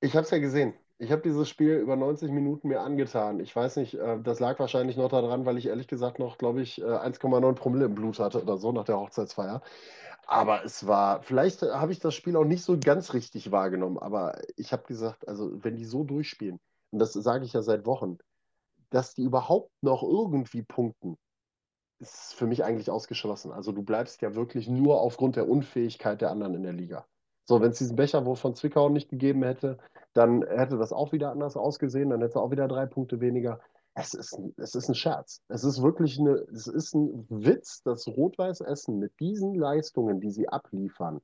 Ich 0.00 0.14
habe 0.14 0.24
es 0.24 0.30
ja 0.30 0.38
gesehen. 0.38 0.74
Ich 1.02 1.10
habe 1.10 1.22
dieses 1.22 1.48
Spiel 1.48 1.76
über 1.76 1.96
90 1.96 2.30
Minuten 2.30 2.68
mir 2.68 2.82
angetan. 2.82 3.40
Ich 3.40 3.56
weiß 3.56 3.76
nicht, 3.76 3.94
äh, 3.94 4.20
das 4.20 4.38
lag 4.38 4.58
wahrscheinlich 4.58 4.98
noch 4.98 5.08
daran, 5.08 5.46
weil 5.46 5.56
ich 5.56 5.66
ehrlich 5.66 5.88
gesagt 5.88 6.18
noch, 6.18 6.36
glaube 6.36 6.60
ich, 6.60 6.84
1,9 6.84 7.50
äh, 7.50 7.54
Promille 7.54 7.86
im 7.86 7.94
Blut 7.94 8.18
hatte 8.18 8.42
oder 8.42 8.58
so 8.58 8.70
nach 8.70 8.84
der 8.84 9.00
Hochzeitsfeier. 9.00 9.62
Aber 10.26 10.62
es 10.62 10.86
war, 10.86 11.22
vielleicht 11.22 11.62
habe 11.62 11.92
ich 11.92 12.00
das 12.00 12.14
Spiel 12.14 12.36
auch 12.36 12.44
nicht 12.44 12.62
so 12.62 12.78
ganz 12.78 13.14
richtig 13.14 13.50
wahrgenommen, 13.50 13.98
aber 13.98 14.42
ich 14.56 14.72
habe 14.72 14.84
gesagt, 14.86 15.26
also 15.26 15.50
wenn 15.64 15.76
die 15.76 15.86
so 15.86 16.04
durchspielen, 16.04 16.60
und 16.90 16.98
das 16.98 17.14
sage 17.14 17.46
ich 17.46 17.54
ja 17.54 17.62
seit 17.62 17.86
Wochen, 17.86 18.18
dass 18.90 19.14
die 19.14 19.22
überhaupt 19.22 19.72
noch 19.82 20.02
irgendwie 20.02 20.62
punkten, 20.62 21.16
ist 21.98 22.34
für 22.34 22.46
mich 22.46 22.62
eigentlich 22.62 22.90
ausgeschlossen. 22.90 23.52
Also 23.52 23.72
du 23.72 23.82
bleibst 23.82 24.20
ja 24.20 24.34
wirklich 24.34 24.68
nur 24.68 25.00
aufgrund 25.00 25.36
der 25.36 25.48
Unfähigkeit 25.48 26.20
der 26.20 26.30
anderen 26.30 26.54
in 26.56 26.62
der 26.62 26.74
Liga. 26.74 27.06
So, 27.48 27.60
wenn 27.60 27.70
es 27.70 27.78
diesen 27.78 27.96
Becherwurf 27.96 28.38
von 28.38 28.54
Zwickau 28.54 28.90
nicht 28.90 29.08
gegeben 29.08 29.42
hätte, 29.42 29.78
dann 30.12 30.42
hätte 30.42 30.76
das 30.76 30.92
auch 30.92 31.12
wieder 31.12 31.30
anders 31.30 31.56
ausgesehen, 31.56 32.10
dann 32.10 32.20
hätte 32.20 32.30
es 32.30 32.36
auch 32.36 32.50
wieder 32.50 32.68
drei 32.68 32.86
Punkte 32.86 33.20
weniger 33.20 33.60
es 33.94 34.14
ist, 34.14 34.38
es 34.56 34.74
ist 34.74 34.88
ein 34.88 34.94
Scherz. 34.94 35.42
Es 35.48 35.64
ist 35.64 35.82
wirklich 35.82 36.18
eine, 36.18 36.34
es 36.52 36.66
ist 36.66 36.94
ein 36.94 37.26
Witz, 37.28 37.82
dass 37.82 38.06
Rot-Weiß 38.06 38.60
Essen 38.60 38.98
mit 38.98 39.18
diesen 39.20 39.54
Leistungen, 39.54 40.20
die 40.20 40.30
sie 40.30 40.48
abliefern, 40.48 41.20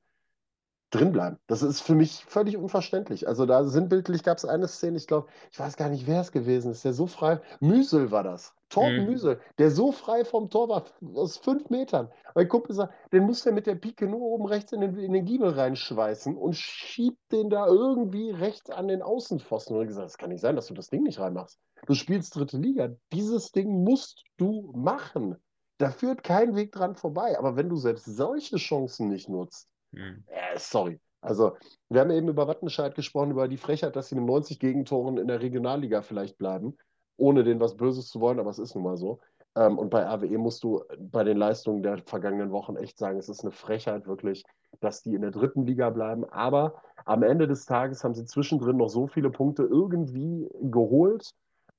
drinbleiben. 0.90 1.38
Das 1.46 1.62
ist 1.62 1.80
für 1.80 1.94
mich 1.94 2.24
völlig 2.24 2.56
unverständlich. 2.56 3.28
Also 3.28 3.46
da 3.46 3.64
sinnbildlich 3.64 4.22
gab 4.22 4.38
es 4.38 4.44
eine 4.44 4.68
Szene, 4.68 4.96
ich 4.96 5.06
glaube, 5.06 5.28
ich 5.50 5.58
weiß 5.58 5.76
gar 5.76 5.88
nicht, 5.88 6.06
wer 6.06 6.20
es 6.20 6.32
gewesen 6.32 6.72
ist, 6.72 6.84
der 6.84 6.92
so 6.92 7.06
frei, 7.06 7.40
Müsel 7.60 8.10
war 8.10 8.24
das, 8.24 8.54
Torben 8.68 9.04
mhm. 9.04 9.10
Müsel, 9.10 9.40
der 9.58 9.70
so 9.70 9.92
frei 9.92 10.24
vom 10.24 10.50
Tor 10.50 10.68
war, 10.68 10.84
aus 11.14 11.36
fünf 11.36 11.70
Metern. 11.70 12.10
Mein 12.34 12.48
Kumpel 12.48 12.74
sagt, 12.74 12.94
den 13.12 13.24
muss 13.24 13.46
er 13.46 13.52
mit 13.52 13.66
der 13.66 13.76
Pike 13.76 14.08
nur 14.08 14.20
oben 14.20 14.46
rechts 14.46 14.72
in 14.72 14.80
den, 14.80 14.96
in 14.96 15.12
den 15.12 15.24
Giebel 15.24 15.50
reinschweißen 15.50 16.36
und 16.36 16.56
schiebt 16.56 17.20
den 17.32 17.48
da 17.48 17.66
irgendwie 17.66 18.30
rechts 18.30 18.70
an 18.70 18.88
den 18.88 19.02
Außenpfosten. 19.02 19.76
Und 19.76 19.82
ich 19.82 19.88
gesagt, 19.88 20.06
das 20.06 20.18
kann 20.18 20.30
nicht 20.30 20.40
sein, 20.40 20.56
dass 20.56 20.66
du 20.66 20.74
das 20.74 20.88
Ding 20.88 21.02
nicht 21.02 21.20
reinmachst. 21.20 21.58
Du 21.86 21.94
spielst 21.94 22.34
dritte 22.34 22.58
Liga. 22.58 22.90
Dieses 23.12 23.52
Ding 23.52 23.84
musst 23.84 24.24
du 24.36 24.72
machen. 24.74 25.36
Da 25.78 25.90
führt 25.90 26.24
kein 26.24 26.56
Weg 26.56 26.72
dran 26.72 26.96
vorbei. 26.96 27.38
Aber 27.38 27.56
wenn 27.56 27.68
du 27.68 27.76
selbst 27.76 28.04
solche 28.06 28.56
Chancen 28.56 29.08
nicht 29.08 29.28
nutzt, 29.28 29.68
mhm. 29.92 30.24
äh, 30.26 30.58
sorry. 30.58 31.00
Also, 31.20 31.56
wir 31.88 32.00
haben 32.00 32.10
eben 32.10 32.28
über 32.28 32.46
Wattenscheid 32.46 32.94
gesprochen, 32.94 33.32
über 33.32 33.48
die 33.48 33.56
Frechheit, 33.56 33.96
dass 33.96 34.08
sie 34.08 34.14
mit 34.14 34.24
90 34.24 34.60
Gegentoren 34.60 35.18
in 35.18 35.26
der 35.26 35.40
Regionalliga 35.40 36.02
vielleicht 36.02 36.38
bleiben, 36.38 36.76
ohne 37.16 37.44
denen 37.44 37.60
was 37.60 37.76
Böses 37.76 38.08
zu 38.08 38.20
wollen, 38.20 38.40
aber 38.40 38.50
es 38.50 38.58
ist 38.58 38.74
nun 38.74 38.84
mal 38.84 38.96
so. 38.96 39.20
Ähm, 39.56 39.78
und 39.78 39.90
bei 39.90 40.04
RWE 40.04 40.38
musst 40.38 40.62
du 40.62 40.82
bei 40.98 41.24
den 41.24 41.38
Leistungen 41.38 41.82
der 41.82 41.98
vergangenen 41.98 42.52
Wochen 42.52 42.76
echt 42.76 42.98
sagen, 42.98 43.18
es 43.18 43.28
ist 43.28 43.42
eine 43.42 43.52
Frechheit 43.52 44.06
wirklich, 44.06 44.44
dass 44.80 45.02
die 45.02 45.14
in 45.14 45.22
der 45.22 45.30
dritten 45.30 45.66
Liga 45.66 45.90
bleiben. 45.90 46.24
Aber 46.26 46.82
am 47.04 47.22
Ende 47.22 47.48
des 47.48 47.64
Tages 47.66 48.04
haben 48.04 48.14
sie 48.14 48.26
zwischendrin 48.26 48.76
noch 48.76 48.90
so 48.90 49.06
viele 49.06 49.30
Punkte 49.30 49.62
irgendwie 49.62 50.48
geholt, 50.60 51.32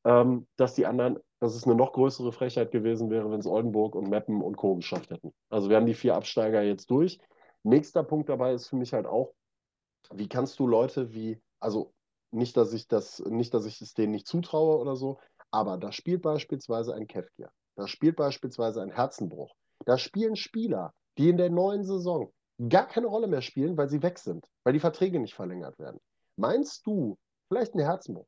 ähm, 0.04 0.48
dass 0.58 0.74
die 0.74 0.86
anderen, 0.86 1.20
dass 1.40 1.56
es 1.56 1.66
eine 1.66 1.76
noch 1.76 1.94
größere 1.94 2.32
Frechheit 2.32 2.72
gewesen 2.72 3.10
wäre, 3.12 3.30
wenn 3.30 3.40
es 3.40 3.48
Oldenburg 3.48 3.96
und 3.96 4.10
Meppen 4.10 4.42
und 4.42 4.58
Co. 4.58 4.76
geschafft 4.76 5.12
hätten. 5.12 5.32
Also 5.50 5.70
wir 5.70 5.76
haben 5.76 5.86
die 5.86 5.94
vier 5.94 6.16
Absteiger 6.16 6.64
jetzt 6.64 6.90
durch. 6.90 7.20
Nächster 7.64 8.04
Punkt 8.04 8.30
dabei 8.30 8.54
ist 8.54 8.68
für 8.68 8.76
mich 8.76 8.94
halt 8.94 9.06
auch, 9.06 9.34
wie 10.14 10.30
kannst 10.30 10.58
du 10.60 10.68
Leute 10.68 11.14
wie, 11.14 11.40
also 11.60 11.94
nicht, 12.32 12.58
dass 12.58 12.74
ich 12.74 12.88
das, 12.88 13.20
nicht, 13.20 13.54
dass 13.54 13.66
ich 13.66 13.82
es 13.82 13.94
denen 13.94 14.12
nicht 14.12 14.28
zutraue 14.28 14.78
oder 14.78 14.96
so, 14.96 15.20
aber 15.52 15.78
da 15.78 15.92
spielt 15.92 16.22
beispielsweise 16.22 16.94
ein 16.94 17.08
Kevkir, 17.08 17.50
da 17.76 17.88
spielt 17.88 18.16
beispielsweise 18.16 18.82
ein 18.82 18.92
Herzenbruch, 18.92 19.54
da 19.86 19.98
spielen 19.98 20.36
Spieler, 20.36 20.94
die 21.18 21.30
in 21.30 21.38
der 21.38 21.50
neuen 21.50 21.84
Saison 21.84 22.32
gar 22.70 22.88
keine 22.88 23.08
Rolle 23.08 23.28
mehr 23.28 23.42
spielen, 23.42 23.78
weil 23.78 23.90
sie 23.90 24.02
weg 24.02 24.20
sind, 24.20 24.46
weil 24.64 24.74
die 24.74 24.80
Verträge 24.80 25.20
nicht 25.20 25.36
verlängert 25.36 25.78
werden. 25.80 26.00
Meinst 26.36 26.86
du, 26.86 27.18
vielleicht 27.48 27.74
ein 27.76 27.80
Herzenbruch. 27.80 28.28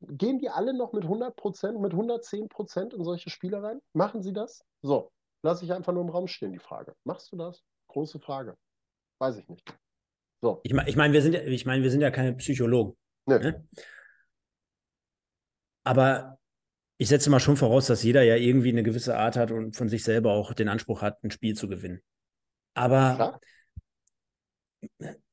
Gehen 0.00 0.38
die 0.38 0.48
alle 0.48 0.74
noch 0.74 0.92
mit 0.92 1.04
100 1.04 1.34
Prozent, 1.36 1.80
mit 1.80 1.92
110 1.92 2.48
Prozent 2.48 2.94
in 2.94 3.04
solche 3.04 3.30
Spiele 3.30 3.62
rein? 3.62 3.80
Machen 3.94 4.22
sie 4.22 4.32
das? 4.32 4.62
So, 4.82 5.10
lasse 5.42 5.64
ich 5.64 5.72
einfach 5.72 5.92
nur 5.92 6.02
im 6.02 6.10
Raum 6.10 6.28
stehen, 6.28 6.52
die 6.52 6.58
Frage. 6.58 6.94
Machst 7.04 7.32
du 7.32 7.36
das? 7.36 7.62
Große 7.88 8.20
Frage. 8.20 8.56
Weiß 9.18 9.38
ich 9.38 9.48
nicht. 9.48 9.64
So. 10.40 10.60
Ich 10.62 10.72
meine, 10.72 10.88
ich 10.88 10.96
mein, 10.96 11.12
wir, 11.12 11.22
sind, 11.22 11.34
ich 11.34 11.66
mein, 11.66 11.82
wir 11.82 11.90
sind 11.90 12.00
ja 12.00 12.10
keine 12.10 12.34
Psychologen. 12.34 12.96
Nee. 13.28 13.38
Ne? 13.38 13.68
Aber 15.84 16.38
ich 16.98 17.08
setze 17.08 17.30
mal 17.30 17.40
schon 17.40 17.56
voraus, 17.56 17.86
dass 17.86 18.02
jeder 18.02 18.22
ja 18.22 18.36
irgendwie 18.36 18.70
eine 18.70 18.82
gewisse 18.82 19.16
Art 19.16 19.36
hat 19.36 19.52
und 19.52 19.76
von 19.76 19.88
sich 19.88 20.02
selber 20.02 20.32
auch 20.32 20.52
den 20.52 20.68
Anspruch 20.68 21.00
hat, 21.00 21.22
ein 21.22 21.30
Spiel 21.30 21.54
zu 21.54 21.68
gewinnen. 21.68 22.00
Aber 22.74 23.14
Klar. 23.14 23.40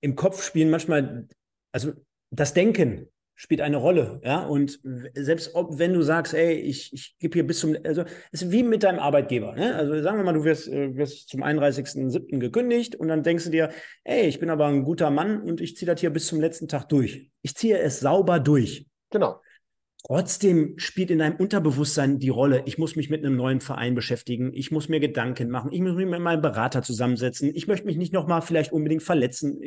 im 0.02 0.16
Kopf 0.16 0.44
spielen 0.44 0.70
manchmal, 0.70 1.28
also 1.72 1.94
das 2.30 2.54
Denken 2.54 3.08
spielt 3.36 3.62
eine 3.62 3.78
Rolle, 3.78 4.22
ja. 4.24 4.46
Und 4.46 4.80
selbst 5.14 5.56
ob, 5.56 5.78
wenn 5.78 5.94
du 5.94 6.02
sagst, 6.02 6.34
ey, 6.34 6.54
ich, 6.54 6.92
ich 6.94 7.16
gebe 7.20 7.34
hier 7.34 7.46
bis 7.46 7.60
zum, 7.60 7.76
also 7.84 8.04
es 8.32 8.42
ist 8.42 8.52
wie 8.52 8.64
mit 8.64 8.84
deinem 8.84 9.00
Arbeitgeber, 9.00 9.54
ne? 9.56 9.76
Also 9.76 10.02
sagen 10.02 10.18
wir 10.18 10.24
mal, 10.24 10.34
du 10.34 10.44
wirst, 10.44 10.68
äh, 10.70 10.96
wirst 10.96 11.30
zum 11.30 11.44
31.07. 11.44 12.40
gekündigt 12.40 12.96
und 12.96 13.10
dann 13.10 13.24
denkst 13.24 13.44
du 13.46 13.50
dir, 13.50 13.70
ey, 14.06 14.28
ich 14.28 14.40
bin 14.40 14.50
aber 14.50 14.68
ein 14.68 14.84
guter 14.84 15.12
Mann 15.12 15.42
und 15.42 15.62
ich 15.62 15.76
ziehe 15.76 15.92
das 15.92 16.00
hier 16.00 16.10
bis 16.10 16.28
zum 16.28 16.40
letzten 16.40 16.68
Tag 16.68 16.88
durch. 16.90 17.30
Ich 17.42 17.56
ziehe 17.56 17.78
es 17.78 18.00
sauber 18.00 18.40
durch. 18.40 18.88
Genau. 19.12 19.42
Trotzdem 20.08 20.78
spielt 20.78 21.10
in 21.10 21.18
deinem 21.18 21.36
Unterbewusstsein 21.36 22.20
die 22.20 22.30
Rolle, 22.30 22.62
ich 22.68 22.78
muss 22.78 22.96
mich 22.96 23.10
mit 23.10 23.26
einem 23.26 23.36
neuen 23.36 23.60
Verein 23.60 23.96
beschäftigen, 23.96 24.54
ich 24.54 24.70
muss 24.70 24.88
mir 24.88 25.00
Gedanken 25.00 25.50
machen, 25.50 25.72
ich 25.72 25.82
muss 25.82 25.96
mich 25.96 26.06
mit 26.06 26.20
meinem 26.20 26.44
Berater 26.44 26.84
zusammensetzen, 26.84 27.52
ich 27.56 27.68
möchte 27.68 27.88
mich 27.88 27.98
nicht 27.98 28.14
nochmal 28.14 28.44
vielleicht 28.44 28.72
unbedingt 28.72 29.02
verletzen. 29.02 29.60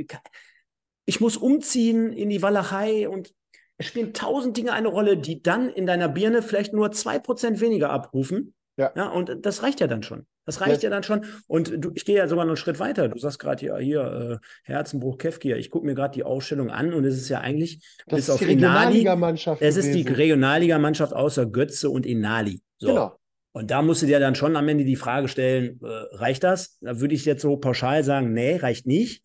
Ich 1.07 1.21
muss 1.21 1.37
umziehen 1.37 2.13
in 2.13 2.29
die 2.29 2.41
Walachei 2.41 3.09
und 3.09 3.35
es 3.79 3.87
spielen 3.87 4.13
tausend 4.13 4.57
Dinge 4.57 4.73
eine 4.73 4.89
Rolle, 4.89 5.17
die 5.17 5.43
dann 5.43 5.71
in 5.71 5.87
deiner 5.87 6.09
Birne 6.09 6.43
vielleicht 6.43 6.73
nur 6.73 6.91
zwei 6.93 7.19
Prozent 7.19 7.61
weniger 7.61 7.91
abrufen. 7.91 8.55
Ja. 8.77 8.93
ja. 8.95 9.09
Und 9.09 9.45
das 9.47 9.63
reicht 9.63 9.81
ja 9.81 9.87
dann 9.87 10.03
schon. 10.03 10.27
Das 10.47 10.61
reicht 10.61 10.83
ja, 10.83 10.89
ja 10.89 10.95
dann 10.95 11.03
schon. 11.03 11.25
Und 11.47 11.85
du, 11.85 11.93
ich 11.95 12.05
gehe 12.05 12.17
ja 12.17 12.27
sogar 12.27 12.45
noch 12.45 12.53
einen 12.53 12.57
Schritt 12.57 12.81
weiter. 12.81 13.09
Du 13.09 13.19
sagst 13.19 13.39
gerade 13.39 13.65
ja 13.67 13.77
hier, 13.77 14.41
äh, 14.41 14.47
Herzenbruch 14.65 15.19
Kefkir. 15.19 15.57
Ich 15.59 15.71
gucke 15.71 15.87
mir 15.87 15.95
gerade 15.95 16.15
die 16.15 16.25
Ausstellung 16.25 16.71
an 16.71 16.93
und 16.93 17.05
es 17.05 17.17
ist 17.17 17.29
ja 17.29 17.41
eigentlich 17.41 17.81
das 18.07 18.17
bis 18.17 18.29
ist 18.29 18.31
auf 18.31 18.39
die 18.41 18.47
Regionalligamannschaft. 18.47 19.63
Es 19.63 19.77
ist 19.77 19.93
die 19.93 20.03
Regionalligamannschaft 20.03 21.13
außer 21.13 21.47
Götze 21.47 21.91
und 21.91 22.07
Inali. 22.07 22.61
So. 22.79 22.89
Genau. 22.89 23.19
Und 23.53 23.71
da 23.71 23.83
musst 23.83 24.03
du 24.03 24.07
dir 24.07 24.21
dann 24.21 24.35
schon 24.35 24.57
am 24.57 24.69
Ende 24.69 24.85
die 24.85 24.97
Frage 24.97 25.29
stellen, 25.29 25.81
äh, 25.83 26.17
reicht 26.17 26.45
das? 26.45 26.79
Da 26.81 27.01
würde 27.01 27.15
ich 27.15 27.25
jetzt 27.25 27.43
so 27.43 27.57
pauschal 27.57 28.05
sagen, 28.05 28.33
nee, 28.33 28.57
reicht 28.57 28.87
nicht. 28.87 29.23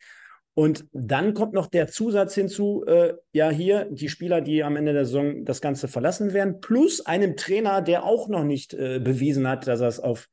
Und 0.56 0.86
dann 0.92 1.34
kommt 1.34 1.54
noch 1.54 1.68
der 1.68 1.88
Zusatz 1.88 2.36
hinzu, 2.36 2.84
äh, 2.86 3.16
ja, 3.32 3.50
hier 3.50 3.88
die 3.90 4.10
Spieler, 4.10 4.42
die 4.42 4.64
am 4.64 4.76
Ende 4.76 4.94
der 4.94 5.06
Saison 5.06 5.46
das 5.46 5.62
Ganze 5.62 5.88
verlassen 5.88 6.34
werden, 6.34 6.60
plus 6.60 7.04
einem 7.06 7.36
Trainer, 7.36 7.82
der 7.82 8.04
auch 8.04 8.28
noch 8.30 8.44
nicht 8.44 8.74
äh, 8.74 9.00
bewiesen 9.00 9.48
hat, 9.48 9.66
dass 9.66 9.82
er 9.82 9.88
es 9.88 10.00
auf, 10.00 10.30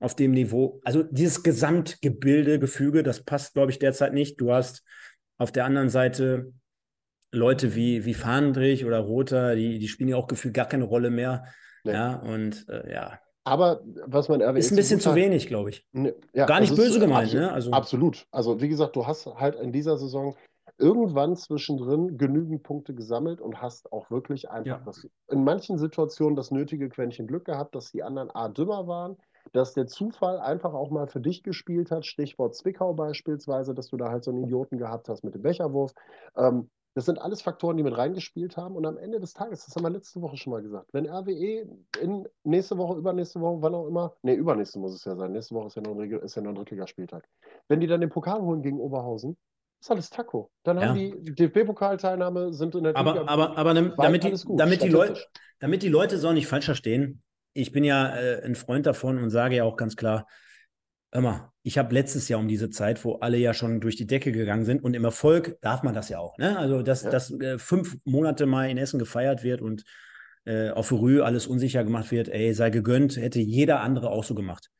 auf 0.00 0.16
dem 0.16 0.32
Niveau, 0.32 0.80
also 0.82 1.04
dieses 1.04 1.44
Gesamtgebilde, 1.44 2.58
Gefüge, 2.58 3.04
das 3.04 3.22
passt, 3.22 3.54
glaube 3.54 3.70
ich, 3.70 3.78
derzeit 3.78 4.14
nicht. 4.14 4.40
Du 4.40 4.52
hast 4.52 4.82
auf 5.38 5.52
der 5.52 5.64
anderen 5.64 5.90
Seite 5.90 6.52
Leute 7.30 7.76
wie, 7.76 8.04
wie 8.04 8.14
Fahndrich 8.14 8.84
oder 8.84 8.98
Rother, 8.98 9.54
die, 9.54 9.78
die 9.78 9.88
spielen 9.88 10.08
ja 10.08 10.16
auch 10.16 10.26
gefühlt 10.26 10.54
gar 10.54 10.68
keine 10.68 10.84
Rolle 10.84 11.10
mehr. 11.10 11.44
Nee. 11.84 11.92
Ja, 11.92 12.16
und 12.16 12.68
äh, 12.68 12.92
ja, 12.92 13.20
aber 13.44 13.82
was 14.06 14.28
man 14.28 14.42
RWE. 14.42 14.58
Ist 14.58 14.72
ein 14.72 14.76
bisschen 14.76 15.00
zu 15.00 15.14
wenig, 15.14 15.46
glaube 15.46 15.70
ich. 15.70 15.86
Ne, 15.92 16.14
ja, 16.32 16.46
Gar 16.46 16.60
nicht 16.60 16.76
böse 16.76 17.00
gemeint, 17.00 17.28
absolut, 17.28 17.46
ne? 17.46 17.52
Also, 17.52 17.70
absolut. 17.72 18.26
Also, 18.30 18.60
wie 18.60 18.68
gesagt, 18.68 18.96
du 18.96 19.06
hast 19.06 19.26
halt 19.26 19.56
in 19.56 19.72
dieser 19.72 19.96
Saison 19.96 20.36
irgendwann 20.78 21.36
zwischendrin 21.36 22.18
genügend 22.18 22.62
Punkte 22.62 22.94
gesammelt 22.94 23.40
und 23.40 23.60
hast 23.60 23.92
auch 23.92 24.10
wirklich 24.10 24.50
einfach 24.50 24.78
ja. 24.78 24.82
das, 24.84 25.06
in 25.28 25.44
manchen 25.44 25.78
Situationen 25.78 26.36
das 26.36 26.50
nötige 26.50 26.88
Quäntchen 26.88 27.26
Glück 27.26 27.44
gehabt, 27.44 27.74
dass 27.74 27.90
die 27.92 28.02
anderen 28.02 28.30
A 28.30 28.48
dümmer 28.48 28.86
waren, 28.86 29.16
dass 29.52 29.74
der 29.74 29.86
Zufall 29.86 30.38
einfach 30.38 30.72
auch 30.72 30.90
mal 30.90 31.08
für 31.08 31.20
dich 31.20 31.42
gespielt 31.42 31.90
hat. 31.90 32.06
Stichwort 32.06 32.54
Zwickau 32.54 32.94
beispielsweise, 32.94 33.74
dass 33.74 33.88
du 33.88 33.96
da 33.96 34.10
halt 34.10 34.24
so 34.24 34.30
einen 34.30 34.44
Idioten 34.44 34.78
gehabt 34.78 35.08
hast 35.08 35.24
mit 35.24 35.34
dem 35.34 35.42
Becherwurf. 35.42 35.92
Ähm, 36.36 36.70
das 36.94 37.06
sind 37.06 37.20
alles 37.20 37.40
Faktoren, 37.40 37.76
die 37.76 37.82
mit 37.82 37.96
reingespielt 37.96 38.56
haben. 38.56 38.76
Und 38.76 38.84
am 38.84 38.98
Ende 38.98 39.18
des 39.18 39.32
Tages, 39.32 39.64
das 39.64 39.74
haben 39.74 39.84
wir 39.84 39.90
letzte 39.90 40.20
Woche 40.20 40.36
schon 40.36 40.52
mal 40.52 40.62
gesagt, 40.62 40.88
wenn 40.92 41.06
RWE 41.06 41.66
in 42.00 42.28
nächste 42.44 42.76
Woche, 42.76 42.98
übernächste 42.98 43.40
Woche, 43.40 43.62
wann 43.62 43.74
auch 43.74 43.86
immer, 43.86 44.14
nee, 44.22 44.34
übernächste 44.34 44.78
muss 44.78 44.94
es 44.94 45.04
ja 45.04 45.16
sein, 45.16 45.32
nächste 45.32 45.54
Woche 45.54 45.68
ist 45.68 45.76
ja 45.76 45.82
noch 45.82 45.98
ein, 45.98 46.10
ist 46.10 46.34
ja 46.34 46.42
noch 46.42 46.50
ein 46.50 46.56
Drittligaspieltag. 46.56 47.26
Wenn 47.68 47.80
die 47.80 47.86
dann 47.86 48.00
den 48.00 48.10
Pokal 48.10 48.42
holen 48.42 48.62
gegen 48.62 48.78
Oberhausen, 48.78 49.36
ist 49.80 49.90
alles 49.90 50.10
Taco. 50.10 50.50
Dann 50.62 50.78
ja. 50.78 50.88
haben 50.88 50.96
die 50.96 51.34
DFB-Pokalteilnahme, 51.34 52.52
sind 52.52 52.74
in 52.74 52.84
der 52.84 52.96
aber, 52.96 53.12
Liga. 53.12 53.26
Aber, 53.26 53.56
aber 53.56 53.74
damit, 53.74 53.94
damit, 53.96 54.24
die, 54.24 54.56
damit, 54.56 54.82
die 54.82 54.88
Leute, 54.88 55.20
damit 55.60 55.82
die 55.82 55.88
Leute 55.88 56.18
so 56.18 56.32
nicht 56.32 56.46
falsch 56.46 56.66
verstehen, 56.66 57.22
ich 57.54 57.72
bin 57.72 57.84
ja 57.84 58.14
äh, 58.14 58.44
ein 58.44 58.54
Freund 58.54 58.86
davon 58.86 59.18
und 59.18 59.30
sage 59.30 59.56
ja 59.56 59.64
auch 59.64 59.76
ganz 59.76 59.96
klar, 59.96 60.26
immer, 61.12 61.52
ich 61.62 61.78
habe 61.78 61.94
letztes 61.94 62.28
Jahr 62.28 62.40
um 62.40 62.48
diese 62.48 62.70
Zeit, 62.70 63.04
wo 63.04 63.16
alle 63.16 63.36
ja 63.36 63.54
schon 63.54 63.80
durch 63.80 63.96
die 63.96 64.06
Decke 64.06 64.32
gegangen 64.32 64.64
sind 64.64 64.82
und 64.82 64.94
im 64.94 65.04
Erfolg 65.04 65.60
darf 65.60 65.82
man 65.82 65.94
das 65.94 66.08
ja 66.08 66.18
auch. 66.18 66.38
Ne? 66.38 66.58
Also, 66.58 66.82
dass, 66.82 67.02
ja. 67.02 67.10
dass 67.10 67.30
äh, 67.30 67.58
fünf 67.58 67.96
Monate 68.04 68.46
mal 68.46 68.68
in 68.68 68.78
Essen 68.78 68.98
gefeiert 68.98 69.42
wird 69.44 69.60
und 69.60 69.84
äh, 70.44 70.70
auf 70.70 70.90
Rü 70.90 71.22
alles 71.22 71.46
unsicher 71.46 71.84
gemacht 71.84 72.10
wird, 72.10 72.28
ey, 72.28 72.52
sei 72.54 72.70
gegönnt, 72.70 73.16
hätte 73.16 73.40
jeder 73.40 73.80
andere 73.80 74.10
auch 74.10 74.24
so 74.24 74.34
gemacht. 74.34 74.70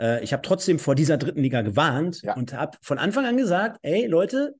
Äh, 0.00 0.24
ich 0.24 0.32
habe 0.32 0.42
trotzdem 0.42 0.78
vor 0.78 0.94
dieser 0.94 1.18
dritten 1.18 1.40
Liga 1.40 1.62
gewarnt 1.62 2.22
ja. 2.22 2.34
und 2.34 2.52
habe 2.52 2.76
von 2.82 2.98
Anfang 2.98 3.26
an 3.26 3.36
gesagt, 3.36 3.78
ey, 3.82 4.06
Leute, 4.06 4.54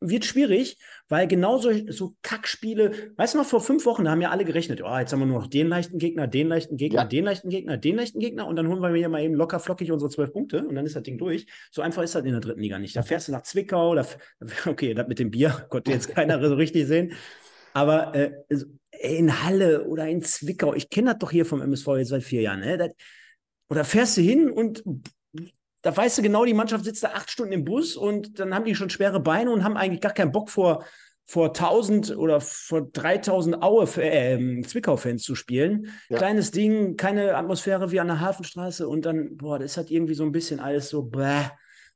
wird 0.00 0.24
schwierig, 0.24 0.78
weil 1.08 1.26
genau 1.26 1.58
so, 1.58 1.70
so 1.88 2.14
Kackspiele, 2.22 3.12
weißt 3.16 3.34
du 3.34 3.38
noch, 3.38 3.46
vor 3.46 3.60
fünf 3.60 3.84
Wochen, 3.84 4.04
da 4.04 4.10
haben 4.10 4.22
ja 4.22 4.30
alle 4.30 4.44
gerechnet, 4.44 4.82
oh, 4.82 4.98
jetzt 4.98 5.12
haben 5.12 5.20
wir 5.20 5.26
nur 5.26 5.40
noch 5.40 5.46
den 5.46 5.68
leichten 5.68 5.98
Gegner, 5.98 6.26
den 6.26 6.48
leichten 6.48 6.76
Gegner, 6.76 7.02
ja. 7.02 7.06
den 7.06 7.24
leichten 7.24 7.50
Gegner, 7.50 7.76
den 7.76 7.96
leichten 7.96 8.18
Gegner 8.18 8.46
und 8.46 8.56
dann 8.56 8.68
holen 8.68 8.80
wir 8.80 8.90
hier 8.94 9.08
mal 9.08 9.22
eben 9.22 9.34
locker 9.34 9.60
flockig 9.60 9.92
unsere 9.92 10.10
zwölf 10.10 10.32
Punkte 10.32 10.66
und 10.66 10.74
dann 10.74 10.86
ist 10.86 10.96
das 10.96 11.02
Ding 11.02 11.18
durch. 11.18 11.46
So 11.70 11.82
einfach 11.82 12.02
ist 12.02 12.14
das 12.14 12.24
in 12.24 12.32
der 12.32 12.40
dritten 12.40 12.60
Liga 12.60 12.78
nicht. 12.78 12.96
Da 12.96 13.02
fährst 13.02 13.28
du 13.28 13.32
nach 13.32 13.42
Zwickau, 13.42 13.94
da, 13.94 14.06
okay, 14.66 14.94
das 14.94 15.06
mit 15.06 15.18
dem 15.18 15.30
Bier 15.30 15.50
konnte 15.68 15.90
jetzt 15.90 16.08
keiner 16.14 16.42
so 16.46 16.54
richtig 16.54 16.86
sehen, 16.86 17.12
aber 17.74 18.14
äh, 18.14 18.32
in 19.00 19.44
Halle 19.44 19.84
oder 19.84 20.08
in 20.08 20.22
Zwickau, 20.22 20.74
ich 20.74 20.90
kenne 20.90 21.10
das 21.10 21.18
doch 21.18 21.30
hier 21.30 21.44
vom 21.44 21.60
MSV 21.60 21.86
jetzt 21.98 22.08
seit 22.08 22.22
vier 22.22 22.42
Jahren, 22.42 22.60
ne? 22.60 22.78
Das, 22.78 22.90
oder 23.68 23.84
fährst 23.84 24.16
du 24.16 24.20
hin 24.20 24.50
und 24.50 24.82
da 25.82 25.96
weißt 25.96 26.18
du 26.18 26.22
genau, 26.22 26.44
die 26.44 26.54
Mannschaft 26.54 26.84
sitzt 26.84 27.02
da 27.02 27.08
acht 27.08 27.30
Stunden 27.30 27.52
im 27.52 27.64
Bus 27.64 27.96
und 27.96 28.38
dann 28.38 28.54
haben 28.54 28.64
die 28.64 28.74
schon 28.74 28.90
schwere 28.90 29.20
Beine 29.20 29.50
und 29.50 29.64
haben 29.64 29.76
eigentlich 29.76 30.00
gar 30.00 30.12
keinen 30.12 30.32
Bock 30.32 30.50
vor, 30.50 30.84
vor 31.26 31.48
1000 31.48 32.16
oder 32.16 32.40
vor 32.40 32.90
3000 32.92 33.62
Aue 33.62 33.84
äh, 33.96 34.62
Zwickau-Fans 34.62 35.22
zu 35.22 35.34
spielen. 35.34 35.86
Ja. 36.08 36.18
Kleines 36.18 36.50
Ding, 36.50 36.96
keine 36.96 37.36
Atmosphäre 37.36 37.92
wie 37.92 38.00
an 38.00 38.08
der 38.08 38.20
Hafenstraße 38.20 38.88
und 38.88 39.06
dann, 39.06 39.36
boah, 39.36 39.58
das 39.58 39.72
ist 39.72 39.76
halt 39.76 39.90
irgendwie 39.90 40.14
so 40.14 40.24
ein 40.24 40.32
bisschen 40.32 40.60
alles 40.60 40.88
so, 40.90 41.02
bäh, 41.02 41.44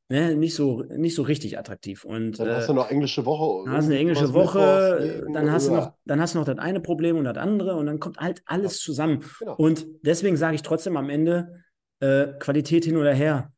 ne, 0.08 0.34
nicht 0.34 0.54
so, 0.54 0.84
nicht 0.96 1.14
so 1.14 1.22
richtig 1.22 1.58
attraktiv. 1.58 2.04
Und, 2.04 2.38
dann 2.38 2.48
hast 2.48 2.68
du 2.68 2.74
noch 2.74 2.90
englische 2.90 3.26
Woche. 3.26 3.64
Dann 3.66 3.76
hast 3.76 3.86
du 3.86 3.90
eine 3.90 4.00
englische 4.00 4.32
Woche, 4.32 5.26
dann 5.32 5.50
hast, 5.50 5.68
du 5.68 5.72
noch, 5.74 5.92
dann 6.04 6.20
hast 6.20 6.34
du 6.34 6.38
noch 6.38 6.46
das 6.46 6.58
eine 6.58 6.80
Problem 6.80 7.16
und 7.16 7.24
das 7.24 7.36
andere 7.36 7.74
und 7.76 7.86
dann 7.86 8.00
kommt 8.00 8.18
halt 8.18 8.42
alles 8.46 8.78
zusammen. 8.78 9.24
Genau. 9.40 9.56
Und 9.56 9.86
deswegen 10.02 10.36
sage 10.36 10.54
ich 10.54 10.62
trotzdem 10.62 10.96
am 10.96 11.10
Ende, 11.10 11.64
äh, 12.00 12.26
Qualität 12.38 12.84
hin 12.84 12.96
oder 12.96 13.12
her. 13.12 13.52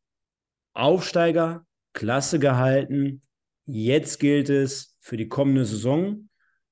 Aufsteiger, 0.76 1.64
Klasse 1.92 2.38
gehalten. 2.38 3.22
Jetzt 3.64 4.20
gilt 4.20 4.48
es 4.50 4.96
für 5.00 5.16
die 5.16 5.28
kommende 5.28 5.64
Saison. 5.64 6.28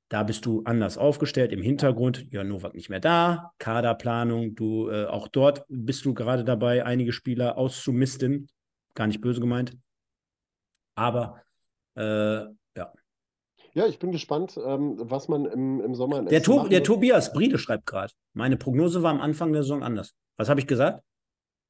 Da 0.09 0.23
bist 0.23 0.47
du 0.47 0.63
anders 0.65 0.99
aufgestellt 0.99 1.53
im 1.53 1.63
Hintergrund. 1.63 2.31
Jörn 2.31 2.49
Nowak 2.49 2.75
nicht 2.75 2.91
mehr 2.91 3.01
da. 3.01 3.53
Kaderplanung. 3.59 4.55
Du 4.55 4.91
äh, 4.91 5.07
auch 5.07 5.29
dort 5.29 5.65
bist 5.69 6.05
du 6.05 6.15
gerade 6.15 6.45
dabei, 6.45 6.85
einige 6.85 7.13
Spieler 7.13 7.57
auszumisten. 7.59 8.49
Gar 8.95 9.09
nicht 9.09 9.21
böse 9.21 9.41
gemeint. 9.41 9.77
Aber 10.95 11.41
äh, 11.97 12.03
ja. 12.77 12.93
Ja, 13.73 13.87
ich 13.87 13.99
bin 13.99 14.13
gespannt, 14.13 14.57
ähm, 14.65 14.97
was 14.99 15.27
man 15.27 15.47
im, 15.47 15.81
im 15.81 15.95
Sommer 15.95 16.23
der, 16.23 16.43
to 16.43 16.69
der 16.69 16.85
Tobias 16.85 17.33
Briede 17.33 17.59
schreibt 17.59 17.87
gerade. 17.87 18.13
Meine 18.35 18.57
Prognose 18.57 19.03
war 19.03 19.11
am 19.11 19.21
Anfang 19.21 19.53
der 19.53 19.63
Saison 19.63 19.83
anders. 19.83 20.15
Was 20.37 20.49
habe 20.49 20.61
ich 20.61 20.69
gesagt? 20.69 21.03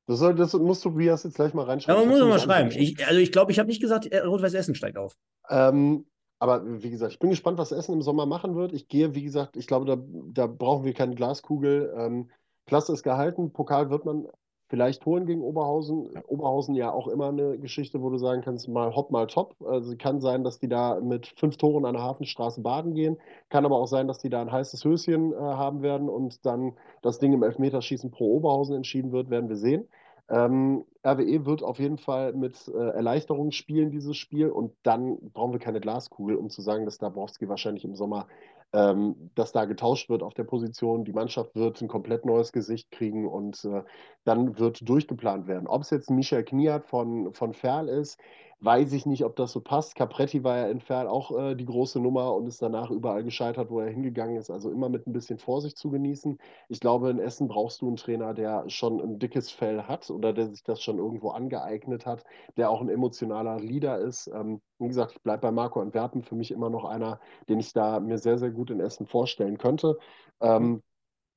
Das, 0.07 0.19
soll, 0.19 0.35
das 0.35 0.53
musst 0.53 0.83
Tobias 0.83 1.25
jetzt 1.25 1.37
gleich 1.37 1.55
mal 1.55 1.65
reinschreiben. 1.65 2.03
Ja, 2.03 2.09
man 2.09 2.19
muss 2.19 2.29
mal 2.29 2.39
schreiben. 2.39 2.71
Ich, 2.73 3.07
also 3.07 3.21
ich 3.21 3.33
glaube, 3.33 3.53
ich 3.53 3.59
habe 3.59 3.69
nicht 3.69 3.81
gesagt, 3.81 4.07
äh, 4.07 4.19
Rot-Weiß 4.19 4.55
Essen 4.55 4.75
steigt 4.75 4.99
auf. 4.99 5.17
Ähm, 5.49 6.07
aber 6.39 6.83
wie 6.83 6.91
gesagt, 6.91 7.13
ich 7.13 7.19
bin 7.19 7.31
gespannt, 7.31 7.59
was 7.59 7.73
Essen 7.73 7.95
im 7.95 8.03
Sommer 8.03 8.27
machen 8.27 8.55
wird. 8.55 8.73
Ich 8.73 8.89
gehe, 8.89 9.15
wie 9.15 9.23
gesagt, 9.23 9.57
ich 9.57 9.67
glaube, 9.67 9.87
da, 9.87 9.97
da 10.33 10.47
brauchen 10.47 10.85
wir 10.85 10.93
keine 10.93 11.15
Glaskugel. 11.15 11.95
Ähm, 11.97 12.31
Klasse 12.67 12.93
ist 12.93 13.03
gehalten. 13.03 13.53
Pokal 13.53 13.91
wird 13.91 14.05
man 14.05 14.27
vielleicht 14.69 15.05
holen 15.07 15.27
gegen 15.27 15.43
Oberhausen. 15.43 16.11
Oberhausen 16.27 16.75
ja 16.75 16.93
auch 16.93 17.09
immer 17.09 17.29
eine 17.29 17.59
Geschichte, 17.59 18.03
wo 18.03 18.11
du 18.11 18.19
sagen 18.19 18.43
kannst, 18.43 18.69
mal 18.69 18.95
hopp, 18.95 19.11
mal 19.11 19.27
top. 19.27 19.55
Also 19.62 19.95
kann 19.97 20.21
sein, 20.21 20.45
dass 20.45 20.59
die 20.59 20.69
da 20.69 21.01
mit 21.01 21.27
fünf 21.37 21.57
Toren 21.57 21.85
an 21.85 21.95
der 21.95 22.03
Hafenstraße 22.03 22.61
baden 22.61 22.95
gehen. 22.95 23.19
Kann 23.51 23.65
aber 23.65 23.77
auch 23.77 23.87
sein, 23.87 24.09
dass 24.09 24.19
die 24.19 24.31
da 24.31 24.41
ein 24.41 24.53
heißes 24.53 24.85
Höschen 24.85 25.33
äh, 25.33 25.37
haben 25.37 25.83
werden 25.83 26.09
und 26.09 26.45
dann 26.47 26.73
das 27.03 27.19
Ding 27.19 27.33
im 27.33 27.43
Elfmeterschießen 27.43 28.11
pro 28.11 28.37
Oberhausen 28.37 28.77
entschieden 28.77 29.12
wird, 29.12 29.31
werden 29.31 29.49
wir 29.49 29.57
sehen. 29.57 29.87
Ähm, 30.31 30.85
RWE 31.05 31.45
wird 31.45 31.62
auf 31.62 31.79
jeden 31.79 31.99
Fall 31.99 32.33
mit 32.33 32.57
äh, 32.69 32.79
Erleichterung 32.79 33.51
spielen, 33.51 33.91
dieses 33.91 34.17
Spiel. 34.17 34.49
Und 34.49 34.73
dann 34.83 35.19
brauchen 35.33 35.53
wir 35.53 35.61
keine 35.61 35.81
Glaskugel, 35.81 36.37
um 36.37 36.49
zu 36.49 36.62
sagen, 36.62 36.87
dass 36.87 36.99
Dabrowski 36.99 37.49
wahrscheinlich 37.49 37.85
im 37.85 37.95
Sommer, 37.95 38.27
ähm, 38.75 39.31
dass 39.37 39.53
da 39.53 39.64
getauscht 39.66 40.11
wird 40.11 40.22
auf 40.22 40.35
der 40.35 40.45
Position. 40.45 41.05
Die 41.05 41.12
Mannschaft 41.12 41.55
wird 41.55 41.81
ein 41.81 41.89
komplett 41.89 42.27
neues 42.27 42.53
Gesicht 42.53 42.91
kriegen 42.91 43.29
und 43.29 43.64
äh, 43.64 43.83
dann 44.25 44.59
wird 44.59 44.89
durchgeplant 44.89 45.47
werden. 45.47 45.68
Ob 45.68 45.83
es 45.83 45.91
jetzt 45.91 46.11
Michael 46.11 46.45
Kniat 46.45 46.85
von, 46.85 47.33
von 47.33 47.55
Ferl 47.55 47.89
ist, 47.89 48.18
weiß 48.65 48.93
ich 48.93 49.07
nicht, 49.07 49.25
ob 49.25 49.37
das 49.37 49.53
so 49.53 49.61
passt. 49.61 49.95
Capretti 49.95 50.43
war 50.43 50.57
ja 50.57 50.69
entfernt 50.69 51.09
auch 51.09 51.37
äh, 51.39 51.55
die 51.55 51.67
große 51.67 52.01
Nummer 52.01 52.35
und 52.35 52.47
ist 52.47 52.62
danach 52.62 52.91
überall 52.91 53.23
gescheitert, 53.23 53.71
wo 53.71 53.81
er 53.81 53.91
hingegangen 53.91 54.37
ist. 54.37 54.51
Also 54.51 54.71
immer 54.71 54.89
mit 54.89 55.07
ein 55.07 55.12
bisschen 55.12 55.39
Vorsicht 55.39 55.77
zu 55.77 55.91
genießen. 55.91 56.39
Ich 56.69 56.81
glaube, 56.81 57.11
in 57.11 57.19
Essen 57.19 57.49
brauchst 57.49 57.83
du 57.83 57.89
einen 57.89 57.97
Trainer, 57.97 58.35
der 58.35 58.69
schon 58.69 59.01
ein 59.01 59.19
dickes 59.19 59.51
Fell 59.51 59.83
hat 59.83 60.09
oder 60.11 60.33
der 60.33 60.49
sich 60.49 60.62
das 60.62 60.83
schon 60.83 60.99
irgendwo 60.99 61.31
angeeignet 61.31 62.07
hat, 62.07 62.25
der 62.57 62.71
auch 62.71 62.81
ein 62.81 62.89
emotionaler 62.89 63.61
Leader 63.61 63.99
ist. 63.99 64.29
Ähm, 64.29 64.61
wie 64.79 64.89
gesagt, 64.89 65.12
ich 65.12 65.23
bleibe 65.23 65.43
bei 65.43 65.53
Marco 65.53 65.81
Antwerpen, 65.81 66.23
für 66.23 66.35
mich 66.35 66.51
immer 66.51 66.71
noch 66.71 66.85
einer, 66.85 67.21
den 67.49 67.61
ich 67.61 67.73
da 67.73 68.01
mir 68.01 68.19
sehr, 68.19 68.39
sehr 68.39 68.51
gut 68.51 68.71
in 68.71 68.81
Essen 68.81 69.07
vorstellen 69.07 69.59
könnte. 69.59 69.99
Ähm, 70.41 70.83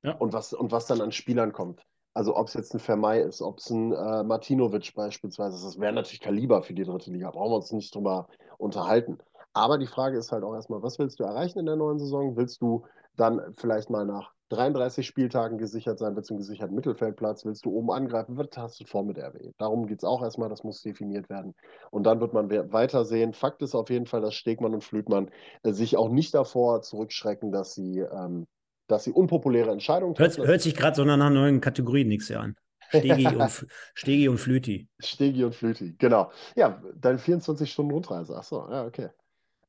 ja. 0.02 0.12
und, 0.16 0.32
was, 0.32 0.52
und 0.52 0.72
was 0.72 0.86
dann 0.86 1.00
an 1.00 1.12
Spielern 1.12 1.52
kommt. 1.52 1.84
Also 2.18 2.34
ob 2.34 2.48
es 2.48 2.54
jetzt 2.54 2.74
ein 2.74 2.80
Vermei 2.80 3.20
ist, 3.20 3.40
ob 3.40 3.58
es 3.58 3.70
ein 3.70 3.92
äh, 3.92 4.24
Martinovic 4.24 4.92
beispielsweise 4.96 5.54
ist, 5.54 5.64
das 5.64 5.78
wäre 5.78 5.92
natürlich 5.92 6.18
Kaliber 6.20 6.64
für 6.64 6.74
die 6.74 6.82
dritte 6.82 7.12
Liga, 7.12 7.30
brauchen 7.30 7.52
wir 7.52 7.56
uns 7.58 7.70
nicht 7.70 7.94
drüber 7.94 8.26
unterhalten. 8.56 9.18
Aber 9.52 9.78
die 9.78 9.86
Frage 9.86 10.18
ist 10.18 10.32
halt 10.32 10.42
auch 10.42 10.54
erstmal, 10.54 10.82
was 10.82 10.98
willst 10.98 11.20
du 11.20 11.22
erreichen 11.22 11.60
in 11.60 11.66
der 11.66 11.76
neuen 11.76 12.00
Saison? 12.00 12.36
Willst 12.36 12.60
du 12.60 12.84
dann 13.14 13.54
vielleicht 13.56 13.88
mal 13.88 14.04
nach 14.04 14.32
33 14.48 15.06
Spieltagen 15.06 15.58
gesichert 15.58 16.00
sein, 16.00 16.16
willst 16.16 16.30
du 16.30 16.34
einen 16.34 16.40
gesicherten 16.40 16.74
Mittelfeldplatz, 16.74 17.44
willst 17.44 17.64
du 17.64 17.70
oben 17.70 17.92
angreifen, 17.92 18.36
was 18.36 18.48
hast 18.56 18.80
du 18.80 18.84
vor 18.84 19.04
mit 19.04 19.16
RW? 19.16 19.52
Darum 19.56 19.86
geht 19.86 19.98
es 19.98 20.04
auch 20.04 20.20
erstmal, 20.20 20.48
das 20.48 20.64
muss 20.64 20.82
definiert 20.82 21.30
werden. 21.30 21.54
Und 21.92 22.02
dann 22.02 22.20
wird 22.20 22.32
man 22.32 22.50
weiter 22.50 23.04
sehen. 23.04 23.32
Fakt 23.32 23.62
ist 23.62 23.76
auf 23.76 23.90
jeden 23.90 24.06
Fall, 24.06 24.22
dass 24.22 24.34
Stegmann 24.34 24.74
und 24.74 24.82
Flütmann 24.82 25.30
äh, 25.62 25.70
sich 25.70 25.96
auch 25.96 26.08
nicht 26.08 26.34
davor 26.34 26.82
zurückschrecken, 26.82 27.52
dass 27.52 27.74
sie 27.74 28.00
ähm, 28.00 28.48
dass 28.88 29.04
sie 29.04 29.12
unpopuläre 29.12 29.70
Entscheidungen 29.70 30.14
treffen. 30.14 30.38
Hört, 30.38 30.48
hört 30.48 30.60
sich 30.62 30.74
gerade 30.74 30.96
so 30.96 31.04
nach 31.04 31.14
einer 31.14 31.30
neuen 31.30 31.60
Kategorie 31.60 32.04
nichts 32.04 32.30
an. 32.32 32.56
Stegi 32.88 33.26
und, 33.36 33.66
Stegi 33.94 34.28
und 34.28 34.38
Flüti. 34.38 34.88
Stegi 34.98 35.44
und 35.44 35.54
Flüti, 35.54 35.94
genau. 35.98 36.32
Ja, 36.56 36.82
deine 36.96 37.18
24-Stunden-Rundreise. 37.18 38.36
Achso, 38.36 38.68
ja, 38.70 38.86
okay. 38.86 39.10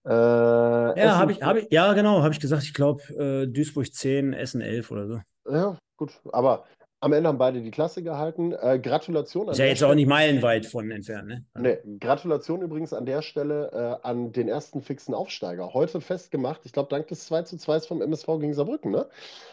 Äh, 0.06 0.10
ja, 0.12 1.18
habe 1.18 1.34
ich, 1.34 1.42
hab 1.42 1.58
ich, 1.58 1.68
ja, 1.70 1.94
genau, 1.94 2.24
habe 2.24 2.34
ich 2.34 2.40
gesagt. 2.40 2.64
Ich 2.64 2.74
glaube, 2.74 3.04
äh, 3.14 3.48
Duisburg 3.48 3.94
10, 3.94 4.34
Essen 4.34 4.62
11 4.62 4.92
oder 4.92 5.08
so. 5.08 5.22
Ja, 5.50 5.78
gut. 5.98 6.20
Aber 6.32 6.66
am 7.02 7.14
Ende 7.14 7.30
haben 7.30 7.38
beide 7.38 7.62
die 7.62 7.72
Klasse 7.72 8.04
gehalten. 8.04 8.52
Äh, 8.52 8.80
Gratulation 8.80 9.48
an 9.48 9.54
Ist 9.54 9.58
ja 9.58 9.66
jetzt 9.66 9.78
Stelle. 9.78 9.92
auch 9.92 9.96
nicht 9.96 10.08
meilenweit 10.10 10.66
von 10.66 10.92
entfernt, 10.92 11.28
ne? 11.28 11.46
Also. 11.54 11.68
Nee, 11.68 11.98
Gratulation 12.00 12.62
übrigens 12.62 12.94
an 12.94 13.06
der 13.06 13.22
Stelle 13.22 14.00
äh, 14.04 14.08
an 14.08 14.32
den 14.34 14.50
ersten 14.50 14.82
fixen 14.82 15.14
Aufsteiger. 15.14 15.74
Heute 15.74 16.02
festgemacht, 16.02 16.62
ich 16.66 16.74
glaube, 16.74 16.90
dank 16.90 17.08
des 17.08 17.26
2 17.26 17.44
zu 17.44 17.58
2 17.58 17.82
vom 17.82 18.02
MSV 18.02 18.28
gegen 18.40 18.54
Saarbrücken, 18.54 18.92
ne? 18.92 19.08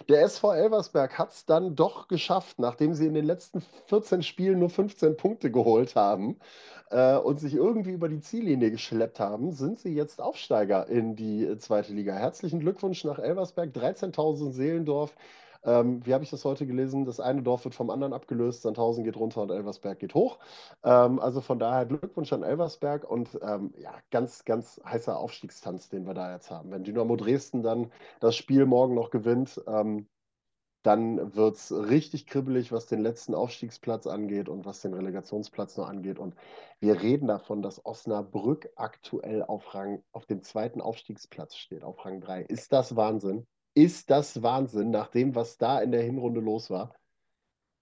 Der 0.08 0.22
SV 0.22 0.54
Elversberg 0.54 1.18
hat 1.18 1.32
es 1.32 1.46
dann 1.46 1.76
doch 1.76 2.08
geschafft, 2.08 2.58
nachdem 2.58 2.94
sie 2.94 3.06
in 3.06 3.14
den 3.14 3.24
letzten 3.26 3.62
14 3.86 4.22
Spielen 4.22 4.58
nur 4.58 4.70
15 4.70 5.16
Punkte 5.16 5.50
geholt 5.52 5.94
haben 5.94 6.36
äh, 6.90 7.16
und 7.16 7.38
sich 7.38 7.54
irgendwie 7.54 7.92
über 7.92 8.08
die 8.08 8.20
Ziellinie 8.20 8.70
geschleppt 8.72 9.20
haben, 9.20 9.52
sind 9.52 9.78
sie 9.78 9.94
jetzt 9.94 10.20
Aufsteiger 10.20 10.88
in 10.88 11.14
die 11.14 11.44
äh, 11.44 11.58
zweite 11.58 11.92
Liga. 11.92 12.14
Herzlichen 12.14 12.58
Glückwunsch 12.58 13.04
nach 13.04 13.18
Elversberg, 13.20 13.70
13.000 13.70 14.50
Seelendorf. 14.52 15.14
Ähm, 15.66 16.06
wie 16.06 16.14
habe 16.14 16.24
ich 16.24 16.30
das 16.30 16.44
heute 16.44 16.66
gelesen? 16.66 17.04
Das 17.04 17.20
eine 17.20 17.42
Dorf 17.42 17.64
wird 17.64 17.74
vom 17.74 17.90
anderen 17.90 18.12
abgelöst, 18.12 18.62
Sandhausen 18.62 19.04
geht 19.04 19.16
runter 19.16 19.42
und 19.42 19.50
Elversberg 19.50 19.98
geht 19.98 20.14
hoch. 20.14 20.38
Ähm, 20.84 21.18
also 21.18 21.40
von 21.40 21.58
daher 21.58 21.86
Glückwunsch 21.86 22.32
an 22.32 22.42
Elversberg 22.44 23.04
und 23.08 23.38
ähm, 23.42 23.74
ja, 23.78 23.94
ganz, 24.10 24.44
ganz 24.44 24.80
heißer 24.84 25.18
Aufstiegstanz, 25.18 25.88
den 25.88 26.06
wir 26.06 26.14
da 26.14 26.32
jetzt 26.32 26.50
haben. 26.50 26.70
Wenn 26.70 26.84
Dynamo 26.84 27.16
Dresden 27.16 27.62
dann 27.62 27.92
das 28.20 28.36
Spiel 28.36 28.64
morgen 28.64 28.94
noch 28.94 29.10
gewinnt, 29.10 29.60
ähm, 29.66 30.08
dann 30.86 31.34
wird 31.34 31.56
es 31.56 31.72
richtig 31.72 32.28
kribbelig, 32.28 32.70
was 32.70 32.86
den 32.86 33.00
letzten 33.00 33.34
Aufstiegsplatz 33.34 34.06
angeht 34.06 34.48
und 34.48 34.64
was 34.64 34.82
den 34.82 34.94
Relegationsplatz 34.94 35.76
noch 35.76 35.88
angeht. 35.88 36.20
Und 36.20 36.36
wir 36.78 37.02
reden 37.02 37.26
davon, 37.26 37.60
dass 37.60 37.84
Osnabrück 37.84 38.70
aktuell 38.76 39.42
auf, 39.42 39.74
Rang, 39.74 40.04
auf 40.12 40.26
dem 40.26 40.42
zweiten 40.42 40.80
Aufstiegsplatz 40.80 41.56
steht, 41.56 41.82
auf 41.82 42.04
Rang 42.04 42.20
3. 42.20 42.42
Ist 42.42 42.72
das 42.72 42.94
Wahnsinn? 42.94 43.48
Ist 43.76 44.10
das 44.10 44.42
Wahnsinn, 44.42 44.90
nach 44.90 45.08
dem, 45.08 45.34
was 45.34 45.58
da 45.58 45.80
in 45.80 45.92
der 45.92 46.02
Hinrunde 46.02 46.40
los 46.40 46.70
war. 46.70 46.94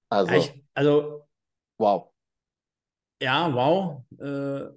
Also, 0.08 0.50
also 0.74 1.26
wow. 1.78 2.10
Ja, 3.22 3.54
wow. 3.54 4.02
Äh, 4.18 4.76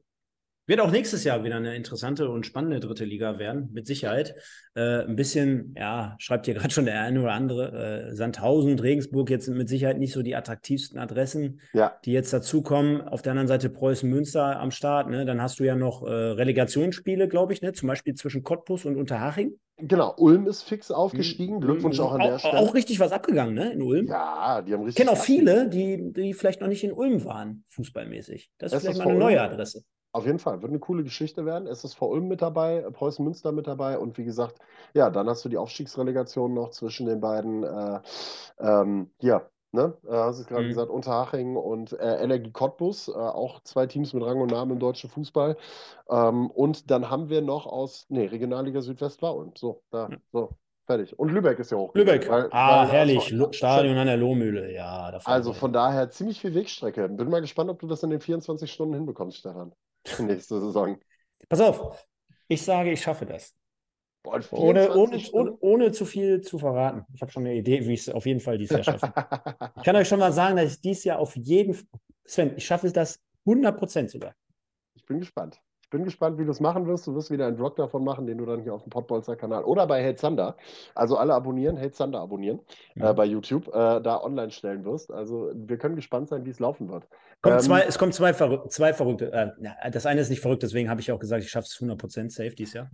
wird 0.67 0.81
auch 0.81 0.91
nächstes 0.91 1.23
Jahr 1.23 1.43
wieder 1.43 1.55
eine 1.55 1.75
interessante 1.75 2.29
und 2.29 2.45
spannende 2.45 2.79
dritte 2.79 3.05
Liga 3.05 3.39
werden, 3.39 3.69
mit 3.71 3.87
Sicherheit. 3.87 4.35
Äh, 4.75 5.05
ein 5.05 5.15
bisschen, 5.15 5.73
ja, 5.77 6.15
schreibt 6.19 6.45
hier 6.45 6.53
gerade 6.55 6.71
schon 6.71 6.85
der 6.85 7.01
eine 7.01 7.21
oder 7.21 7.31
andere, 7.31 8.09
äh, 8.09 8.15
Sandhausen 8.15 8.71
und 8.71 8.83
Regensburg 8.83 9.29
jetzt 9.29 9.45
sind 9.45 9.57
mit 9.57 9.69
Sicherheit 9.69 9.97
nicht 9.97 10.13
so 10.13 10.21
die 10.21 10.35
attraktivsten 10.35 10.99
Adressen, 10.99 11.61
ja. 11.73 11.97
die 12.05 12.11
jetzt 12.11 12.33
dazukommen. 12.33 13.01
Auf 13.01 13.21
der 13.21 13.31
anderen 13.31 13.47
Seite 13.47 13.69
Preußen-Münster 13.69 14.59
am 14.59 14.71
Start. 14.71 15.09
Ne? 15.09 15.25
Dann 15.25 15.41
hast 15.41 15.59
du 15.59 15.63
ja 15.63 15.75
noch 15.75 16.03
äh, 16.03 16.11
Relegationsspiele, 16.11 17.27
glaube 17.27 17.53
ich, 17.53 17.61
ne? 17.61 17.73
zum 17.73 17.87
Beispiel 17.87 18.15
zwischen 18.15 18.43
Cottbus 18.43 18.85
und 18.85 18.97
Unterhaching. 18.97 19.57
Genau, 19.79 20.15
Ulm 20.17 20.47
ist 20.47 20.63
fix 20.63 20.89
aufgestiegen. 20.89 21.61
Glückwunsch 21.61 21.99
auch 21.99 22.13
an 22.13 22.21
der 22.21 22.39
Stelle. 22.39 22.57
Auch 22.57 22.73
richtig 22.73 22.99
was 22.99 23.11
abgegangen, 23.11 23.53
ne, 23.53 23.71
in 23.71 23.83
Ulm. 23.83 24.07
Ja, 24.07 24.63
die 24.63 24.73
haben 24.73 24.81
richtig. 24.81 24.99
Ich 24.99 25.05
kenne 25.05 25.11
auch 25.15 25.23
viele, 25.23 25.69
die, 25.69 26.13
die 26.13 26.33
vielleicht 26.33 26.61
noch 26.61 26.67
nicht 26.67 26.83
in 26.83 26.91
Ulm 26.91 27.23
waren, 27.25 27.63
fußballmäßig. 27.67 28.49
Das 28.57 28.73
ist 28.73 28.81
vielleicht 28.81 28.97
mal 28.97 29.09
eine 29.09 29.19
neue 29.19 29.39
Adresse. 29.39 29.83
Auf 30.17 30.25
jeden 30.25 30.39
Fall, 30.39 30.61
wird 30.63 30.71
eine 30.71 30.79
coole 30.79 31.03
Geschichte 31.03 31.45
werden. 31.45 31.67
Es 31.67 31.83
ist 31.83 31.93
vor 31.93 32.09
Ulm 32.09 32.27
mit 32.27 32.41
dabei, 32.41 32.81
Preußen 32.91 33.23
Münster 33.23 33.51
mit 33.51 33.67
dabei 33.67 33.99
und 33.99 34.17
wie 34.17 34.23
gesagt, 34.23 34.57
ja, 34.95 35.11
dann 35.11 35.29
hast 35.29 35.45
du 35.45 35.49
die 35.49 35.57
Aufstiegsrelegation 35.57 36.55
noch 36.55 36.71
zwischen 36.71 37.05
den 37.05 37.21
beiden, 37.21 37.63
äh, 37.63 37.99
ähm, 38.59 39.11
ja, 39.21 39.47
ne, 39.71 39.93
äh, 40.07 40.11
hast 40.11 40.41
du 40.41 40.45
gerade 40.45 40.63
mhm. 40.63 40.69
gesagt, 40.69 40.89
Unterhaching 40.89 41.55
und 41.55 41.93
äh, 41.93 42.15
Energie 42.23 42.51
Cottbus, 42.51 43.09
äh, 43.09 43.11
auch 43.11 43.61
zwei 43.61 43.85
Teams 43.85 44.11
mit 44.13 44.23
Rang 44.23 44.41
und 44.41 44.49
Namen 44.49 44.71
im 44.71 44.79
deutschen 44.79 45.09
Fußball. 45.11 45.55
Ähm, 46.09 46.49
und 46.49 46.89
dann 46.89 47.11
haben 47.11 47.29
wir 47.29 47.41
noch 47.41 47.67
aus, 47.67 48.07
nee, 48.09 48.25
Regionalliga 48.25 48.81
Südwest 48.81 49.21
war 49.21 49.35
Ulm. 49.35 49.51
So, 49.55 49.83
da, 49.91 50.09
mhm. 50.09 50.17
so. 50.31 50.49
Fertig. 50.87 51.19
Und 51.19 51.33
Lübeck 51.33 51.59
ist 51.59 51.69
ja 51.69 51.77
hoch. 51.77 51.93
Lübeck. 51.95 52.29
Weil, 52.29 52.47
ah, 52.51 52.83
weil 52.83 52.93
herrlich. 52.93 53.35
Stadion 53.51 53.97
an 53.97 54.07
der 54.07 54.15
Lohmühle. 54.15 54.73
Ja, 54.73 55.09
Also 55.25 55.51
von 55.51 55.73
daher 55.73 56.09
ziemlich 56.09 56.39
viel 56.39 56.55
Wegstrecke. 56.55 57.09
Bin 57.09 57.29
mal 57.29 57.41
gespannt, 57.41 57.69
ob 57.69 57.79
du 57.79 57.87
das 57.87 58.03
in 58.03 58.09
den 58.09 58.21
24 58.21 58.71
Stunden 58.71 58.93
hinbekommst, 58.93 59.37
Stefan. 59.37 59.73
Nächste 60.19 60.59
Saison. 60.59 60.97
Pass 61.49 61.61
auf. 61.61 62.07
Ich 62.47 62.61
sage, 62.63 62.91
ich 62.91 63.01
schaffe 63.01 63.25
das. 63.25 63.53
Boah, 64.23 64.41
ohne, 64.51 64.93
ohne, 64.93 65.21
ohne, 65.31 65.57
ohne, 65.59 65.91
zu 65.91 66.05
viel 66.05 66.41
zu 66.41 66.59
verraten. 66.59 67.05
Ich 67.13 67.21
habe 67.21 67.31
schon 67.31 67.45
eine 67.45 67.55
Idee, 67.55 67.85
wie 67.85 67.93
ich 67.93 68.01
es 68.01 68.09
auf 68.09 68.25
jeden 68.25 68.39
Fall 68.39 68.57
dieses 68.57 68.75
Jahr 68.75 68.83
schaffe. 68.83 69.13
ich 69.77 69.83
kann 69.83 69.95
euch 69.95 70.07
schon 70.07 70.19
mal 70.19 70.33
sagen, 70.33 70.57
dass 70.57 70.73
ich 70.73 70.81
dieses 70.81 71.03
Jahr 71.03 71.19
auf 71.19 71.35
jeden 71.35 71.77
Sven, 72.25 72.53
ich 72.57 72.65
schaffe 72.65 72.91
das 72.91 73.21
100% 73.45 74.09
sogar. 74.09 74.35
Ich 74.95 75.05
bin 75.05 75.19
gespannt. 75.19 75.61
Ich 75.87 75.91
bin 75.91 76.03
gespannt, 76.03 76.37
wie 76.37 76.43
du 76.43 76.51
es 76.51 76.59
machen 76.59 76.85
wirst. 76.85 77.07
Du 77.07 77.15
wirst 77.15 77.31
wieder 77.31 77.47
einen 77.47 77.55
Vlog 77.55 77.77
davon 77.77 78.03
machen, 78.03 78.27
den 78.27 78.37
du 78.37 78.45
dann 78.45 78.61
hier 78.61 78.73
auf 78.73 78.83
dem 78.83 78.89
Podbolzer-Kanal 78.89 79.63
oder 79.63 79.87
bei 79.87 80.03
Hey 80.03 80.15
Zander, 80.15 80.57
also 80.93 81.15
alle 81.15 81.33
abonnieren, 81.33 81.77
Hey 81.77 81.89
Zander 81.91 82.19
abonnieren 82.19 82.59
ja. 82.95 83.11
äh, 83.11 83.13
bei 83.13 83.23
YouTube, 83.23 83.69
äh, 83.69 84.01
da 84.01 84.21
online 84.21 84.51
stellen 84.51 84.83
wirst. 84.83 85.09
Also 85.09 85.49
wir 85.55 85.77
können 85.77 85.95
gespannt 85.95 86.27
sein, 86.27 86.43
wie 86.43 86.49
es 86.49 86.59
laufen 86.59 86.89
wird. 86.89 87.07
Kommt 87.41 87.55
ähm, 87.55 87.61
zwei, 87.61 87.83
es 87.83 87.97
kommen 87.97 88.11
zwei, 88.11 88.33
Verrück 88.33 88.69
zwei 88.69 88.93
Verrückte. 88.93 89.31
Äh, 89.31 89.89
das 89.89 90.05
eine 90.05 90.19
ist 90.19 90.29
nicht 90.29 90.41
verrückt, 90.41 90.61
deswegen 90.61 90.89
habe 90.89 90.99
ich 90.99 91.09
auch 91.09 91.19
gesagt, 91.19 91.41
ich 91.41 91.49
schaffe 91.49 91.67
es 91.67 91.81
100% 91.81 92.31
safe 92.31 92.49
dieses 92.53 92.73
Jahr. 92.73 92.91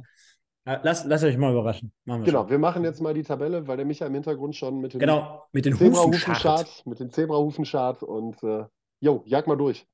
Äh, 0.66 0.78
lasst, 0.84 1.08
lasst 1.08 1.24
euch 1.24 1.36
mal 1.36 1.52
überraschen. 1.52 1.91
Wir 2.06 2.20
genau, 2.20 2.41
schon. 2.41 2.52
wir 2.52 2.60
machen 2.60 2.84
jetzt 2.84 3.02
mal 3.02 3.16
die 3.16 3.24
Tabelle, 3.24 3.68
weil 3.68 3.78
der 3.78 3.88
Micha 3.88 4.06
im 4.06 4.14
Hintergrund 4.14 4.56
schon 4.56 4.80
mit 4.80 4.94
dem, 4.94 5.00
genau, 5.00 5.48
mit 5.52 5.66
den 5.66 5.76
Zebrahufenschart, 5.76 6.86
mit 6.86 7.00
dem 7.00 7.10
Zebrahufenschart 7.10 8.04
und 8.04 8.44
äh, 8.44 8.66
jo, 9.00 9.24
jag 9.26 9.48
mal 9.48 9.58
durch. 9.58 9.88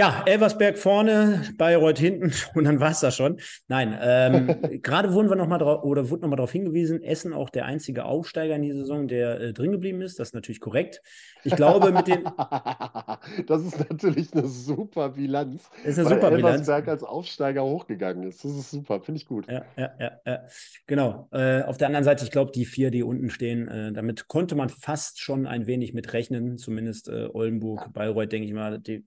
Ja, 0.00 0.22
Elversberg 0.24 0.78
vorne, 0.78 1.42
Bayreuth 1.58 1.98
hinten 1.98 2.32
und 2.54 2.64
dann 2.64 2.80
war 2.80 2.92
es 2.92 3.00
das 3.00 3.14
schon. 3.14 3.38
Nein, 3.68 3.94
ähm, 4.00 4.56
gerade 4.82 5.12
wurden 5.12 5.28
wir 5.28 5.36
noch 5.36 5.46
mal 5.46 5.58
drauf 5.58 5.84
oder 5.84 6.08
wurde 6.08 6.22
nochmal 6.22 6.38
darauf 6.38 6.52
hingewiesen, 6.52 7.02
Essen 7.02 7.34
auch 7.34 7.50
der 7.50 7.66
einzige 7.66 8.06
Aufsteiger 8.06 8.56
in 8.56 8.62
dieser 8.62 8.78
Saison, 8.78 9.08
der 9.08 9.38
äh, 9.38 9.52
drin 9.52 9.72
geblieben 9.72 10.00
ist. 10.00 10.18
Das 10.18 10.28
ist 10.28 10.34
natürlich 10.34 10.60
korrekt. 10.60 11.02
Ich 11.44 11.54
glaube, 11.54 11.92
mit 11.92 12.06
den. 12.06 12.24
das 13.46 13.62
ist 13.62 13.90
natürlich 13.90 14.32
eine 14.32 14.48
super 14.48 15.10
Bilanz. 15.10 15.68
Das 15.84 15.98
ist 15.98 15.98
eine 15.98 16.08
super 16.08 16.30
Bilanz. 16.30 16.60
Elversberg 16.60 16.88
als 16.88 17.02
Aufsteiger 17.02 17.62
hochgegangen 17.62 18.22
ist. 18.26 18.42
Das 18.42 18.52
ist 18.52 18.70
super, 18.70 19.02
finde 19.02 19.20
ich 19.20 19.26
gut. 19.26 19.52
Ja, 19.52 19.66
ja, 19.76 19.90
ja, 20.00 20.12
ja. 20.24 20.40
Genau. 20.86 21.28
Äh, 21.30 21.60
auf 21.64 21.76
der 21.76 21.88
anderen 21.88 22.04
Seite, 22.04 22.24
ich 22.24 22.30
glaube, 22.30 22.52
die 22.52 22.64
vier, 22.64 22.90
die 22.90 23.02
unten 23.02 23.28
stehen, 23.28 23.68
äh, 23.68 23.92
damit 23.92 24.28
konnte 24.28 24.54
man 24.54 24.70
fast 24.70 25.20
schon 25.20 25.46
ein 25.46 25.66
wenig 25.66 25.92
mitrechnen. 25.92 26.56
Zumindest 26.56 27.10
äh, 27.10 27.28
Oldenburg. 27.30 27.92
Bayreuth, 27.92 28.32
denke 28.32 28.46
ich 28.46 28.54
mal. 28.54 28.78
Die, 28.78 29.04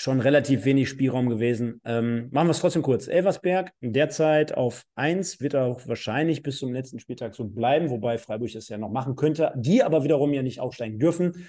schon 0.00 0.20
relativ 0.20 0.64
wenig 0.64 0.88
Spielraum 0.88 1.28
gewesen. 1.28 1.82
Ähm, 1.84 2.30
machen 2.30 2.46
wir 2.46 2.52
es 2.52 2.60
trotzdem 2.60 2.80
kurz. 2.80 3.06
Elversberg 3.06 3.70
derzeit 3.82 4.56
auf 4.56 4.84
1, 4.94 5.42
wird 5.42 5.54
auch 5.54 5.86
wahrscheinlich 5.86 6.42
bis 6.42 6.56
zum 6.56 6.72
letzten 6.72 7.00
Spieltag 7.00 7.34
so 7.34 7.44
bleiben, 7.44 7.90
wobei 7.90 8.16
Freiburg 8.16 8.54
es 8.54 8.70
ja 8.70 8.78
noch 8.78 8.90
machen 8.90 9.14
könnte, 9.14 9.52
die 9.56 9.82
aber 9.82 10.02
wiederum 10.02 10.32
ja 10.32 10.42
nicht 10.42 10.58
aufsteigen 10.58 10.98
dürfen. 10.98 11.46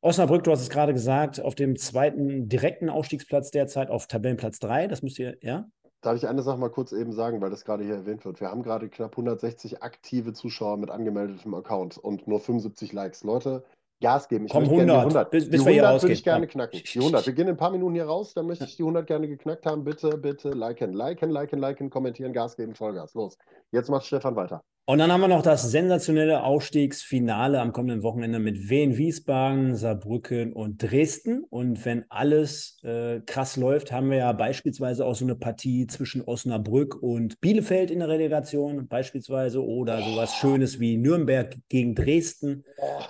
Osnabrück, 0.00 0.42
du 0.42 0.50
hast 0.50 0.62
es 0.62 0.68
gerade 0.68 0.92
gesagt, 0.92 1.40
auf 1.40 1.54
dem 1.54 1.76
zweiten 1.76 2.48
direkten 2.48 2.90
Aufstiegsplatz 2.90 3.52
derzeit 3.52 3.88
auf 3.88 4.08
Tabellenplatz 4.08 4.58
3. 4.58 4.88
Das 4.88 5.02
müsst 5.02 5.20
ihr, 5.20 5.36
ja? 5.40 5.68
Darf 6.00 6.16
ich 6.16 6.26
eine 6.26 6.42
Sache 6.42 6.58
mal 6.58 6.70
kurz 6.70 6.90
eben 6.90 7.12
sagen, 7.12 7.40
weil 7.40 7.50
das 7.50 7.64
gerade 7.64 7.84
hier 7.84 7.94
erwähnt 7.94 8.24
wird? 8.24 8.40
Wir 8.40 8.50
haben 8.50 8.64
gerade 8.64 8.88
knapp 8.88 9.12
160 9.12 9.84
aktive 9.84 10.32
Zuschauer 10.32 10.76
mit 10.76 10.90
angemeldetem 10.90 11.54
Account 11.54 11.98
und 11.98 12.26
nur 12.26 12.40
75 12.40 12.92
Likes. 12.92 13.22
Leute, 13.22 13.62
Gas 14.02 14.28
geben. 14.28 14.44
Ich 14.44 14.52
Komm, 14.52 14.64
100. 14.64 14.98
100. 14.98 15.30
Bis, 15.30 15.48
bis 15.48 15.64
die 15.64 15.80
100 15.80 16.02
würde 16.02 16.12
ich 16.12 16.24
gerne 16.24 16.46
knacken. 16.46 16.82
Die 16.92 16.98
100. 16.98 17.26
Wir 17.26 17.32
gehen 17.32 17.48
in 17.48 17.54
ein 17.54 17.56
paar 17.56 17.70
Minuten 17.70 17.94
hier 17.94 18.04
raus, 18.04 18.34
dann 18.34 18.46
möchte 18.46 18.64
ich 18.64 18.76
die 18.76 18.82
100 18.82 19.06
gerne 19.06 19.28
geknackt 19.28 19.64
haben. 19.64 19.84
Bitte, 19.84 20.18
bitte 20.18 20.50
liken, 20.50 20.92
liken, 20.92 21.30
liken, 21.30 21.58
liken, 21.58 21.88
kommentieren, 21.88 22.32
Gas 22.32 22.56
geben, 22.56 22.74
Vollgas. 22.74 23.14
Los. 23.14 23.38
Jetzt 23.70 23.88
macht 23.88 24.04
Stefan 24.04 24.36
weiter. 24.36 24.62
Und 24.84 24.98
dann 24.98 25.12
haben 25.12 25.20
wir 25.20 25.28
noch 25.28 25.42
das 25.42 25.70
sensationelle 25.70 26.42
Aufstiegsfinale 26.42 27.60
am 27.60 27.72
kommenden 27.72 28.02
Wochenende 28.02 28.40
mit 28.40 28.68
Wien, 28.68 28.96
Wiesbaden, 28.96 29.76
Saarbrücken 29.76 30.52
und 30.52 30.82
Dresden. 30.82 31.44
Und 31.48 31.84
wenn 31.84 32.04
alles 32.08 32.78
äh, 32.82 33.20
krass 33.20 33.56
läuft, 33.56 33.92
haben 33.92 34.10
wir 34.10 34.18
ja 34.18 34.32
beispielsweise 34.32 35.06
auch 35.06 35.14
so 35.14 35.24
eine 35.24 35.36
Partie 35.36 35.86
zwischen 35.86 36.22
Osnabrück 36.22 37.00
und 37.00 37.40
Bielefeld 37.40 37.92
in 37.92 38.00
der 38.00 38.08
Relegation, 38.08 38.88
beispielsweise, 38.88 39.64
oder 39.64 40.02
sowas 40.02 40.34
Schönes 40.34 40.80
wie 40.80 40.96
Nürnberg 40.96 41.56
gegen 41.68 41.94
Dresden. 41.94 42.64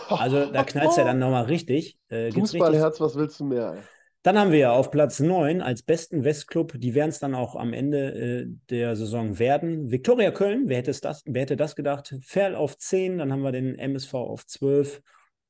Also 0.09 0.53
da 0.53 0.65
knallt 0.65 0.91
es 0.91 0.97
ja 0.97 1.05
dann 1.05 1.21
nochmal 1.21 1.45
richtig. 1.45 1.99
Äh, 2.11 2.33
Fußballherz, 2.33 3.01
was 3.01 3.17
willst 3.17 3.41
du 3.41 3.45
mehr? 3.45 3.79
Dann 4.23 4.39
haben 4.39 4.53
wir 4.53 4.73
auf 4.73 4.93
Platz 4.93 5.19
9 5.19 5.61
als 5.61 5.83
besten 5.83 6.23
Westclub, 6.23 6.75
die 6.77 6.95
werden 6.95 7.11
es 7.11 7.19
dann 7.19 7.35
auch 7.35 7.57
am 7.57 7.73
Ende 7.73 8.13
äh, 8.13 8.47
der 8.71 8.95
Saison 8.95 9.41
werden. 9.41 9.91
Viktoria 9.91 10.31
Köln, 10.31 10.69
wer 10.69 10.79
hätte, 10.79 10.93
das, 10.93 11.23
wer 11.27 11.43
hätte 11.43 11.57
das 11.57 11.75
gedacht? 11.75 12.15
Ferl 12.23 12.55
auf 12.55 12.79
10, 12.79 13.19
dann 13.19 13.33
haben 13.33 13.43
wir 13.43 13.51
den 13.51 13.77
MSV 13.77 14.15
auf 14.15 14.47
12, 14.47 15.03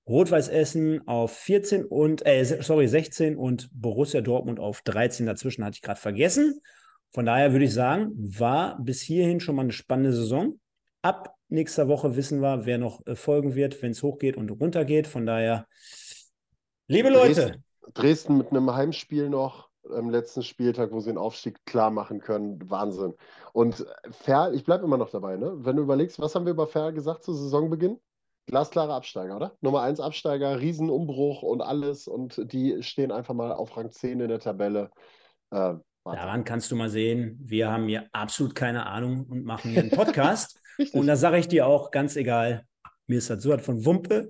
Rot-Weiß 0.09 0.49
Essen 0.49 1.07
auf 1.07 1.37
14 1.37 1.85
und, 1.85 2.25
äh, 2.27 2.45
sorry, 2.45 2.89
16 2.89 3.37
und 3.37 3.69
Borussia 3.73 4.23
Dortmund 4.23 4.59
auf 4.59 4.81
13. 4.83 5.27
Dazwischen 5.27 5.65
hatte 5.65 5.77
ich 5.77 5.83
gerade 5.83 6.01
vergessen. 6.01 6.61
Von 7.11 7.27
daher 7.27 7.53
würde 7.53 7.67
ich 7.67 7.75
sagen, 7.75 8.11
war 8.15 8.81
bis 8.81 9.03
hierhin 9.03 9.41
schon 9.41 9.55
mal 9.55 9.63
eine 9.63 9.73
spannende 9.73 10.15
Saison. 10.15 10.59
Ab 11.03 11.35
nächster 11.49 11.89
Woche 11.89 12.17
wissen 12.17 12.41
wir, 12.41 12.65
wer 12.65 12.79
noch 12.79 13.07
äh, 13.07 13.17
folgen 13.17 13.55
wird, 13.55 13.83
wenn 13.83 13.93
es 13.93 14.03
hochgeht 14.03 14.39
und 14.39 14.51
runtergeht. 14.51 15.07
Von 15.07 15.27
daher, 15.27 15.67
liebe 16.89 17.11
Leute, 17.11 17.63
Dresden 17.95 18.39
mit 18.39 18.51
einem 18.51 18.73
Heimspiel 18.75 19.29
noch 19.29 19.69
am 19.91 20.11
letzten 20.11 20.43
Spieltag, 20.43 20.93
wo 20.93 21.01
sie 21.01 21.11
den 21.11 21.19
Aufstieg 21.19 21.65
klar 21.67 21.91
machen 21.91 22.21
können. 22.21 22.59
Wahnsinn. 22.71 23.15
Und 23.53 23.85
Ferl, 24.11 24.55
ich 24.55 24.65
bleibe 24.65 24.85
immer 24.85 24.97
noch 24.97 25.11
dabei, 25.11 25.37
ne? 25.37 25.53
Wenn 25.57 25.77
du 25.77 25.83
überlegst, 25.83 26.21
was 26.21 26.35
haben 26.35 26.47
wir 26.47 26.53
über 26.53 26.67
Ferl 26.67 26.93
gesagt 26.93 27.25
zu 27.25 27.33
Saisonbeginn? 27.33 27.99
Glasklare 28.47 28.95
Absteiger, 28.95 29.37
oder? 29.37 29.57
Nummer 29.61 29.83
1 29.83 30.01
Absteiger, 30.01 30.61
Riesenumbruch 30.61 31.43
und 31.43 31.61
alles. 31.61 32.09
Und 32.09 32.53
die 32.53 32.83
stehen 32.83 33.13
einfach 33.13 33.35
mal 33.35 33.53
auf 33.53 33.77
Rang 33.77 33.91
10 33.91 34.21
in 34.21 34.29
der 34.29 34.41
Tabelle. 34.41 34.91
Äh, 35.51 35.75
Daran 36.05 36.45
kannst 36.45 36.71
du 36.73 36.77
mal 36.77 36.89
sehen, 36.89 37.39
wir 37.41 37.71
haben 37.71 37.87
hier 37.87 38.09
absolut 38.13 38.57
keine 38.57 38.87
Ahnung 38.87 39.27
und 39.29 39.45
machen 39.45 39.71
hier 39.71 39.83
einen 39.83 39.91
Podcast. 39.97 40.61
und 40.93 41.07
da 41.07 41.15
sage 41.15 41.39
ich 41.39 41.47
dir 41.47 41.67
auch 41.67 41.93
ganz 41.93 42.17
egal, 42.17 42.65
mir 43.07 43.19
ist 43.19 43.31
das 43.31 43.43
so 43.43 43.57
von 43.59 43.85
Wumpe. 43.85 44.29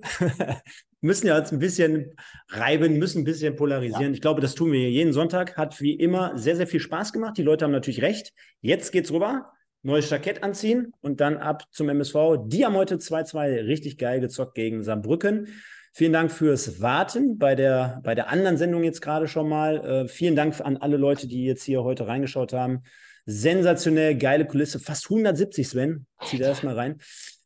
Müssen 1.03 1.27
ja 1.27 1.37
jetzt 1.37 1.51
ein 1.51 1.59
bisschen 1.59 2.15
reiben, 2.47 2.97
müssen 2.97 3.21
ein 3.21 3.25
bisschen 3.25 3.55
polarisieren. 3.55 4.07
Ja. 4.07 4.11
Ich 4.11 4.21
glaube, 4.21 4.41
das 4.41 4.55
tun 4.55 4.71
wir 4.71 4.89
jeden 4.89 5.11
Sonntag. 5.11 5.57
Hat 5.57 5.81
wie 5.81 5.93
immer 5.93 6.37
sehr, 6.37 6.55
sehr 6.55 6.65
viel 6.65 6.79
Spaß 6.79 7.11
gemacht. 7.11 7.37
Die 7.37 7.43
Leute 7.43 7.65
haben 7.65 7.71
natürlich 7.71 8.01
recht. 8.01 8.33
Jetzt 8.61 8.91
geht's 8.91 9.11
rüber. 9.11 9.51
Neues 9.81 10.09
Jackett 10.09 10.43
anziehen 10.43 10.93
und 11.01 11.19
dann 11.19 11.35
ab 11.35 11.65
zum 11.71 11.89
MSV. 11.89 12.45
Die 12.45 12.65
haben 12.65 12.75
heute 12.75 12.95
2-2 12.95 13.65
richtig 13.67 13.97
geil 13.97 14.21
gezockt 14.21 14.55
gegen 14.55 14.81
Saarbrücken. 14.81 15.49
Vielen 15.91 16.13
Dank 16.13 16.31
fürs 16.31 16.81
Warten 16.81 17.37
bei 17.37 17.53
der, 17.53 17.99
bei 18.01 18.15
der 18.15 18.29
anderen 18.29 18.55
Sendung 18.55 18.83
jetzt 18.85 19.01
gerade 19.01 19.27
schon 19.27 19.49
mal. 19.49 19.85
Äh, 19.85 20.07
vielen 20.07 20.37
Dank 20.37 20.59
an 20.61 20.77
alle 20.77 20.95
Leute, 20.95 21.27
die 21.27 21.43
jetzt 21.43 21.63
hier 21.63 21.83
heute 21.83 22.07
reingeschaut 22.07 22.53
haben. 22.53 22.83
Sensationell, 23.25 24.15
geile 24.15 24.47
Kulisse. 24.47 24.79
Fast 24.79 25.05
170, 25.05 25.67
Sven. 25.67 26.05
Zieh 26.23 26.37
da 26.37 26.47
erstmal 26.47 26.75
rein. 26.75 26.97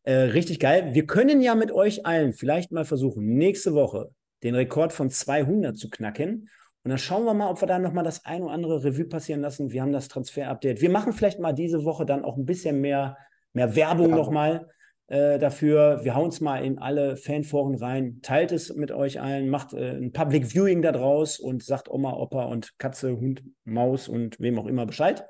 Äh, 0.07 0.31
richtig 0.31 0.61
geil. 0.61 0.93
Wir 0.93 1.05
können 1.05 1.41
ja 1.41 1.53
mit 1.53 1.69
euch 1.73 2.05
allen 2.05 2.31
vielleicht 2.31 2.71
mal 2.71 2.85
versuchen, 2.85 3.25
nächste 3.25 3.73
Woche 3.73 4.09
den 4.41 4.55
Rekord 4.55 4.93
von 4.93 5.09
200 5.09 5.77
zu 5.77 5.89
knacken. 5.89 6.47
Und 6.83 6.89
dann 6.89 6.97
schauen 6.97 7.25
wir 7.25 7.33
mal, 7.33 7.49
ob 7.49 7.61
wir 7.61 7.67
da 7.67 7.77
nochmal 7.77 8.05
das 8.05 8.23
ein 8.23 8.41
oder 8.41 8.53
andere 8.53 8.85
Revue 8.85 9.03
passieren 9.03 9.41
lassen. 9.41 9.69
Wir 9.73 9.81
haben 9.81 9.91
das 9.91 10.07
Transfer-Update. 10.07 10.79
Wir 10.79 10.89
machen 10.89 11.11
vielleicht 11.11 11.41
mal 11.41 11.51
diese 11.51 11.83
Woche 11.83 12.05
dann 12.05 12.23
auch 12.23 12.37
ein 12.37 12.45
bisschen 12.45 12.79
mehr, 12.79 13.17
mehr 13.51 13.75
Werbung 13.75 14.11
ja. 14.11 14.15
nochmal 14.15 14.69
äh, 15.07 15.39
dafür. 15.39 15.99
Wir 16.05 16.15
hauen 16.15 16.29
es 16.29 16.39
mal 16.39 16.63
in 16.63 16.79
alle 16.79 17.17
Fanforen 17.17 17.75
rein. 17.75 18.19
Teilt 18.21 18.53
es 18.53 18.73
mit 18.73 18.93
euch 18.93 19.19
allen, 19.19 19.49
macht 19.49 19.73
äh, 19.73 19.97
ein 19.97 20.13
Public 20.13 20.53
Viewing 20.53 20.81
da 20.81 20.93
draus 20.93 21.37
und 21.37 21.65
sagt 21.65 21.89
Oma, 21.89 22.13
Opa 22.13 22.45
und 22.45 22.79
Katze, 22.79 23.19
Hund, 23.19 23.43
Maus 23.65 24.07
und 24.07 24.39
wem 24.39 24.57
auch 24.57 24.67
immer 24.67 24.85
Bescheid. 24.85 25.25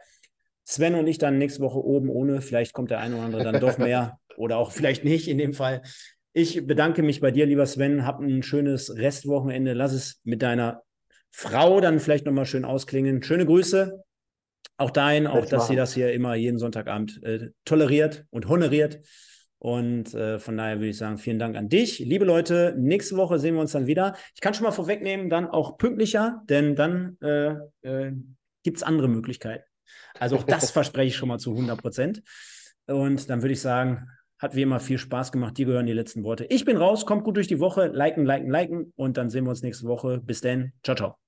Sven 0.65 0.93
und 0.93 1.07
ich 1.07 1.17
dann 1.17 1.39
nächste 1.39 1.61
Woche 1.61 1.83
oben 1.83 2.09
ohne. 2.09 2.41
Vielleicht 2.41 2.73
kommt 2.73 2.91
der 2.91 2.99
eine 2.99 3.15
oder 3.15 3.25
andere 3.25 3.43
dann 3.43 3.59
doch 3.59 3.77
mehr 3.79 4.19
oder 4.37 4.57
auch 4.57 4.71
vielleicht 4.71 5.03
nicht 5.03 5.27
in 5.27 5.37
dem 5.37 5.53
Fall. 5.53 5.81
Ich 6.31 6.65
bedanke 6.65 7.01
mich 7.01 7.19
bei 7.19 7.31
dir, 7.31 7.45
lieber 7.45 7.65
Sven. 7.65 8.05
Hab 8.05 8.19
ein 8.19 8.43
schönes 8.43 8.95
Restwochenende. 8.95 9.73
Lass 9.73 9.93
es 9.93 10.21
mit 10.23 10.41
deiner 10.41 10.83
Frau 11.31 11.81
dann 11.81 11.99
vielleicht 11.99 12.25
nochmal 12.25 12.45
schön 12.45 12.63
ausklingen. 12.63 13.23
Schöne 13.23 13.45
Grüße. 13.45 14.03
Auch 14.77 14.91
dahin, 14.91 15.25
auch 15.25 15.45
dass 15.45 15.67
sie 15.67 15.75
das 15.75 15.95
hier 15.95 16.13
immer 16.13 16.35
jeden 16.35 16.59
Sonntagabend 16.59 17.21
äh, 17.23 17.49
toleriert 17.65 18.25
und 18.29 18.47
honoriert. 18.47 18.99
Und 19.59 20.13
äh, 20.13 20.37
von 20.37 20.55
daher 20.55 20.77
würde 20.77 20.89
ich 20.89 20.97
sagen, 20.97 21.17
vielen 21.17 21.39
Dank 21.39 21.55
an 21.55 21.67
dich. 21.67 21.97
Liebe 21.97 22.25
Leute, 22.25 22.75
nächste 22.77 23.17
Woche 23.17 23.39
sehen 23.39 23.55
wir 23.55 23.61
uns 23.61 23.71
dann 23.71 23.87
wieder. 23.87 24.15
Ich 24.35 24.41
kann 24.41 24.53
schon 24.53 24.65
mal 24.65 24.71
vorwegnehmen, 24.71 25.31
dann 25.31 25.47
auch 25.47 25.79
pünktlicher, 25.79 26.43
denn 26.47 26.75
dann 26.75 27.17
äh, 27.21 27.55
äh, 27.81 28.11
gibt 28.61 28.77
es 28.77 28.83
andere 28.83 29.07
Möglichkeiten. 29.07 29.63
Also 30.19 30.35
auch 30.35 30.43
das 30.43 30.69
verspreche 30.71 31.07
ich 31.07 31.15
schon 31.15 31.29
mal 31.29 31.39
zu 31.39 31.51
100 31.51 31.81
Prozent. 31.81 32.21
Und 32.85 33.31
dann 33.31 33.41
würde 33.41 33.53
ich 33.53 33.61
sagen, 33.61 34.07
hat 34.39 34.55
wie 34.55 34.61
immer 34.61 34.79
viel 34.79 34.97
Spaß 34.97 35.31
gemacht. 35.31 35.57
Dir 35.57 35.65
gehören 35.65 35.85
die 35.85 35.93
letzten 35.93 36.23
Worte. 36.23 36.45
Ich 36.49 36.65
bin 36.65 36.77
raus, 36.77 37.05
kommt 37.05 37.23
gut 37.23 37.37
durch 37.37 37.47
die 37.47 37.59
Woche. 37.59 37.87
Liken, 37.87 38.25
liken, 38.25 38.49
liken. 38.49 38.93
Und 38.95 39.17
dann 39.17 39.29
sehen 39.29 39.45
wir 39.45 39.51
uns 39.51 39.63
nächste 39.63 39.87
Woche. 39.87 40.19
Bis 40.19 40.41
dann. 40.41 40.73
Ciao, 40.83 40.95
ciao. 40.95 41.26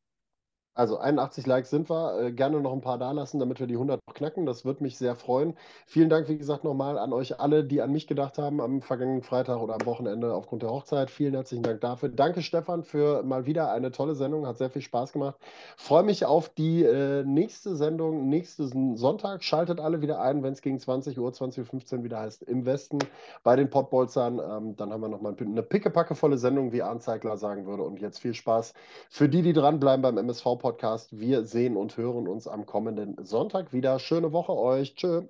Also 0.75 0.97
81 0.97 1.45
Likes 1.45 1.69
sind 1.69 1.89
wir. 1.89 2.19
Äh, 2.19 2.31
gerne 2.31 2.61
noch 2.61 2.71
ein 2.71 2.81
paar 2.81 2.97
da 2.97 3.11
lassen, 3.11 3.39
damit 3.39 3.59
wir 3.59 3.67
die 3.67 3.73
100 3.73 3.99
noch 4.07 4.13
knacken. 4.13 4.45
Das 4.45 4.65
würde 4.65 4.83
mich 4.83 4.97
sehr 4.97 5.15
freuen. 5.15 5.55
Vielen 5.85 6.09
Dank, 6.09 6.29
wie 6.29 6.37
gesagt, 6.37 6.63
nochmal 6.63 6.97
an 6.97 7.11
euch 7.11 7.39
alle, 7.39 7.63
die 7.63 7.81
an 7.81 7.91
mich 7.91 8.07
gedacht 8.07 8.37
haben 8.37 8.61
am 8.61 8.81
vergangenen 8.81 9.21
Freitag 9.21 9.59
oder 9.59 9.73
am 9.73 9.85
Wochenende 9.85 10.33
aufgrund 10.33 10.63
der 10.63 10.69
Hochzeit. 10.69 11.11
Vielen 11.11 11.33
herzlichen 11.33 11.63
Dank 11.63 11.81
dafür. 11.81 12.09
Danke, 12.09 12.41
Stefan, 12.41 12.83
für 12.83 13.23
mal 13.23 13.45
wieder 13.45 13.71
eine 13.71 13.91
tolle 13.91 14.15
Sendung. 14.15 14.47
Hat 14.47 14.57
sehr 14.57 14.69
viel 14.69 14.81
Spaß 14.81 15.11
gemacht. 15.11 15.37
Freue 15.75 16.03
mich 16.03 16.25
auf 16.25 16.49
die 16.49 16.83
äh, 16.83 17.23
nächste 17.23 17.75
Sendung 17.75 18.29
nächsten 18.29 18.95
Sonntag. 18.95 19.43
Schaltet 19.43 19.79
alle 19.79 20.01
wieder 20.01 20.21
ein, 20.21 20.43
wenn 20.43 20.53
es 20.53 20.61
gegen 20.61 20.79
20 20.79 21.19
Uhr, 21.19 21.29
20.15 21.29 21.97
Uhr 21.97 22.03
wieder 22.03 22.19
heißt, 22.19 22.43
im 22.43 22.65
Westen 22.65 22.99
bei 23.43 23.55
den 23.55 23.69
Pottbolzern. 23.69 24.39
Ähm, 24.39 24.75
dann 24.77 24.93
haben 24.93 25.01
wir 25.01 25.09
nochmal 25.09 25.35
eine 25.39 25.63
pickepackevolle 25.63 26.37
Sendung, 26.37 26.71
wie 26.71 26.83
Arndt 26.83 27.03
Zeigler 27.03 27.37
sagen 27.37 27.65
würde. 27.65 27.83
Und 27.83 27.99
jetzt 27.99 28.19
viel 28.19 28.33
Spaß 28.33 28.73
für 29.09 29.27
die, 29.27 29.41
die 29.41 29.53
dranbleiben 29.53 30.01
beim 30.01 30.17
MSV-Podcast. 30.59 31.17
Wir 31.19 31.45
sehen 31.45 31.77
und 31.77 31.95
hören 31.97 32.27
uns 32.27 32.47
am 32.47 32.65
kommenden 32.65 33.15
Sonntag 33.23 33.73
wieder. 33.73 33.97
Schöne 33.99 34.31
Woche 34.33 34.53
euch. 34.53 34.95
Tschö. 34.95 35.23